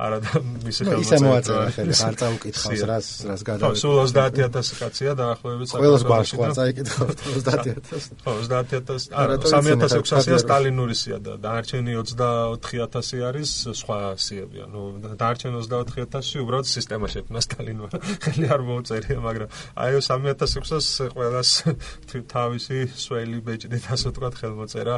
არა 0.00 0.18
და 0.24 0.40
მისი 0.64 0.82
ხელმოწერით. 0.88 1.04
ისე 1.04 1.16
მოაწერა 1.20 1.68
ხელი, 1.76 1.92
არ 2.08 2.14
წაუკითხავს 2.20 2.80
რას, 2.90 3.08
რას 3.28 3.42
გადავიდა. 3.44 3.76
ხო, 3.76 3.92
30000 4.08 4.80
კაცია 4.80 5.10
დაახლოებით 5.20 5.68
საქართველოს 5.74 6.02
გვარს 6.08 6.30
ხო 6.40 6.48
წაიკითხავს 6.56 7.44
30000. 7.44 8.24
ხო, 8.24 8.32
30000. 8.40 9.12
არა, 9.20 9.36
3600-ია 9.44 10.40
სტალინური 10.40 10.96
სია 10.96 11.20
და 11.20 11.36
დანარჩენი 11.44 11.92
24000 12.00 13.20
არის 13.30 13.50
სხვა 13.76 14.16
სიები, 14.16 14.64
ანუ 14.64 15.12
დანარჩენი 15.20 15.60
24000-ში 15.60 16.40
უბრალოდ 16.40 16.72
სისტემა 16.72 17.04
შექმნა 17.12 17.36
სტალინმა. 17.44 17.92
ხელი 18.24 18.48
არ 18.48 18.64
მოუწერია, 18.70 19.20
მაგრამ 19.20 19.52
აი 19.76 20.00
3600-ს 20.00 21.12
ყველა 21.12 21.44
მას 21.50 22.22
თავისი 22.30 22.84
სველი 22.94 23.40
ბეჭდით 23.46 23.88
ასე 23.94 24.10
ვთქვათ 24.10 24.36
ხელმოწერა 24.40 24.96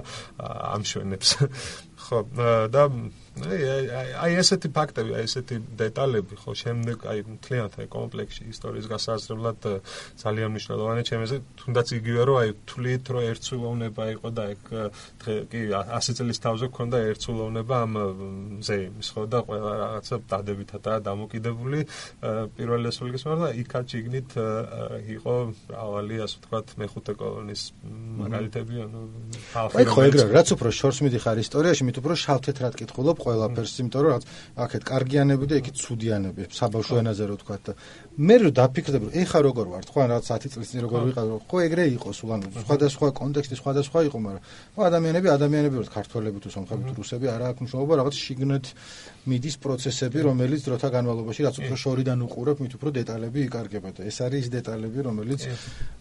ამშვენებს. 0.76 1.30
ხო 2.04 2.20
და 2.72 2.84
აი 3.32 4.34
ესეთი 4.36 4.68
ფაქტები, 4.76 5.14
აი 5.16 5.24
ესეთი 5.24 5.56
დეტალები, 5.80 6.36
ხო, 6.36 6.52
შემდეგ 6.52 7.04
აი 7.08 7.22
მთლიანად 7.32 7.76
აი 7.80 7.86
კომპლექსში 7.88 8.44
ისტორიის 8.52 8.86
გასაზრდებლად 8.92 9.60
ძალიან 10.20 10.52
მნიშვნელოვანია 10.52 11.04
ჩემზე, 11.08 11.36
თუნდაც 11.56 11.86
იგივე 11.96 12.22
რომ 12.28 12.36
აი 12.42 12.50
თვლით 12.68 13.04
რომ 13.08 13.22
ერთსულოვნება 13.32 14.04
იყო 14.12 14.28
და 14.36 14.44
ეგ 14.52 14.62
კი 15.48 15.60
100 15.72 16.16
წლის 16.20 16.38
თავზე 16.44 16.66
გქონდა 16.76 16.98
ერთსულოვნება 17.08 17.74
ამ 17.88 17.92
ზეიმის, 18.68 19.08
ხო 19.16 19.24
და 19.32 19.38
ყველა 19.48 19.72
რაღაცა 19.80 20.16
დადებითადაა 20.28 20.98
დამოკიდებული 21.08 21.78
პირველ 22.52 22.82
ესულგის 22.92 23.24
მაგრამ 23.32 23.42
და 23.48 23.50
იქაც 23.64 23.88
იგნით 23.96 24.30
იყო 25.16 25.34
მრავალი 25.72 26.16
ასე 26.20 26.36
ვთქვათ 26.36 26.66
მეხუთე 26.84 27.12
კოლონის 27.16 27.62
მაგალითები, 28.20 28.74
ანუ 28.84 29.00
აი 29.56 29.84
ხო 29.88 30.00
ეგრე, 30.12 30.28
რაც 30.36 30.48
უფრო 30.52 30.68
შორს 30.68 30.98
მიდიხარ 31.06 31.40
ისტორიაში, 31.40 31.82
მით 31.88 31.96
უფრო 32.02 32.14
შავ-თეთრად 32.22 32.76
კითხულობ 32.82 33.21
ყველაფერს, 33.22 33.74
იმიტომ 33.82 34.02
რომ 34.02 34.24
აქეთ 34.62 34.82
კარგიანები 34.90 35.44
და 35.46 35.54
იქით 35.62 35.76
ცუდიანები, 35.82 36.42
საბავშვო 36.52 36.94
ენაზე 37.02 37.24
რო 37.30 37.36
თქვა 37.42 37.56
და 37.62 37.72
მე 38.12 38.36
რო 38.42 38.50
დაფიქრდები, 38.58 39.04
რომ 39.08 39.14
ეხა 39.22 39.38
როგორ 39.46 39.66
ვარ, 39.72 39.82
თქვა 39.88 40.02
რა 40.10 40.18
10 40.26 40.52
წლის 40.52 40.68
წინ 40.72 40.80
როგორ 40.84 41.00
ვიყავ, 41.08 41.26
ხო 41.48 41.56
ეგრე 41.66 41.84
იყო 41.96 42.08
სულ 42.12 42.30
ანუ 42.36 42.46
სხვადასხვა 42.62 43.08
კონტექსტი 43.22 43.54
სხვადასხვა 43.62 44.00
იყო, 44.10 44.18
მაგრამ 44.26 44.42
ადამიანები 44.92 45.28
ადამიანები 45.32 45.76
ვართ, 45.80 45.90
ქართველები 45.96 46.38
თუ 46.42 46.48
სომხები 46.52 46.82
თუ 46.90 46.94
რუსები, 46.98 47.26
არა 47.32 47.44
აქვს 47.52 47.60
მნიშვნელობა 47.62 47.92
რაღაც 48.02 48.14
შიგნით 48.22 48.66
მიდის 49.22 49.56
პროცესები, 49.62 50.18
რომელიც 50.26 50.64
დროთა 50.66 50.88
განმავლობაში 50.98 51.44
რაც 51.46 51.56
უფრო 51.62 51.76
შორიდან 51.78 52.18
უყურებ, 52.26 52.58
მით 52.64 52.72
უფრო 52.74 52.90
დეტალები 52.98 53.38
იკარგება 53.46 53.90
და 53.94 54.00
ეს 54.10 54.18
არის 54.18 54.40
ის 54.42 54.48
დეტალები, 54.50 54.98
რომელიც 55.06 55.40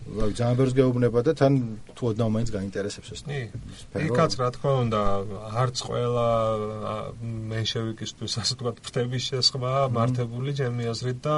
ვაი 0.02 0.32
ძალიან 0.34 0.56
ბევრს 0.58 0.74
გეუბნება 0.74 1.20
და 1.22 1.32
თან 1.38 1.54
თუ 1.94 2.04
ოდნავ 2.12 2.30
მაინც 2.34 2.50
გაინტერესებს 2.58 3.10
ეს. 3.14 3.22
იქაც 3.94 4.32
რა 4.42 4.50
თქმა 4.58 4.74
უნდა, 4.86 5.02
არც 5.62 5.78
ყველა 5.86 6.28
მენშევიკისთვის 7.22 8.34
ასე 8.42 8.54
ვთქვათ, 8.58 8.78
ფრთების 8.82 9.24
შესხმა 9.30 9.72
მართებული 9.94 10.52
ჩემი 10.58 10.84
აზრით 10.90 11.20
და 11.22 11.36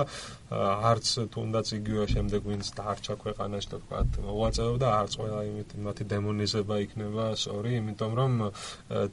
არც 0.88 1.06
თუნდაც 1.36 1.68
იგივე 1.84 2.04
შემდეგ 2.14 2.42
ვინც 2.48 2.66
დაარჩა 2.80 3.14
ქვეყანაში 3.20 3.68
და 3.74 3.78
ვთქვათ, 3.84 4.10
მოღვაწეობდა 4.24 4.88
არც 5.04 5.12
ყველა 5.20 5.42
იმით 5.52 5.70
მათი 5.84 6.04
დემონიზება 6.14 6.76
იქნება 6.88 7.26
სწორი, 7.44 7.72
იმიტომ 7.82 8.12
რომ 8.20 8.32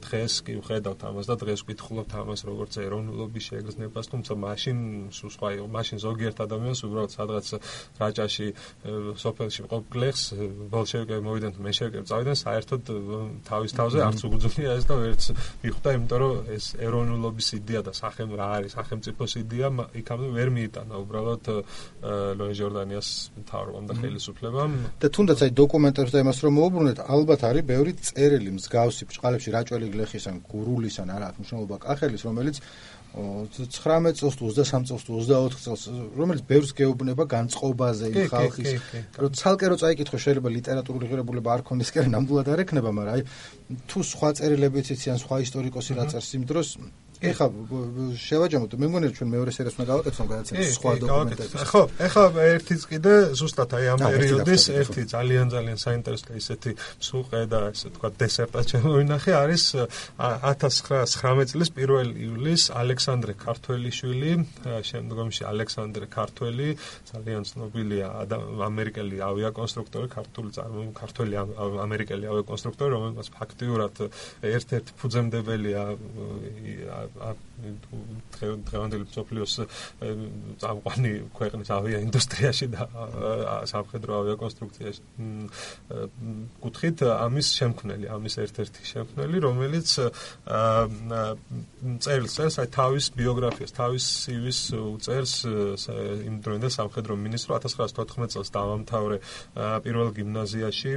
დღეს 0.05 0.33
კი 0.45 0.53
ვხედავთ 0.61 1.01
ამას 1.11 1.25
და 1.27 1.35
დღეს 1.41 1.59
ვკითხულობთ 1.65 2.11
ამას 2.21 2.41
როგორც 2.61 2.73
ეროვნულობის 2.85 3.43
შეგრძნებას, 3.49 4.05
თუმცა 4.11 4.33
მაშინ 4.37 4.77
სულ 5.09 5.29
სხვა 5.33 5.49
იყო, 5.57 5.65
მაშინ 5.73 5.97
ზოგიერთ 6.05 6.37
ადამიანს 6.45 6.79
უბრალოდ 6.85 7.11
სადღაც 7.17 7.47
რაჭაში 7.97 8.47
სოფელში 9.17 9.61
ყოფ 9.71 9.83
გლეხს 9.91 10.23
ბოლშევიკები 10.71 11.21
მოვიდნენ 11.25 11.51
თუ 11.57 11.61
მენშევიკები 11.65 12.05
წავიდნენ, 12.11 12.37
საერთოდ 12.45 12.81
თავის 13.49 13.71
თავზე 13.81 13.99
არც 14.05 14.19
უგძვნია 14.29 14.71
ეს 14.77 14.85
და 14.85 14.95
ვერც 15.01 15.23
მიხვდა, 15.65 15.89
იმიტომ 15.97 16.19
რომ 16.21 16.33
ეს 16.55 16.65
ეროვნულობის 16.85 17.47
იდეა 17.57 17.81
და 17.81 17.91
სახელმწიფო 17.97 18.35
რა 18.37 18.47
არის 18.61 18.71
სახელმწიფოს 18.77 19.31
იდეა 19.41 19.67
იქამდე 20.01 20.27
ვერ 20.37 20.49
მიიტანა 20.55 20.95
უბრალოდ 21.01 21.43
ლოი 22.37 22.53
ჟორდანიას 22.61 23.09
მთავრობამ 23.41 23.85
და 23.89 23.93
ხელისუფლებამ. 24.01 24.71
და 25.01 25.07
თუნდაც 25.09 25.39
აი 25.41 25.51
დოკუმენტებს 25.61 26.11
და 26.13 26.17
იმას 26.21 26.37
რომ 26.45 26.53
მოუბრუნეთ 26.61 26.97
ალბათ 27.01 27.41
არის 27.49 27.63
ბევრი 27.71 27.91
წერილი 27.97 28.51
მსგავსი 28.57 29.03
ბჭყალებში 29.09 29.49
რაჭველი 29.55 29.87
გლეხის 29.93 30.25
ან 30.29 30.35
გურულის 30.51 30.95
ან 31.01 31.09
არა 31.15 31.27
მნიშვნელობა 31.41 31.75
კახელის 31.81 32.21
რომელიც 32.27 32.50
19 33.11 34.15
წელს 34.15 34.35
თუ 34.39 34.45
23 34.55 34.87
წელს 34.87 35.03
თუ 35.03 35.11
24 35.19 35.59
წელს 35.63 35.81
რომელიც 36.15 36.43
ბევრს 36.47 36.71
გეუბნება 36.79 37.23
განწყობაზე 37.27 38.05
იმ 38.07 38.27
ხალხის. 38.31 38.69
რომ 39.19 39.31
ცალკე 39.35 39.65
რო 39.67 39.77
წაიკითხო 39.83 40.17
შეიძლება 40.23 40.49
ლიტერატურული 40.55 41.05
ღირებულება 41.11 41.49
არ 41.51 41.61
ქონდეს 41.67 41.91
კი 41.91 42.07
ნამდვილად 42.07 42.47
არ 42.55 42.63
ექნება 42.63 42.89
მაგრამ 42.95 43.13
აი 43.19 43.21
თუ 43.91 43.99
სხვა 44.11 44.29
წერილებიც 44.39 44.85
იციან 44.95 45.17
სხვა 45.19 45.35
ისტორიკოსი 45.43 45.91
რა 45.99 46.05
წერს 46.07 46.31
იმ 46.39 46.43
დროს 46.47 46.67
ეხა 47.21 47.45
შევაჯამოთ. 48.17 48.71
მე 48.81 48.87
მგონია 48.89 49.11
ჩვენ 49.13 49.29
მეორე 49.29 49.51
სერიას 49.53 49.75
უნდა 49.77 49.85
გავაკეთოთ 49.91 50.27
გადაცემა 50.31 50.63
სხვა 50.73 50.91
დოკუმენტები 51.01 51.65
ხო 51.71 51.81
ეხა 52.07 52.23
ერთიც 52.49 52.81
კიდე 52.89 53.13
ზუსტად 53.37 53.71
აი 53.77 53.85
ამ 53.93 53.99
პერიოდის 54.01 54.63
ერთი 54.81 55.01
ძალიან 55.13 55.47
ძალიან 55.53 55.77
საინტერესო 55.85 56.33
ისეთი 56.41 56.71
სუყე 56.97 57.41
და 57.51 57.59
ესე 57.69 57.87
თქვა 57.93 58.09
დესერტა 58.21 58.61
შემოვინახე 58.71 59.31
არის 59.37 59.63
1919 60.17 61.45
წლის 61.51 61.69
1 61.77 62.09
ივლისს 62.25 62.73
ალექსანდრე 62.81 63.33
ქართველიშვილი 63.45 64.31
შემდგომში 64.89 65.43
ალექსანდრე 65.51 66.05
ქართველი 66.17 66.67
ძალიან 67.11 67.41
ცნობილია 67.51 68.07
ამერიკელი 68.65 69.17
ავიაკონსტრუქტორი 69.29 70.07
ქართული 70.17 70.49
ქართველი 70.97 71.33
ამერიკელი 71.85 72.25
ავიაკონსტრუქტორი 72.33 72.91
რომელიც 72.97 73.27
ფაქტიურად 73.37 73.95
ერთ-ერთი 74.41 74.91
ფუძემდებელია 75.01 75.83
a, 77.19 77.35
დღევანდელი 77.61 79.03
მსოფლიოს 79.07 79.53
წამყვანი 80.61 81.11
ქვეყნის 81.37 81.69
ავიაინდუსტრიაში 81.77 82.65
და 82.73 82.87
სამხედრო 83.71 84.11
ავიაკონსტრუქციაში 84.21 85.01
კუთხით 86.61 86.97
ამის 87.11 87.47
შემქმნელი, 87.59 88.05
ამის 88.15 88.33
ერთ-ერთი 88.45 88.81
შემქმნელი, 88.91 89.37
რომელიც 89.45 89.87
წერს 92.01 92.57
აი 92.61 92.67
თავის 92.75 93.05
ბიოგრაფიას, 93.17 93.71
თავის 93.77 94.03
CV-ს 94.25 94.59
უწერს 94.81 95.33
იმ 96.27 96.35
დროინდელ 96.45 96.71
სამხედრო 96.77 97.13
მინისტრო 97.25 97.51
1914 97.61 98.31
წელს 98.35 98.49
დავამთავრე 98.55 99.17
პირველ 99.85 100.09
გიმნაზიაში 100.17 100.91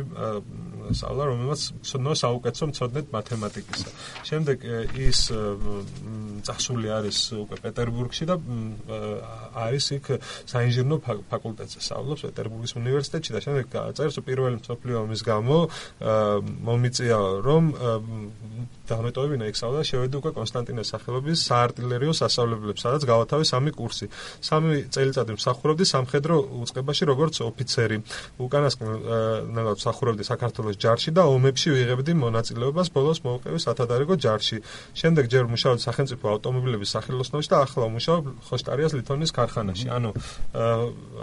სწავლა, 0.94 1.24
რომელსაც 1.30 1.60
ცნო 1.88 2.12
საუკეთესო 2.24 2.64
მცოდნეთ 2.70 3.06
მათემატიკისა. 3.14 3.88
შემდეგ 4.24 4.58
ის 4.94 5.20
წასული 6.54 6.88
არის 6.94 7.18
უკვე 7.42 7.56
პეტერბურგში 7.64 8.24
და 8.30 8.38
არის 9.58 9.86
იქ 9.98 10.06
საინჟინრო 10.50 10.96
ფაკულტეტზე 11.30 11.78
სწავლობს 11.82 12.24
პეტერბურგის 12.30 12.72
უნივერსიტეტში 12.78 13.34
და 13.34 13.40
შემდეგ 13.44 13.64
წერს 13.98 14.18
პირველი 14.22 14.56
მსოფლიო 14.62 14.96
ომის 15.04 15.22
გამო 15.26 15.58
მომიწია 16.70 17.18
რომ 17.42 17.64
დამეტოვებინა 18.84 19.50
იქ 19.50 19.56
სწავლა 19.58 19.82
შევედი 19.88 20.14
უკვე 20.20 20.30
კონსტანტინეს 20.38 20.90
სახელობის 20.94 21.38
საარტილერიო 21.48 22.12
სასწავლებლებს 22.20 22.84
სადაც 22.84 23.02
გავათავე 23.08 23.44
სამი 23.48 23.70
კურსი. 23.74 24.06
სამი 24.44 24.76
წელიწადი 24.94 25.36
მსახურობდი 25.38 25.84
სამხედრო 25.88 26.36
უწყებაში 26.64 27.04
როგორც 27.10 27.34
ოფიცერი. 27.48 27.96
უკანასკნელ 28.44 29.68
მსახურობდი 29.74 30.24
საქართველოს 30.28 30.76
ჯარში 30.84 31.10
და 31.16 31.22
ომებში 31.32 31.68
ვიღებდი 31.74 32.12
მონაწილეობას 32.24 32.88
ბოლოს 32.92 33.18
მოვყევი 33.24 33.58
სათადარიგო 33.64 34.14
ჯარში. 34.20 34.56
შემდეგ 35.00 35.24
ჯერ 35.32 35.44
მუშაობდი 35.48 35.82
სახელმწიფო 35.88 36.26
ავტომობილების 36.44 36.90
სახელოსნოში 36.92 37.48
და 37.48 37.58
ახლა 37.64 37.86
მუშაობ 37.94 38.24
ხოშტარიას 38.48 38.92
ლითონის 39.00 39.32
ქარხანაში. 39.32 39.88
ანუ 39.96 40.10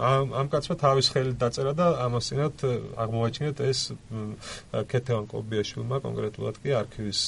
ამ 0.02 0.26
ამ 0.34 0.46
კაცმა 0.50 0.74
თავის 0.82 1.06
ხელით 1.14 1.36
დაწერა 1.38 1.72
და 1.78 1.86
ამასინათ 2.06 2.56
აღმოაჩინეთ 2.98 3.56
ეს 3.70 3.80
კეთევან 4.90 5.24
კობიაშვილმა 5.30 5.96
კონკრეტულად 6.02 6.56
კი 6.62 6.70
არქივის 6.82 7.20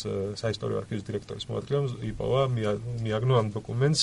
საისტორიო 0.43 0.77
არქივის 0.83 1.05
დირექტორის 1.07 1.47
მოადგილემ 1.51 1.87
იპოვა 2.11 2.43
მიაგნო 3.05 3.35
ამ 3.39 3.49
დოკუმენტს 3.55 4.03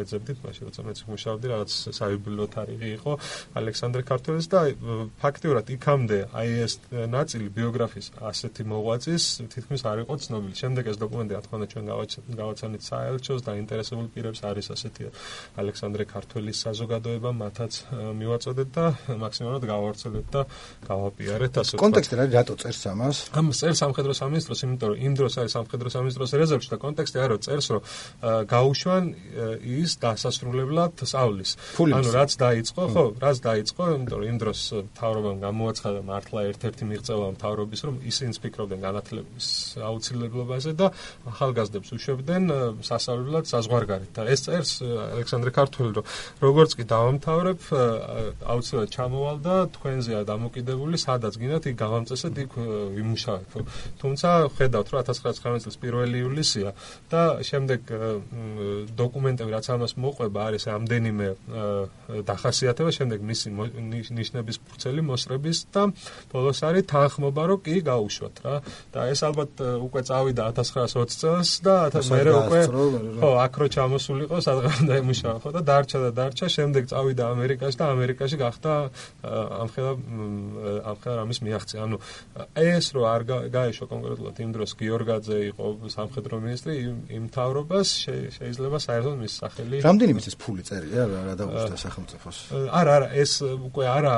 ეძებდით 0.00 0.38
მაშინ 0.44 0.62
როცა 0.70 0.80
მეც 0.88 0.98
მუშაობდი 1.12 1.46
რაღაც 1.52 1.70
საიუბილეო 2.00 2.46
თარიღი 2.56 2.88
იყო 2.96 3.12
ალექსანდრე 3.60 4.02
ქართველის 4.10 4.46
და 4.48 4.60
ფაქტიურად 5.20 5.66
იქამდე 5.76 6.18
აი 6.40 6.48
ეს 6.64 6.72
ნაწილი 6.88 7.46
ბიოგრაფიის 7.58 8.08
ასეთი 8.30 8.62
მოღვაწის 8.70 9.24
თითქმის 9.52 9.82
არ 9.90 9.98
იყო 10.04 10.14
ცნობილი. 10.24 10.54
შემდეგ 10.60 10.84
ეს 10.90 10.96
დოკუმენტი 11.04 11.32
რა 11.36 11.42
თქმა 11.44 11.56
უნდა 11.60 11.68
ჩვენ 11.72 11.84
გავაცანით 12.40 12.82
საელჩოს 13.10 13.42
და 13.42 13.52
ინტერესებულ 13.58 14.06
პირებს 14.14 14.40
არის 14.46 14.66
ასეთი 14.70 15.04
ალექსანდრე 15.58 16.04
ქართველის 16.06 16.56
საზოგადოება 16.64 17.30
მათაც 17.34 17.72
მივაწოდეთ 17.90 18.68
და 18.70 18.84
მაქსიმალურად 19.18 19.64
გავავრცელეთ 19.70 20.26
და 20.30 20.40
გავაპიარეთ 20.86 21.52
ასე 21.60 21.72
ვთქვათ. 21.74 21.82
კონტექსტი 21.82 22.14
რა 22.20 22.24
რატო 22.30 22.54
წერს 22.62 22.82
ამას? 22.90 23.16
ამ 23.34 23.46
წერს 23.50 23.78
სამხედრო 23.82 24.12
სამინისტროს, 24.20 24.60
იმიტომ 24.66 24.88
რომ 24.90 24.98
იმ 25.10 25.12
დროს 25.18 25.32
არის 25.40 25.52
სამხედრო 25.58 25.88
სამინისტროს 25.90 26.30
რეზერვში 26.40 26.68
და 26.70 26.78
კონტექსტი 26.84 27.18
არა 27.24 27.36
წერს 27.46 27.66
რომ 27.74 27.82
გაუშვან 28.54 29.04
ის 29.60 29.90
დასასრულებლად 30.04 30.92
სწავლის. 31.00 31.50
ანუ 31.80 32.08
რაც 32.14 32.30
დაიწყო, 32.44 32.82
ხო, 32.94 33.04
რაც 33.18 33.36
დაიწყო, 33.42 33.82
იმიტომ 33.90 34.18
რომ 34.20 34.26
იმ 34.30 34.36
დროს 34.40 34.60
თავრობამ 35.00 35.38
გამოაცხადა 35.40 36.00
მართლა 36.10 36.40
ერთ-ერთი 36.50 36.82
მიღწევა 36.90 37.26
მთავრობის 37.34 37.80
რომ 37.86 37.94
ისინი 38.10 38.32
ფიქრობდნენ 38.40 38.80
განათლების 38.80 39.46
აუცილებლობაზე 39.80 40.70
და 40.80 40.86
ახალგაზრდებს 41.30 41.90
უშვებდნენ 41.96 42.44
სასწავლებლად 42.90 43.44
საზღვარგარეთ. 43.50 44.10
და 44.16 44.22
ეს 44.34 44.40
წერს 44.46 44.72
ალექსანდრე 44.84 45.50
ქართველი 45.54 45.90
რომ 45.98 46.04
როგორც 46.42 46.70
კი 46.78 46.84
დავამთავრებ 46.90 47.60
აუცილებლად 48.52 48.90
ჩამოვალ 48.96 49.36
და 49.46 49.56
თქვენზეა 49.74 50.20
დამოკიდებული 50.26 50.96
სადაც 50.98 51.34
გინდათ 51.40 51.64
იქ 51.70 51.76
გავამწესეთ 51.84 52.34
იქ 52.44 52.52
ვიმუშავებ 52.96 53.50
თუმცა 54.02 54.28
ხედავთ 54.56 54.88
რომ 54.90 54.98
1919 55.00 55.64
წლის 55.64 55.76
1 55.80 56.18
ივლისია 56.20 56.70
და 57.10 57.22
შემდეგ 57.46 57.80
დოკუმენტები 58.98 59.50
რაც 59.54 59.66
ამას 59.74 59.92
მოყვება 60.00 60.40
არის 60.50 60.64
ამდენიმე 60.74 61.26
დახასიათება 62.26 62.90
შემდეგ 62.98 63.18
მისი 63.30 63.48
ნიშნების 64.20 64.56
ფურცელი 64.66 65.02
მოსრების 65.10 65.58
და 65.74 65.82
ბოლოს 66.32 66.60
არის 66.66 66.84
თანხმობა 66.90 67.42
რომ 67.50 67.60
კი 67.64 67.76
გაუშვათ 67.86 68.36
რა. 68.44 68.54
და 68.94 69.00
ეს 69.12 69.20
ალბათ 69.28 69.50
უკვე 69.86 70.00
წავიდა 70.08 70.42
1920 70.56 71.20
წელს 71.20 71.50
და 71.64 71.76
მე 72.10 72.20
უკვე 72.40 72.60
ხო 73.20 73.30
აქ 73.44 73.54
რო 73.60 73.66
ჩამოსულიყო 73.74 74.36
სადღაც 74.46 74.78
და 74.88 74.94
იმუშავა 75.02 75.38
ხო 75.42 75.50
და 75.56 75.60
დარჩა 75.70 75.98
და 76.04 76.10
დარჩა 76.18 76.46
შემდეგ 76.56 76.82
წავიდა 76.90 77.24
ამერიკაში 77.34 77.76
და 77.80 77.86
ამერიკაში 77.94 78.36
გახდა 78.40 78.70
ამხელა 79.64 79.92
ამხელა 80.90 81.18
ამის 81.24 81.38
მიაღწია. 81.44 81.78
ანუ 81.86 81.96
ეს 82.56 82.86
რო 82.94 83.02
არ 83.14 83.22
გაეშვა 83.54 83.86
კონკრეტულად 83.92 84.36
იმ 84.40 84.50
დროს 84.56 84.70
გიორგაძე 84.80 85.38
იყო 85.50 85.64
სამხედრო 85.96 86.34
მინისტრი 86.44 86.72
იმ 87.16 87.24
თავრობას 87.34 87.88
შეიძლება 88.36 88.78
საერთოდ 88.86 89.14
მის 89.20 89.32
სახელი 89.40 89.76
რამდენი 89.84 90.12
მის 90.16 90.36
ფული 90.40 90.62
წერია 90.68 91.02
რა 91.10 91.34
დაუშვდა 91.40 91.76
სახელმწიფოს? 91.84 92.36
არა 92.70 92.90
არა 93.00 93.08
ეს 93.22 93.32
უკვე 93.44 93.84
არა 93.90 94.14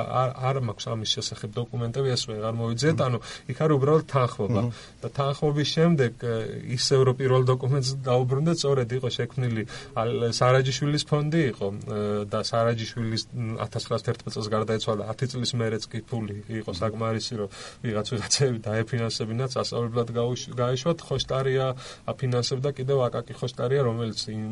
არ 0.48 0.56
მაქვს 0.68 0.86
ამის 0.92 1.10
შესახებ 1.16 1.50
დოკუმენტები 1.60 2.08
ეს 2.16 2.22
ვეღარ 2.30 2.54
მოვიძიეთ. 2.60 2.98
ანუ 3.06 3.18
იქ 3.52 3.58
არის 3.62 3.76
უბრალოდ 3.78 4.04
თანხმობა 4.12 4.62
და 5.02 5.08
თანხმობის 5.18 5.68
შემდეგ 5.76 6.12
ისევ 6.76 7.00
რო 7.06 7.12
პირველ 7.20 7.42
დოკუმენტს 7.52 7.90
დაუბრუნდეთ 8.52 8.60
სწორედ 8.60 8.92
იყო 8.98 9.08
შექმნილი 9.16 9.62
სარაჯიშვილის 10.36 11.04
ფონდი 11.08 11.40
იყო 11.52 11.68
და 12.28 12.40
სარაჯიშვილის 12.44 13.22
1911 13.32 14.32
წელს 14.32 14.48
გარდაეცვალა 14.52 15.08
10 15.12 15.32
წლის 15.32 15.52
მერეც 15.56 15.86
კი 15.88 16.00
ფული 16.04 16.36
იყო 16.60 16.72
საკმარისი 16.76 17.34
რომ 17.40 17.48
ვიღაც 17.82 18.06
ვიღაცები 18.12 18.58
დაეფინანსებინათ 18.66 19.50
სასწავლებლად 19.56 20.08
გაეშვათ 20.60 20.98
ხოშტარია 21.08 21.66
აფინანსებდა 22.12 22.70
კიდევ 22.76 22.98
აკაკი 23.08 23.34
ხოშტარია 23.40 23.82
რომელიც 23.88 24.20
იმ 24.28 24.44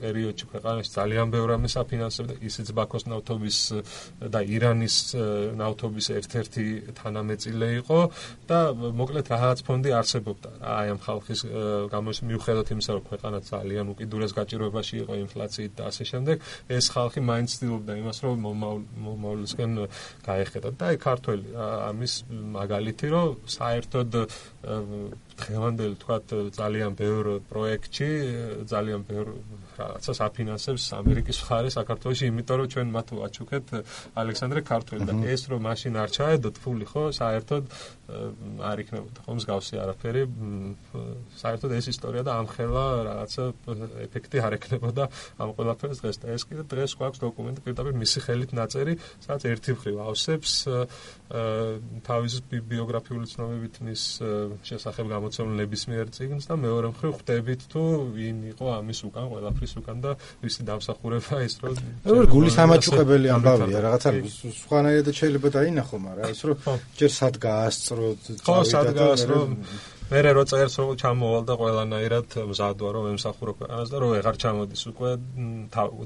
პერიოდში 0.00 0.44
ქვეყანაში 0.52 0.90
ძალიან 0.96 1.26
ბევრ 1.34 1.48
ამას 1.56 1.74
აფინანსებდა 1.82 2.34
ისიც 2.42 2.72
ბაქოს 2.76 3.06
ნავთობის 3.06 3.58
და 4.32 4.40
ირანის 4.42 4.96
ნავთობის 5.56 6.06
ერთ-ერთი 6.18 6.64
თანამეწილე 6.98 7.68
იყო 7.80 8.00
და 8.50 8.58
მოკლედ 8.74 9.26
რაღაც 9.30 9.58
ფონდი 9.66 9.90
არსებობდა. 10.00 10.50
აი 10.66 10.86
ამ 10.94 11.00
ხალხის 11.06 11.40
გამოს 11.92 12.18
მიუხედავად 12.26 12.68
იმისა 12.74 12.92
რომ 12.96 13.04
ქვეყანა 13.10 13.35
ძალიან 13.50 13.86
უკიდურეს 13.92 14.32
გაჭირვებაში 14.38 14.94
იყო 15.02 15.14
ინფლაციით 15.26 15.72
და 15.76 15.82
ასე 15.90 16.04
შემდეგ. 16.10 16.36
ეს 16.76 16.84
ხალხი 16.94 17.20
მაინც 17.30 17.48
ცდილობდა 17.56 17.92
იმას 18.02 18.18
რომ 18.24 18.36
მომავლისკენ 19.06 19.70
გაეხედათ 20.26 20.74
და 20.80 20.84
აი 20.90 20.96
ქართველი 21.06 21.46
ამის 21.90 22.14
მაგალითი 22.56 23.06
რომ 23.14 23.28
საერთოდ 23.56 24.10
დღევანდელი 25.36 25.96
თქვათ 26.02 26.26
ძალიან 26.56 26.92
ბევრ 26.96 27.24
პროექტში 27.50 28.08
ძალიან 28.72 29.00
ბევრ 29.08 29.26
რაღაცას 29.76 30.18
აფინანსებს 30.26 30.84
ამერიკის 30.96 31.38
მხარე 31.44 31.68
საქართველოში, 31.76 32.24
იმიტომ 32.32 32.56
რომ 32.56 32.68
ჩვენ 32.72 32.88
მათ 32.96 33.08
ვაჩუქეთ 33.20 33.66
ალექსანდრე 34.16 34.60
ქართველი 34.64 35.02
და 35.04 35.14
ეს 35.28 35.42
რომ 35.52 35.60
მაშინ 35.68 35.92
არ 36.00 36.10
ჩაედოთ 36.16 36.56
ფული 36.64 36.86
ხო, 36.88 37.02
საერთოდ 37.20 37.64
არ 38.70 38.76
იქნებოდა 38.82 39.18
ხო 39.26 39.32
მსგავსი 39.36 39.74
არაფერი. 39.82 40.22
საერთოდ 41.42 41.70
ეს 41.76 41.86
ისტორია 41.92 42.22
და 42.24 42.32
ამხელა 42.40 42.84
რაღაცა 43.10 43.44
ეფექტი 44.06 44.38
არ 44.46 44.52
ექნებოდა 44.56 45.04
ამ 45.42 45.48
ყველაფერს 45.56 45.98
დღეს. 46.00 46.16
და 46.22 46.26
ეს 46.32 46.42
კიდე 46.48 46.62
დღეს 46.72 46.92
გვაქვს 46.96 47.20
დოკუმენტი 47.20 47.60
პირდაპირ 47.66 47.94
მისი 48.00 48.18
ხელით 48.24 48.50
ნაწერი, 48.56 48.92
სადაც 49.26 49.42
ერთი 49.52 49.70
მხრივ 49.76 49.96
ავსებს 50.06 50.52
თავის 52.06 52.34
ბიოგრაფიული 52.48 53.26
ცნობებით 53.26 53.74
მის 53.84 54.02
შესახებ 54.64 55.06
გამოცემულების 55.26 55.82
მიერ 55.90 56.06
წიგნს 56.14 56.46
და 56.46 56.54
მეორე 56.62 56.86
მხრივ 56.94 57.10
ხვდებით 57.18 57.62
თუ 57.72 57.82
ვინ 58.14 58.36
იყო 58.54 58.66
ამის 58.78 59.00
უკან 59.10 59.26
ყველაფერი 59.32 59.66
ის 59.66 59.74
უკან 59.80 59.98
და 60.04 60.10
ვისი 60.42 60.62
დამსახურება 60.70 61.36
ის 61.46 61.54
რომ 61.62 61.74
როგორ 62.06 62.24
გულის 62.30 62.56
ამაჭუყებელი 62.62 63.28
ამბავია 63.36 63.80
რაღაცა 63.86 64.10
სხვანაირად 64.62 65.14
შეიძლება 65.18 65.48
დაინახო 65.58 65.96
მაგრამ 66.06 66.30
ის 66.30 66.42
რომ 66.46 66.56
ჯერ 67.00 67.10
სად 67.18 67.34
გაასწრო 67.42 68.06
ხო 68.46 68.56
სად 68.70 68.88
გაასწრო. 68.94 69.38
მე 70.06 70.20
რო 70.22 70.42
წერს 70.46 70.74
რომ 70.78 70.90
ჩამოვალ 71.02 71.42
და 71.50 71.54
ყველანაირად 71.58 72.28
მზადვა 72.46 72.88
რომ 72.94 73.04
ემსახურო 73.10 73.52
ქვეყანას 73.58 73.88
და 73.90 73.96
რომ 73.98 74.10
ეღარ 74.22 74.36
ჩამოდის 74.38 74.82
უკვე 74.94 75.10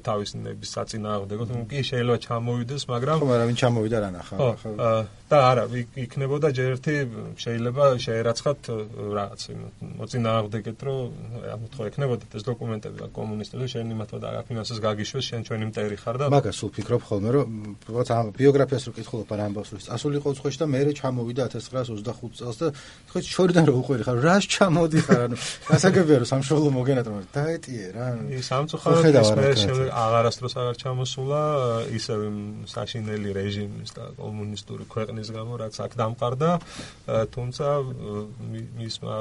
თავის 0.08 0.30
ნების 0.40 0.70
საწინააღმდეგო 0.72 1.44
თუ 1.52 1.54
კი 1.68 1.78
შეიძლება 1.84 2.16
ჩამოვიდეს 2.24 2.82
მაგრამ 2.88 3.16
ხო 3.20 3.26
მაგრამ 3.28 3.46
ვინ 3.52 3.58
ჩამოვიდა 3.60 3.98
რა 4.00 4.10
ნახა 4.16 4.34
ხო 4.40 5.19
და 5.30 5.38
არა 5.50 5.64
იქნებოდა 6.04 6.48
ჯერ 6.58 6.70
ერთი 6.74 6.94
შეიძლება 7.44 7.84
შეერაცხათ 8.04 8.60
რაღაც 9.14 9.40
მოწინააღმდეგეთ 10.00 10.78
რომ 10.86 10.98
ანუ 11.54 11.66
თქო 11.70 11.82
ექნებოდა 11.90 12.24
ეს 12.34 12.44
დოკუმენტები 12.50 12.96
და 12.98 13.06
კომუნისტები 13.14 13.66
შენ 13.70 13.94
იმათო 13.94 14.16
და 14.22 14.28
აფინანსეს 14.42 14.80
გაგიშვეს 14.82 15.24
შენ 15.30 15.40
ჩვენი 15.46 15.64
მტერი 15.70 15.96
ხარ 16.02 16.16
და 16.18 16.26
მაგას 16.34 16.56
სულ 16.60 16.70
ფიქრობ 16.76 17.02
ხოლმე 17.06 17.30
რომ 17.36 17.48
რაღაც 17.86 18.08
ამ 18.10 18.26
ბიოგრაფიას 18.40 18.84
რო 18.90 18.92
კითხულობ 18.98 19.30
არ 19.30 19.40
ამბავს 19.46 19.70
რომ 19.70 19.80
წასულიყო 19.86 20.28
უცხოში 20.34 20.58
და 20.60 20.66
მე 20.74 20.80
ჩამოვიდა 21.00 21.42
1925 21.54 22.40
წელს 22.40 22.56
და 22.60 22.68
ხო 23.10 23.18
შორიდან 23.30 23.64
რო 23.70 23.74
უყვერი 23.80 24.02
ხარ 24.06 24.18
რას 24.24 24.44
ჩამოდიხარ 24.50 25.20
ანუ 25.30 25.36
გასაგებია 25.70 26.16
რომ 26.20 26.28
სამშობლო 26.30 26.68
მოგენათ 26.74 27.06
რომ 27.10 27.24
დაეტიე 27.34 27.86
რა. 27.94 28.06
ის 28.34 28.44
სამწუხაროდ 28.50 29.04
ის 29.20 29.30
მე 29.38 29.48
შემდეგ 29.62 29.88
აღარასდროს 30.04 30.54
აღარ 30.60 30.76
ჩამოსულა 30.82 31.42
ისევ 31.98 32.20
საშინელი 32.74 33.30
რეჟიმის 33.38 33.90
და 33.96 34.04
კომუნისტური 34.18 34.84
ქვეყნის 34.94 35.19
გამო 35.28 35.60
რაც 35.60 35.74
აქ 35.84 35.92
დამყარდა 36.00 36.50
თუმცა 37.36 37.66
მისმა 38.80 39.16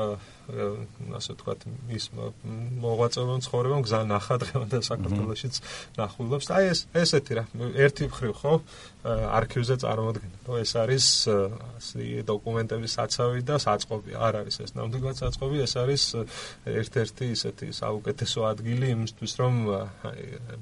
ასე 0.49 1.35
ვთქვათ, 1.35 1.59
ის 1.93 2.05
მოღვაწეობამ 2.15 3.41
ცხოვრებამ 3.45 3.83
გზა 3.85 3.99
ნახა 4.09 4.35
დღევანდელ 4.43 4.83
საქართველოსიც 4.89 5.55
ნახულობს. 5.99 6.45
აი 6.49 6.65
ეს 6.73 6.79
ესეთი 6.93 7.33
რა, 7.37 7.43
ერთი 7.77 8.09
მხრივ 8.09 8.33
ხო, 8.39 8.53
არქივზე 9.09 9.75
წარმოადგენთ, 9.79 10.33
რომ 10.43 10.55
ეს 10.59 10.71
არის 10.75 11.05
ასე 11.79 12.23
დოკუმენტების 12.27 12.91
საცავი 12.99 13.41
და 13.47 13.55
საწყობი. 13.63 14.11
არ 14.19 14.33
არის 14.43 14.55
ეს 14.59 14.71
ნამდვილად 14.75 15.15
საწყობი, 15.23 15.57
ეს 15.63 15.73
არის 15.79 16.03
ერთ-ერთი 16.67 17.25
ისეთი 17.31 17.67
საუკეთესო 17.79 18.39
ადგილი 18.49 18.87
იმისთვის, 18.99 19.31
რომ 19.39 19.53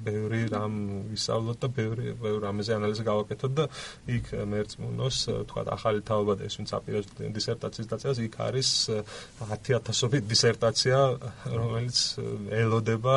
ბევრი 0.06 0.42
რამ 0.54 0.74
ვისწავლოთ 1.10 1.58
და 1.58 1.68
ბევრი 1.78 2.06
ბევრი 2.14 2.40
რამეზე 2.46 2.72
ანალიზი 2.78 3.02
გავაკეთოთ 3.10 3.52
და 3.58 3.64
იქ 4.06 4.26
მერწმუნოს, 4.52 5.16
თქვათ, 5.50 5.66
ახალი 5.74 6.00
თაობა 6.06 6.32
და 6.38 6.42
ეს 6.46 6.54
ვინც 6.62 6.70
აპირებს 6.78 7.08
დისერტაციის 7.18 7.90
დაწერას, 7.90 8.18
იქ 8.22 8.34
არის 8.38 8.68
10 9.50 9.77
ათასობით 9.78 10.24
დისერტაცია, 10.32 10.98
რომელიც 11.54 11.98
ელოდება 12.62 13.14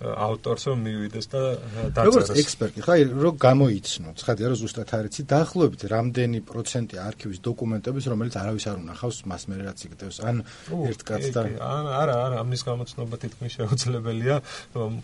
ავტორს 0.00 0.62
რომ 0.70 0.78
მივიდეს 0.80 1.26
და 1.28 1.40
დაწეროს. 1.92 2.32
როგორც 2.32 2.40
ექსპერტი, 2.40 2.80
ხაი, 2.88 3.02
რომ 3.20 3.34
გამოიცნო, 3.36 4.08
ცხადია 4.16 4.46
რომ 4.48 4.58
ზუსტად 4.60 4.88
არ 4.96 5.04
იცი, 5.12 5.22
დაახლოებით 5.28 5.82
რამდენი 5.92 6.38
პროცენტი 6.48 6.96
არქივის 7.04 7.38
დოკუმენტების, 7.44 8.04
რომელიც 8.08 8.34
არავის 8.40 8.64
არ 8.70 8.76
უნახავს 8.80 9.18
მას 9.28 9.42
მე 9.52 9.54
რაც 9.60 9.78
იგდევს, 9.90 10.16
ან 10.24 10.36
ერთ 10.72 11.00
კაცს 11.04 11.30
და 11.36 11.40
ან 11.60 11.84
არა, 12.00 12.16
არა, 12.16 12.36
ამის 12.40 12.62
გამოცნობა 12.64 13.16
თითქმის 13.20 13.52
შეუძლებელია, 13.60 14.36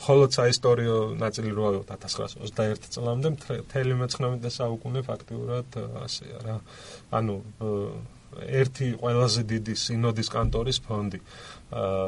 მხოლოდ 0.01 0.31
საისტორიო 0.41 0.97
ნაწილი 1.21 1.51
რო 1.53 1.63
ავიღოთ 1.69 1.89
1921 1.93 2.89
წლამდე, 2.97 3.29
მთელი 3.37 3.93
მეცხრამეტე 4.01 4.49
საუკუნე 4.49 5.01
ფაქტიურად 5.05 5.69
ასეა 6.09 6.39
რა. 6.41 6.57
ანუ 7.13 7.37
ერთი 8.45 8.87
ყველაზე 9.01 9.43
დიდი 9.53 9.75
სინოდის 9.85 10.29
კანტორის 10.35 10.79
ფონდი, 10.87 11.21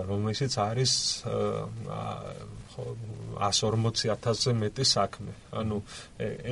რომელშიც 0.08 0.52
არის 0.62 0.92
140000-ზე 2.78 4.52
მეტი 4.54 4.84
საქმე. 4.86 5.32
ანუ 5.58 5.76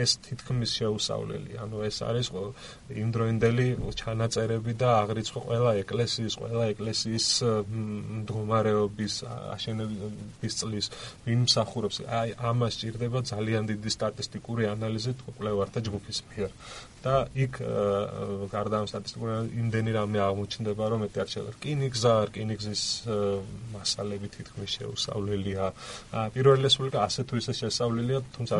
ეს 0.02 0.10
თითქმის 0.26 0.70
შეუსავლელი. 0.78 1.50
ანუ 1.62 1.76
ეს 1.86 1.96
არის 2.02 2.26
იმდროინდელი 2.90 3.66
ჩანაწერები 4.00 4.72
და 4.74 4.88
აღრიცხვა 5.02 5.40
ყველა 5.46 5.72
ეკლესიის, 5.82 6.34
ყველა 6.40 6.64
ეკლესიის 6.74 7.26
მდგომარეობის 8.22 9.14
აშენების 9.54 10.52
წლის 10.58 10.86
ვინ 11.26 11.40
მსახურობს. 11.46 11.96
აი 12.10 12.28
ამას 12.50 12.72
ჭირდება 12.80 13.18
ძალიან 13.32 13.62
დიდი 13.70 13.90
სტატისტიკური 13.96 14.62
ანალიზი 14.74 15.12
კვლევართა 15.38 15.78
ჯგუფის 15.86 16.18
მიერ. 16.30 16.50
და 17.06 17.30
იქ 17.38 17.62
გარდა 18.50 18.82
ამ 18.82 18.90
სტატისტიკურ 18.90 19.46
იმდენი 19.62 19.90
რამე 19.94 20.18
აღმოჩნდება, 20.26 20.84
რომ 20.90 20.98
მეტი 21.06 21.18
არ 21.22 21.28
შეიძლება. 21.32 21.54
რკინიგზა, 21.56 22.14
რკინიგზის 22.30 22.82
მასალები 23.74 24.26
თითქმის 24.34 24.70
შეუსავლელია. 24.76 25.64
პირველი 26.34 26.60
რესპუბლიკა 26.66 26.98
ასე 27.06 27.20
თუ 27.28 27.34
ისე 27.40 27.52
შესავლელია, 27.62 28.18
თუმცა 28.34 28.54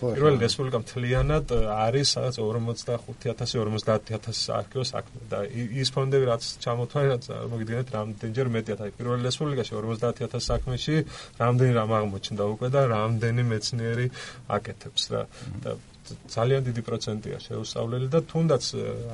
პირველი 0.00 0.38
რესპუბლიკა 0.46 0.78
მთლიანად 0.84 1.46
არის 1.84 2.06
სადაც 2.16 2.34
45000-50000 2.40 4.56
არქივო 4.60 4.84
საქმე. 4.94 5.18
და 5.30 5.38
ის 5.82 5.88
ფონდები 5.94 6.24
რაც 6.32 6.42
ჩამოთვალე 6.64 7.06
რაც 7.12 7.24
მოგიდგენთ 7.52 7.88
რამდენჯერ 7.96 8.46
მეტია 8.56 8.76
თაი 8.80 8.90
პირველი 8.98 9.22
რესპუბლიკაში 9.28 9.72
50000 9.76 10.42
საქმეში 10.50 10.96
რამდენი 11.42 11.72
რამ 11.78 11.90
აღმოჩნდა 12.00 12.44
უკვე 12.54 12.68
და 12.74 12.80
რამდენი 12.96 13.42
მეცნიერი 13.52 14.06
აკეთებს. 14.56 15.02
რა 15.12 15.22
და 15.64 15.70
ძალიან 16.34 16.62
დიდი 16.68 16.82
პროცენტია 16.88 17.38
შეუსავლელი 17.46 18.08
და 18.14 18.20
თუნდაც 18.32 18.64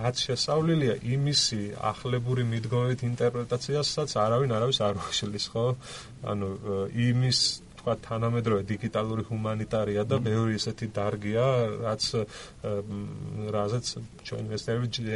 რაც 0.04 0.16
შესავლელია 0.28 0.94
იმისი 1.16 1.60
ახლებური 1.92 2.44
მიდგომით 2.52 3.00
ინტერპრეტაციასაც 3.10 4.10
არავინ 4.24 4.50
არავის 4.56 4.78
არ 4.88 5.00
უშლის 5.02 5.46
ხო? 5.52 5.66
ანუ 6.32 6.48
იმის 7.08 7.40
თქვა 7.86 7.94
თანამედროვე 8.02 8.62
დიგიტალური 8.66 9.22
ჰუმანიტარია 9.30 10.02
და 10.10 10.16
ბევრი 10.18 10.58
ესეთი 10.58 10.86
დარგია 10.96 11.44
რაც 11.86 12.04
რაზეც 13.56 13.86
ჩვენ 14.26 14.44
მეცნიერები 14.50 15.14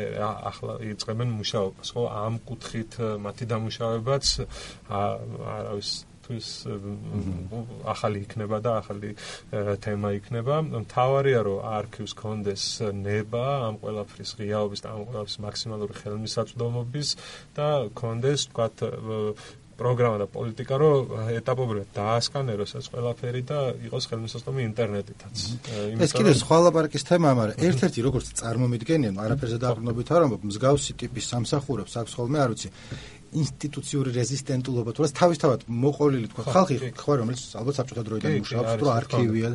ახლა 0.50 0.78
იწყებენ 0.94 1.34
მუშაობას 1.40 1.88
ხო? 1.90 2.02
ამ 2.24 2.38
კუთხით 2.46 2.92
მათი 3.26 3.44
დამუშავებაც 3.50 4.26
არავის 4.86 5.90
ერთვის 6.30 6.48
ახალი 7.84 8.22
იქნება 8.24 8.60
და 8.62 8.78
ახალი 8.80 9.14
თემა 9.82 10.14
იქნება. 10.18 10.62
მთავარია 10.86 11.40
რომ 11.42 11.58
არქივს 11.66 12.14
კონდეს 12.14 12.64
ნება 12.94 13.44
ამ 13.70 13.80
ყველაფრის 13.82 14.30
ღიაობის 14.38 14.80
და 14.84 14.88
ამ 14.94 15.02
ყველაფრის 15.10 15.38
მაქსიმალური 15.46 15.94
ხელმისაწვდომობის 16.00 17.08
და 17.58 17.68
კონდეს 17.94 18.40
თქვათ 18.50 18.76
პროგრამა 19.80 20.16
და 20.20 20.26
პოლიტიკა 20.28 20.76
რომ 20.76 21.12
ეტაპობრივად 21.40 21.88
დაასკანეროს 21.96 22.72
ეს 22.76 22.86
ყველაფერი 22.92 23.42
და 23.48 23.60
იყოს 23.88 24.04
ხელმისაწვდომი 24.12 24.60
ინტერნეტითაც. 24.68 25.36
ეს 26.04 26.12
კიდე 26.12 26.32
სხვა 26.36 26.58
ლაპარაკის 26.68 27.06
თემაა, 27.08 27.34
მაგრამ 27.40 27.64
ერთ-ერთი 27.64 28.00
როგორც 28.04 28.26
წარმომიდგენია, 28.44 29.12
არაფერზე 29.24 29.58
დაყრდნობით 29.64 30.08
არ 30.12 30.20
ამბობ, 30.28 30.42
მსგავსი 30.52 30.92
ტიპის 31.00 31.24
სამსახურებს 31.32 31.96
აქვს 31.96 32.12
ხოლმე, 32.12 32.38
არ 32.44 32.48
ვიცი. 32.52 32.68
ინსტიტუციური 33.30 34.10
რეზისტენტულობა 34.16 34.90
რა 34.98 35.08
თავისთავად 35.20 35.60
მოყოლილი 35.70 36.28
თქვა 36.32 36.44
ხალხი 36.50 36.76
ხო 36.98 37.12
რომელიც 37.20 37.42
ალბათ 37.60 37.74
საბჭოთა 37.78 38.02
დროიდან 38.08 38.32
მუშაობს 38.42 38.72
თუ 38.80 38.86
არქივია 38.90 39.50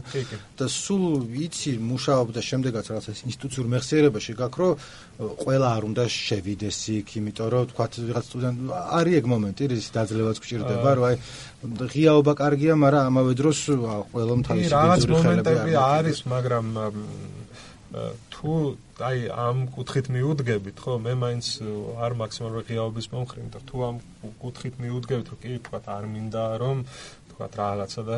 და 0.55 0.65
სულ 0.71 1.03
იცი 1.45 1.73
მუშაობდა 1.83 2.41
შემდეგაც 2.49 2.85
რაღაც 2.91 3.05
ეს 3.11 3.19
ინსტიტუციურ 3.27 3.65
მეხსიერებაში 3.75 4.31
გაქრო 4.39 4.69
ყველა 5.43 5.67
არ 5.75 5.83
უნდა 5.91 6.03
შევიდეს 6.15 6.79
იქ 6.95 7.07
იმიტომ 7.19 7.47
რომ 7.51 7.67
თქვა 7.75 7.85
რაღაც 7.99 8.25
სტუდენტ 8.31 8.57
არის 8.99 9.13
ეგ 9.19 9.25
მომენტი 9.35 9.63
რის 9.75 9.87
დაძლევაც 9.91 10.37
გჭირდება 10.39 10.89
რომ 10.95 11.05
აი 11.09 11.15
ღიაობა 11.91 12.33
კარგია 12.39 12.73
მაგრამ 12.79 13.03
ამავე 13.11 13.33
დროს 13.35 13.59
ყველამ 14.15 14.41
თავისი 14.47 14.71
ბიზნესი 14.71 15.07
ხელები 15.25 15.73
არის 15.83 16.19
მაგრამ 16.31 16.65
თუ 18.33 18.53
აი 19.09 19.19
ამ 19.31 19.57
კუთხით 19.75 20.07
მიუდგებით 20.15 20.77
ხო 20.83 20.93
მე 21.05 21.13
მაინც 21.23 21.47
არ 22.05 22.15
მაქსიმალური 22.21 22.63
ღიაობის 22.69 23.07
მომხრე 23.13 23.45
და 23.55 23.59
თუ 23.69 23.83
ამ 23.87 23.97
კუთხით 24.43 24.75
მიუდგებით 24.83 25.27
რომ 25.31 25.39
კი 25.43 25.59
თქვა 25.67 25.79
არ 25.95 26.05
მინდა 26.15 26.43
რომ 26.63 26.83
თქვა 27.31 27.47
რაღაცა 27.59 28.01
და 28.07 28.17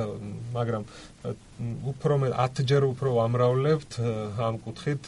მაგრამ 0.57 0.83
უფრო 1.25 2.15
მე 2.21 2.27
10ჯერ 2.29 2.83
უფრო 2.93 3.11
ამრავლებთ 3.25 3.95
ამ 4.37 4.57
კუთხით 4.61 5.07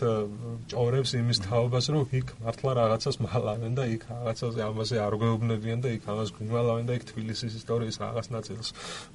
ჭორებს 0.72 1.12
იმის 1.20 1.40
თაობას 1.46 1.86
რომ 1.94 2.16
იქ 2.20 2.32
მართლა 2.42 2.72
რაღაცას 2.80 3.20
მალავენ 3.22 3.74
და 3.78 3.86
იქ 3.94 4.04
რაღაცაზე 4.10 4.60
ამაზე 4.66 4.98
არ 5.06 5.14
გვეუბნებიან 5.22 5.80
და 5.86 5.90
იქ 5.94 6.08
ამას 6.10 6.34
გვიმალავენ 6.34 6.86
და 6.90 6.94
იქ 6.98 7.04
თბილისის 7.14 7.54
ისტორიის 7.62 8.02
რაღაც 8.02 8.28
ნაწილს 8.34 8.70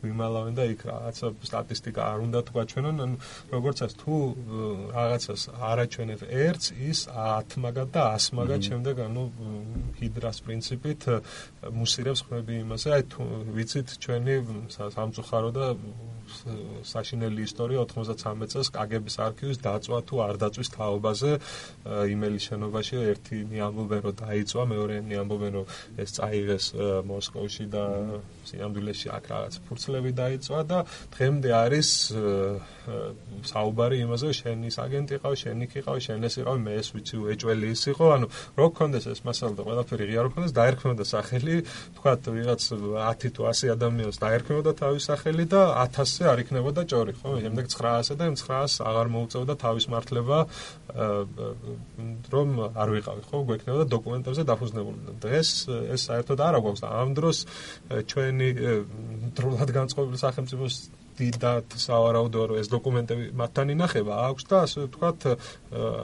გვიმალავენ 0.04 0.54
და 0.54 0.64
იქ 0.70 0.80
რაღაცა 0.86 1.26
სტატისტიკა 1.50 2.02
არ 2.14 2.18
უნდა 2.30 2.40
თქვაჩვენონ 2.54 2.96
ანუ 3.02 3.16
როგორც 3.50 3.78
ეს 3.90 3.92
თუ 3.98 4.14
რაღაცას 4.94 5.42
არაჩვენებ 5.74 6.20
ერთს 6.30 6.66
ის 6.78 6.98
10 7.10 7.58
მაგად 7.66 7.88
და 7.98 8.04
100 8.14 8.38
მაგად 8.38 8.60
შემდეგ 8.70 8.94
ანუ 9.10 9.22
ჰიდრას 9.98 10.38
პრინციპით 10.46 11.02
მუსირებს 11.74 12.20
ხმები 12.30 12.54
იმაზე 12.62 12.88
აი 12.94 13.02
თუ 13.10 13.22
ვიცით 13.58 13.88
ჩვენი 13.98 14.34
სამწუხარო 14.70 15.50
და 15.58 15.66
საშინელი 16.94 17.40
ისტორია 17.48 17.84
93 17.90 18.50
წელს 18.54 18.68
კგბ-ს 18.74 19.16
არქივის 19.26 19.58
დაწვა 19.66 19.98
თუ 20.08 20.14
არ 20.26 20.40
დაწვის 20.44 20.68
თაობაზე 20.76 21.32
იმელის 22.14 22.46
შენობაში 22.48 22.96
ერთი 23.12 23.38
მიამბობენ 23.52 24.00
რომ 24.06 24.14
დაიწვა 24.22 24.64
მეორე 24.74 24.96
მიამბობენ 25.10 25.52
რომ 25.58 25.66
ეს 26.04 26.10
წაიღეს 26.18 26.66
მოსკოვში 27.10 27.66
და 27.74 27.84
სიამდვილეში 28.48 29.08
აქ 29.16 29.24
რაღაც 29.34 29.54
ფურცლები 29.66 30.10
დაიწვა 30.20 30.60
და 30.70 30.78
დღემდე 31.16 31.50
არის 31.64 31.88
საუბარი 33.44 34.00
იმაზე 34.04 34.30
შენის 34.38 34.76
აგენტი 34.84 35.18
ყავ, 35.24 35.34
შენი 35.40 35.66
კი 35.72 35.80
ყავ, 35.84 35.98
შენ 36.04 36.26
ეს 36.28 36.36
იყავ, 36.40 36.56
მე 36.64 36.72
ეს 36.80 36.88
ვიცი 36.94 37.16
ეჭველი 37.34 37.70
ის 37.72 37.82
იყო, 37.92 38.06
ანუ 38.16 38.26
რო 38.60 38.66
გქონდეს 38.74 39.04
ეს 39.12 39.20
მასალა 39.24 39.54
და 39.58 39.62
ყველაფერი 39.68 40.04
ღია 40.10 40.24
რო 40.24 40.30
გქონდეს, 40.32 40.54
დაერქმეოდა 40.58 41.04
სახელი, 41.08 41.56
თქვა 41.96 42.12
ვიღაც 42.34 42.62
10 42.74 43.32
თუ 43.36 43.40
100 43.48 43.72
ადამიანს 43.74 44.16
დაერქმეოდა 44.24 44.72
თავის 44.80 45.02
სახელი 45.10 45.44
და 45.54 45.62
1000-ზე 45.84 46.24
არ 46.32 46.38
იქნებოდა 46.44 46.73
ჭორი, 46.90 47.12
ხო? 47.14 47.30
შემდეგ 47.44 47.64
900-ზე 47.70 48.14
და 48.18 48.24
900-ს 48.34 48.72
აღარ 48.88 49.06
მოუწევდა 49.14 49.54
თავის 49.64 49.86
მართლება 49.94 50.38
რომ 52.34 52.48
არ 52.74 52.88
ვიყავი, 52.94 53.22
ხო? 53.30 53.38
გვექნებოდა 53.48 53.86
დოკუმენტებზე 53.94 54.42
დაფუძნებული. 54.50 54.98
დღეს 55.22 55.48
ეს 55.94 56.00
საერთოდ 56.08 56.38
არ 56.48 56.54
აქვს 56.58 56.80
და 56.84 56.88
ამ 57.00 57.08
დროს 57.14 57.38
ჩვენი 58.10 58.48
დროულად 59.38 59.70
განწყობილი 59.78 60.18
სახელმწიფოს 60.18 60.74
დიდად 61.18 61.76
სავარაუდოა 61.78 62.46
რომ 62.50 62.60
ეს 62.60 62.68
დოკუმენტები 62.72 63.26
მათთან 63.38 63.72
ინახება 63.74 64.14
აქვს 64.30 64.46
და 64.50 64.56
ასე 64.66 64.78
ვთქვათ 64.84 65.26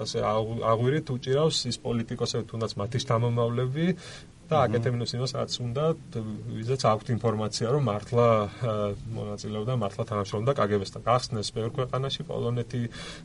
ასე 0.06 0.22
აღვირით 0.70 1.10
უჭირავს 1.14 1.58
ის 1.70 1.78
პოლიტიკოსები 1.82 2.46
თუნდაც 2.50 2.72
მათი 2.78 2.98
შთამომავლები 3.04 3.86
და 4.50 4.56
აკეთებინოს 4.66 5.12
იმას 5.14 5.32
რაც 5.38 5.52
უნდა 5.62 5.84
ვიზაც 6.58 6.82
აქვთ 6.90 7.06
ინფორმაცია 7.14 7.66
რომ 7.70 7.82
მართლა 7.86 8.26
მონაწილეობდა 9.14 9.74
მართლა 9.82 10.02
თანამშრომლობდა 10.10 10.52
კგბ-სთან 10.58 11.02
გახსნეს 11.06 11.48
ბევრ 11.54 11.70
ქვეყანაში 11.78 12.22
პოლონეთი 12.30 12.80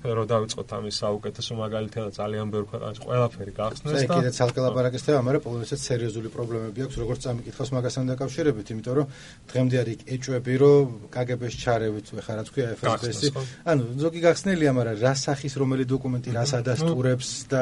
რო 0.05 0.23
დაიწყოთ 0.29 0.69
ამის 0.77 0.95
საუკეთესო 1.01 1.51
მაგალითია 1.65 2.01
და 2.05 2.11
ძალიან 2.19 2.47
ბევრ 2.53 2.65
ქვეყანაში 2.69 3.01
ყველაფერი 3.09 3.53
გახსნეს 3.57 4.05
და 4.05 4.13
კიდე 4.13 4.31
ცალკე 4.37 4.59
ლაპარაკის 4.65 5.05
თემა 5.05 5.21
მაგრამ 5.25 5.43
პოლონეთსაც 5.47 5.81
სერიოზული 5.89 6.29
პრობლემები 6.35 6.79
აქვს 6.85 6.95
როგორც 7.01 7.19
წამიკითხავს 7.25 7.69
მაგასთან 7.73 8.05
დაკავშირებით 8.13 8.67
იმიტომ 8.75 8.93
რომ 9.01 9.07
დღემდე 9.49 9.75
არის 9.81 9.99
ეჭვები 10.13 10.55
რომ 10.61 10.85
კგბ-ს 11.09 11.55
ჩარევით 11.65 12.05
ხა 12.21 12.33
რაც 12.37 12.47
ქვია 12.53 12.67
FSB-ს 12.77 13.19
ანუ 13.65 13.83
ზოგი 13.97 14.19
გახსნელია 14.29 14.71
მაგრამ 14.77 14.97
რა 15.01 15.13
სახის 15.25 15.53
რომელი 15.57 15.85
დოკუმენტი 15.89 16.29
რას 16.37 16.51
ადასტურებს 16.61 17.29
და 17.49 17.61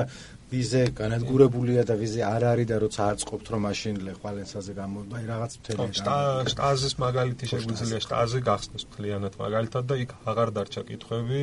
ვიზე 0.52 0.82
განადგურებულია 0.98 1.84
და 1.90 1.96
ვიზე 2.02 2.22
არ 2.28 2.44
არის 2.52 2.68
და 2.72 2.78
როცა 2.84 3.02
აწყობთ 3.14 3.52
რომ 3.54 3.62
მაშინ 3.68 3.96
ლეყვალენსაზე 4.08 4.74
გამო 4.80 5.04
აი 5.20 5.26
რაღაც 5.32 5.52
მთელი 5.60 5.88
შტაზის 6.54 6.96
მაგალითი 7.06 7.50
შეგვიძლია 7.54 8.00
შტაზი 8.06 8.40
გახსნას 8.50 8.88
მთლიანად 8.90 9.40
მაგალითად 9.44 9.84
და 9.90 9.96
იქ 10.04 10.12
აღარ 10.34 10.50
დარჩა 10.58 10.82
კითხვები 10.90 11.42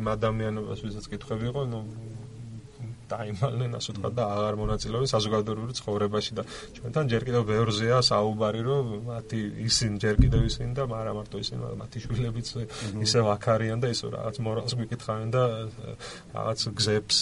იმ 0.00 0.12
ადამიანებს 0.16 0.84
ვისაც 0.86 1.04
კითხვები 1.14 1.50
იყო 1.52 1.62
ნუ 1.72 1.80
დაიმალნენ 3.12 3.76
ასე 3.78 3.90
თქვა 3.98 4.10
და 4.16 4.24
აღარ 4.34 4.54
მონაწილეობენ 4.62 5.10
საზოგადოებრივ 5.14 5.74
ცხოვრებაში 5.80 6.32
და 6.38 6.42
ჩვენთან 6.76 7.04
ჯერ 7.12 7.22
კიდევ 7.28 7.42
ბევრზეა 7.50 7.98
საუბარი 8.10 8.60
რომ 8.66 8.84
მათი 9.10 9.40
ისინი 9.70 9.94
ჯერ 10.04 10.14
კიდევ 10.22 10.42
ისინი 10.50 10.72
და 10.78 10.84
არა 11.00 11.12
მარტო 11.18 11.36
ისინი 11.44 11.60
მათი 11.82 11.98
შვილებიც 12.04 12.48
ისევ 13.06 13.24
აქ 13.34 13.44
არიან 13.54 13.78
და 13.84 13.88
ისო 13.94 14.06
რაღაც 14.16 14.36
მორალს 14.46 14.74
მიკითხავენ 14.80 15.28
და 15.34 15.42
რაღაც 16.34 16.60
გზებს 16.80 17.16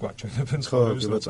გვაჩვენებენ 0.00 0.60
ცხოვრებას 0.66 1.26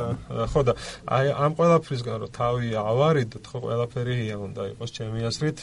ხო 0.53 0.63
და 0.69 0.73
აი 1.17 1.27
ამ 1.31 1.53
ყველაფრისგან 1.61 2.17
რომ 2.25 2.31
თავი 2.41 2.69
ავარიდოთ 2.81 3.45
ხო 3.51 3.59
ყველაფერია 3.61 4.37
უნდა 4.41 4.63
იყოს 4.75 4.91
ჩემი 4.97 5.21
აზრით 5.31 5.59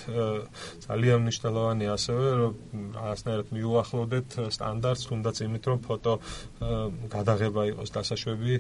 ძალიან 0.86 1.20
მნიშვნელოვანია 1.26 1.92
ასევე 1.98 2.28
რომ 2.40 2.54
რაღაცნაირად 2.98 3.48
მიუახლოვდეთ 3.58 4.30
სტანდარტს 4.58 5.04
თუნდაც 5.10 5.36
იმით 5.48 5.64
რომ 5.72 5.80
ფოტო 5.88 6.14
გადაღება 7.16 7.62
იყოს 7.72 7.87
იყოს 7.88 7.96
დასაშვები 7.96 8.54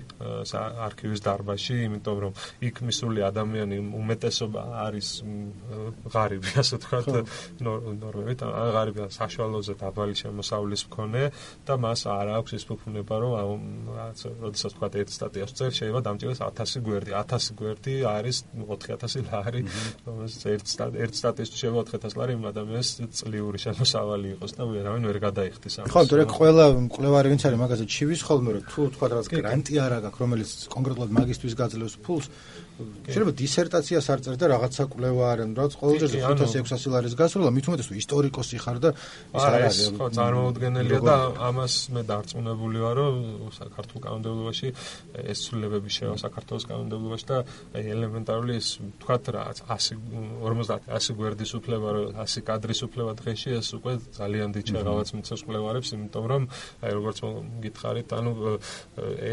არქივის 0.88 1.21
დარბაზში, 1.25 1.75
იმიტომ 1.88 2.17
რომ 2.23 2.34
იქ 2.63 2.82
მისული 2.88 3.21
ადამიანი 3.28 3.78
უმეტესობა 3.99 4.61
არის 4.88 5.07
ღარიბი, 6.13 6.51
ასე 6.61 6.80
ვთქვათ, 6.80 7.07
ნორმებით, 7.67 8.39
ღარიბი 8.47 9.07
საშუალოზე 9.11 9.73
დაბალი 9.82 10.15
შემოსავლის 10.17 10.82
მქონე 10.88 11.23
და 11.67 11.73
მას 11.78 12.01
არ 12.07 12.28
აქვს 12.39 12.51
ის 12.57 12.63
ფუფუნება, 12.67 13.15
რომ 13.23 13.61
როდესაც 14.47 14.71
ვთქვათ 14.71 14.93
ერთ 15.01 15.09
სტატიას 15.17 15.51
წერ, 15.57 15.71
შეიძლება 15.78 16.01
დამჭირდეს 16.07 16.41
1000 16.47 16.86
გვერდი, 16.88 17.11
1000 17.17 17.57
გვერდი 17.57 17.95
არის 18.07 18.38
4000 18.55 19.28
ლარი, 19.28 19.61
რომელიც 20.07 20.41
ერთ 20.47 20.65
ერთ 21.03 21.13
სტატიას 21.17 21.49
შეიძლება 21.51 21.84
4000 21.91 22.17
ლარი 22.17 22.32
იმ 22.38 22.43
ადამიანს 22.51 22.89
წლიური 23.17 23.57
შემოსავალი 23.65 24.28
იყოს 24.38 24.51
და 24.57 24.63
ვერავინ 24.67 25.03
ვერ 25.09 25.17
გადაიხდის 25.28 25.75
ამას. 25.82 25.91
ხო, 25.91 26.01
თორე 26.07 26.23
ყველა 26.38 26.65
მკვლევარი 26.88 27.28
ვინც 27.34 27.41
არის 27.47 27.59
მაგაზე 27.63 27.86
ჩივის 27.88 28.21
ხოლმე, 28.28 28.49
რომ 28.57 28.63
თუ 28.67 28.80
ვთქვათ 28.88 29.11
სადაც 29.18 29.30
გრანტი 29.34 29.78
არ 29.82 29.93
აქვს, 29.97 30.20
რომელიც 30.22 30.51
კონკრეტულად 30.74 31.13
მაგისტრის 31.18 31.55
გაძლევს 31.57 31.95
ფულს, 32.05 32.28
შეიძლება 32.78 33.34
დისერტაციას 33.41 34.07
არ 34.13 34.19
წერდა 34.25 34.45
რაღაცა 34.53 34.84
კვლევა 34.93 35.23
არ 35.34 35.39
ამ 35.45 35.51
რაც 35.57 35.71
ყოველდღე 35.82 36.07
500-600 36.21 36.93
ლარის 36.93 37.15
გასროლა 37.17 37.51
მით 37.55 37.65
უმეტეს 37.71 37.88
თუ 37.89 37.95
ისტორიკოსი 37.97 38.57
ხარ 38.61 38.78
და 38.84 38.89
ის 38.93 39.43
არ 39.47 39.53
არის 39.57 39.80
ხო 39.97 40.07
წარმოუდგენელია 40.17 40.99
და 41.07 41.15
ამას 41.47 41.73
მე 41.95 42.01
დარწმუნებული 42.11 42.78
ვარ 42.86 42.97
რომ 43.01 43.15
საქართველოს 43.57 44.03
კანონმდებლობაში 44.05 44.67
ეს 45.25 45.38
ცვლილებები 45.47 45.89
შევა 45.97 46.15
საქართველოს 46.21 46.65
კანონმდებლობაში 46.69 47.25
და 47.32 47.38
ელემენტარული 47.82 48.53
ეს 48.61 48.67
თქვათ 49.01 49.23
რა 49.34 49.41
100 49.57 49.97
50 50.45 50.86
100 50.86 51.17
გვერდის 51.17 51.51
უფლება 51.57 51.88
რომ 51.97 52.05
100 52.21 52.45
კადრის 52.45 52.82
უფლება 52.88 53.11
დღეში 53.17 53.49
ეს 53.57 53.67
უკვე 53.78 53.93
ძალიან 54.21 54.49
დიდ 54.53 54.65
შეღავაც 54.78 55.07
მიწევს 55.17 55.41
კვლევარებს 55.47 55.89
იმიტომ 55.97 56.25
რომ 56.32 56.43
აი 56.86 56.91
როგორც 56.97 57.17
გითხარით 57.65 58.09
ანუ 58.17 58.32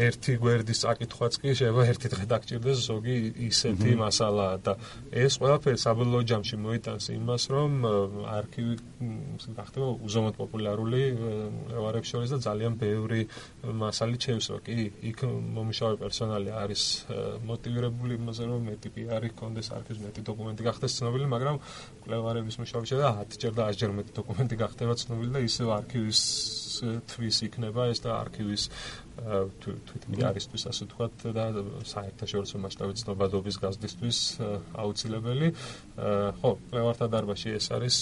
ერთი 0.09 0.33
გვერდის 0.41 0.81
წაკითხვაც 0.85 1.33
კი 1.41 1.49
შეიძლება 1.55 1.83
ერთი 1.91 2.07
დღე 2.15 2.25
დაგჭირდეს 2.31 2.79
ზოგი 2.89 3.15
ისეთი 3.35 3.95
მასალაა 3.99 4.55
და 4.65 4.73
ეს 5.11 5.37
ყველაფერი 5.41 5.79
საბოლოო 5.81 6.23
ჯამში 6.29 6.57
მოიტანს 6.65 7.05
იმას, 7.15 7.43
რომ 7.51 7.71
არქივი 8.31 8.75
გახდება 9.59 9.87
უზომოდ 10.07 10.35
პოპულარული 10.39 11.01
ევარებს 11.75 12.11
შორის 12.13 12.33
და 12.35 12.39
ძალიან 12.47 12.73
ბევრი 12.79 13.21
მასალი 13.65 14.17
შეევსო. 14.25 14.59
კი, 14.65 14.75
იქ 15.11 15.19
მომშავე 15.27 15.99
პერსონალი 16.03 16.49
არის 16.55 16.83
მოტივირებული 17.45 18.19
იმაზე, 18.19 18.43
რომ 18.49 18.69
მეტი 18.71 18.89
პიარი 18.95 19.29
კონდეს 19.35 19.71
არქივის 19.75 20.03
მეტი 20.05 20.21
დოკუმენტი 20.31 20.61
გახდეს 20.69 20.97
ცნობილი, 20.99 21.25
მაგრამ 21.35 21.55
კვლევარების 22.05 22.55
მუშაობის 22.61 22.89
შედა 22.95 23.07
10 23.25 23.41
ჯერ 23.41 23.53
და 23.57 23.63
100 23.71 23.81
ჯერ 23.81 23.91
მეტი 23.99 24.11
დოკუმენტი 24.19 24.55
გახდება 24.63 24.93
ცნობილი 24.95 25.31
და 25.35 25.41
ისევ 25.45 25.67
არქივის 25.79 26.21
თვის 27.11 27.37
იქნება 27.47 27.87
ეს 27.91 27.99
და 28.03 28.11
არქივის 28.19 28.63
თვითონ 29.15 30.23
არისთვის 30.29 30.63
ასე 30.69 30.85
ვთქვათ 30.85 31.25
და 31.35 31.45
საერთაშორისო 31.87 32.59
მასშტაბით 32.65 33.01
ცნობადობის 33.01 33.55
გაზრდისთვის 33.63 34.19
აუცილებელი. 34.83 35.47
ხო, 36.41 36.51
პლევართა 36.71 37.07
დარბაზში 37.15 37.55
ეს 37.55 37.67
არის 37.75 37.97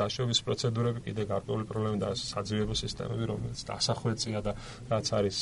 დაშვების 0.00 0.40
პროცედურები, 0.46 1.04
კიდე 1.06 1.22
გარკვეული 1.30 1.64
პრობლემები 1.70 2.02
და 2.02 2.10
საძიებო 2.18 2.74
სისტემები, 2.82 3.24
რომელიც 3.30 3.60
დასახვეწია 3.70 4.40
და 4.42 4.52
რაც 4.90 5.06
არის 5.20 5.38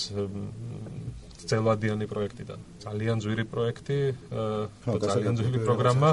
ძელვადიანი 1.39 2.07
პროექტიდან. 2.11 2.59
ძალიან 2.83 3.17
ძვირი 3.23 3.45
პროექტი, 3.53 3.99
ძალიან 4.85 5.35
ძვირი 5.39 5.59
პროგრამა. 5.67 6.11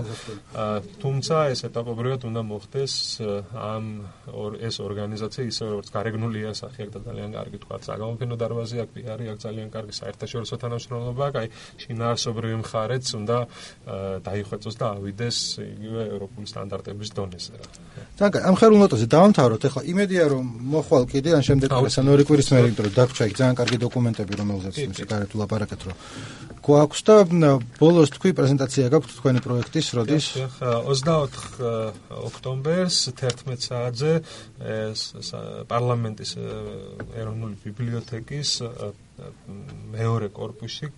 თუმცა 1.01 1.36
ეს 1.53 1.59
ეტაპობრივად 1.69 2.21
უნდა 2.30 2.41
მოხდეს 2.45 2.93
ამ 3.55 3.86
ეს 4.61 4.76
ორგანიზაცია 4.88 5.43
ისე 5.51 5.63
როგორც 5.71 5.88
გარეგნულია 5.95 6.51
სახე 6.53 6.80
აქ 6.86 6.89
და 6.95 6.99
ძალიან 7.07 7.30
კარგი 7.38 7.57
თქვა, 7.63 7.76
საგამოფენო 7.89 8.36
დარბაზი 8.41 8.78
აქ 8.86 8.89
არის, 9.13 9.28
აქ 9.34 9.39
ძალიან 9.45 9.69
კარგი 9.76 9.93
საერთაშორისო 10.01 10.55
თანამშრომლობა, 10.61 11.26
აი 11.41 11.47
შინაარსობრივი 11.82 12.55
მხარეც 12.63 13.05
უნდა 13.19 13.38
დაიხვეწოს 14.26 14.76
და 14.80 14.86
ავიდეს 14.95 15.38
იგივე 15.76 16.01
ევროპული 16.13 16.45
სტანდარტების 16.53 17.09
დონეზე 17.17 17.53
რა. 17.59 17.65
ძალიან 18.19 18.41
ამ 18.49 18.55
ხელულ 18.59 18.80
ნოტაზე 18.84 19.05
დავამთავროთ. 19.15 19.61
ეხლა 19.69 19.82
იმედია 19.93 20.23
რომ 20.34 20.45
მოხვალ 20.73 21.03
კიდე 21.13 21.30
ან 21.38 21.43
შემდეგ 21.47 21.69
ეს 21.86 21.95
ან 21.99 22.07
ორი 22.13 22.23
კვირის 22.28 22.49
მერე 22.53 22.65
იმიტომ 22.69 22.86
რომ 22.86 22.95
დაგვრჩა 22.99 23.23
იქ 23.30 23.36
ძალიან 23.39 23.55
კარგი 23.59 23.78
დოკუმენტები 23.86 24.34
რომელზეც 24.41 24.76
გარეთ 25.16 25.39
ვლაპარაკეთ 25.39 25.88
რომ 25.89 26.03
გვაქვს 26.66 27.01
და 27.05 27.16
ბოლოს 27.78 28.09
თქვი 28.16 28.32
პრეზენტაცია 28.38 28.86
გაქვთ 28.89 29.11
თქვენი 29.20 29.41
პროექტის 29.45 29.88
როდის? 29.97 30.26
ახლა 30.41 30.72
24 30.89 32.18
ოქტომბერს 32.26 32.97
11 33.13 33.68
საათზე 33.70 34.13
პარლამენტის 35.70 36.32
ეროვნული 37.22 37.55
ბიბლიოთეკის 37.66 38.49
მეორე 39.16 40.28
корпуში 40.36 40.89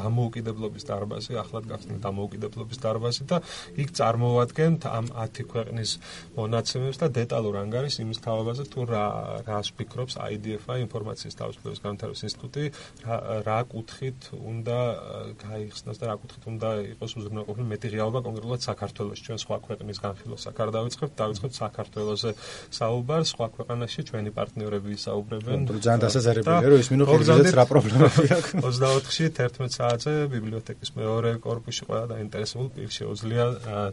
დამოუკიდებლობის 0.00 0.84
დარბაზი, 0.88 1.36
ახლად 1.42 1.64
გახსნა 1.68 1.98
დამოუკიდებლობის 2.00 2.78
დარბაზი 2.80 3.26
და 3.28 3.40
იქ 3.76 3.92
წარმოადგენთ 3.98 4.86
ამ 4.88 5.06
10 5.12 5.44
ქვეყნის 5.52 5.90
მონაცემებს 6.36 6.96
და 7.02 7.06
დეტალურ 7.20 7.54
ანგარიშს 7.62 8.00
იმის 8.00 8.22
თავაზე 8.24 8.64
თუ 8.72 8.80
რა 8.88 9.04
რას 9.44 9.68
ფიქრობს 9.76 10.16
IDF-ა 10.16 10.78
ინფორმაციის 10.86 11.36
თავისუფლების 11.36 11.80
განვითარების 11.84 12.24
ინსტიტუტი, 12.26 12.64
რა 13.04 13.16
რა 13.44 13.58
კუთხით 13.68 14.20
უნდა 14.40 14.78
გაიხსნას 15.44 16.00
და 16.00 16.04
რა 16.10 16.16
კუთხით 16.16 16.44
უნდა 16.56 16.68
იყოს 16.96 17.12
უზრუნველყოფილი 17.20 17.66
მეტი 17.76 17.86
რეალობა 17.92 18.20
კონკრეტულად 18.24 18.60
საქართველოს 18.64 19.20
ჩვენ 19.26 19.38
სხვა 19.44 19.56
ქვეყნის 19.66 19.98
განხილვას 20.00 20.42
აქ 20.48 20.56
არ 20.64 20.70
დავიწყებთ, 20.76 21.14
დავიწყებთ 21.20 21.54
საქართველოზე 21.60 22.30
საუბარს, 22.72 23.28
სხვა 23.36 23.46
ქვეყანაში 23.56 24.00
ჩვენი 24.08 24.30
პარტნიორები 24.32 24.90
ისაუბრებენ. 24.96 25.58
ძალიან 25.76 26.00
დასაზარებელია 26.06 26.68
რომ 26.72 26.80
ის 26.80 26.88
მინო 26.92 27.04
ხილზეც 27.10 27.52
რა 27.56 27.65
რა 27.66 27.70
პრობლემები 27.70 28.26
აქვს? 28.36 28.50
24-ში 28.62 29.24
11 29.36 29.76
საათზე 29.76 30.12
ბიბლიოთეკის 30.32 30.90
მეორე 30.96 31.30
კორპუსში 31.42 31.82
ყველა 31.88 32.06
დაინტერესებულ 32.14 32.68
პირს 32.76 32.94
შეუძლია 33.00 33.44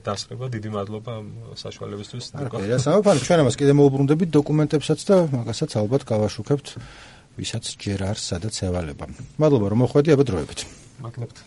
დასწრება. 0.05 0.45
დიდი 0.53 0.69
მადლობა 0.77 1.11
ამ 1.19 1.27
საშუალებისთვის. 1.57 2.25
რა 2.37 2.79
სამოფანო 2.85 3.19
ჩვენ 3.25 3.39
ამას 3.43 3.57
კიდე 3.57 3.73
მოუბრუნდებით 3.81 4.29
დოკუმენტებსაც 4.37 4.99
და 5.09 5.15
მაგასაც 5.33 5.71
ალბათ 5.81 6.01
გავაშუქებთ 6.05 6.67
ვისაც 7.33 7.63
ჯერ 7.81 7.99
არ 8.13 8.17
სადაც 8.21 8.55
ევალება. 8.69 9.09
მადლობა 9.41 9.65
რომ 9.73 9.79
მოხვედი 9.83 10.09
აბა 10.13 10.23
დროებით. 10.29 10.59
მადლობთ. 11.01 11.37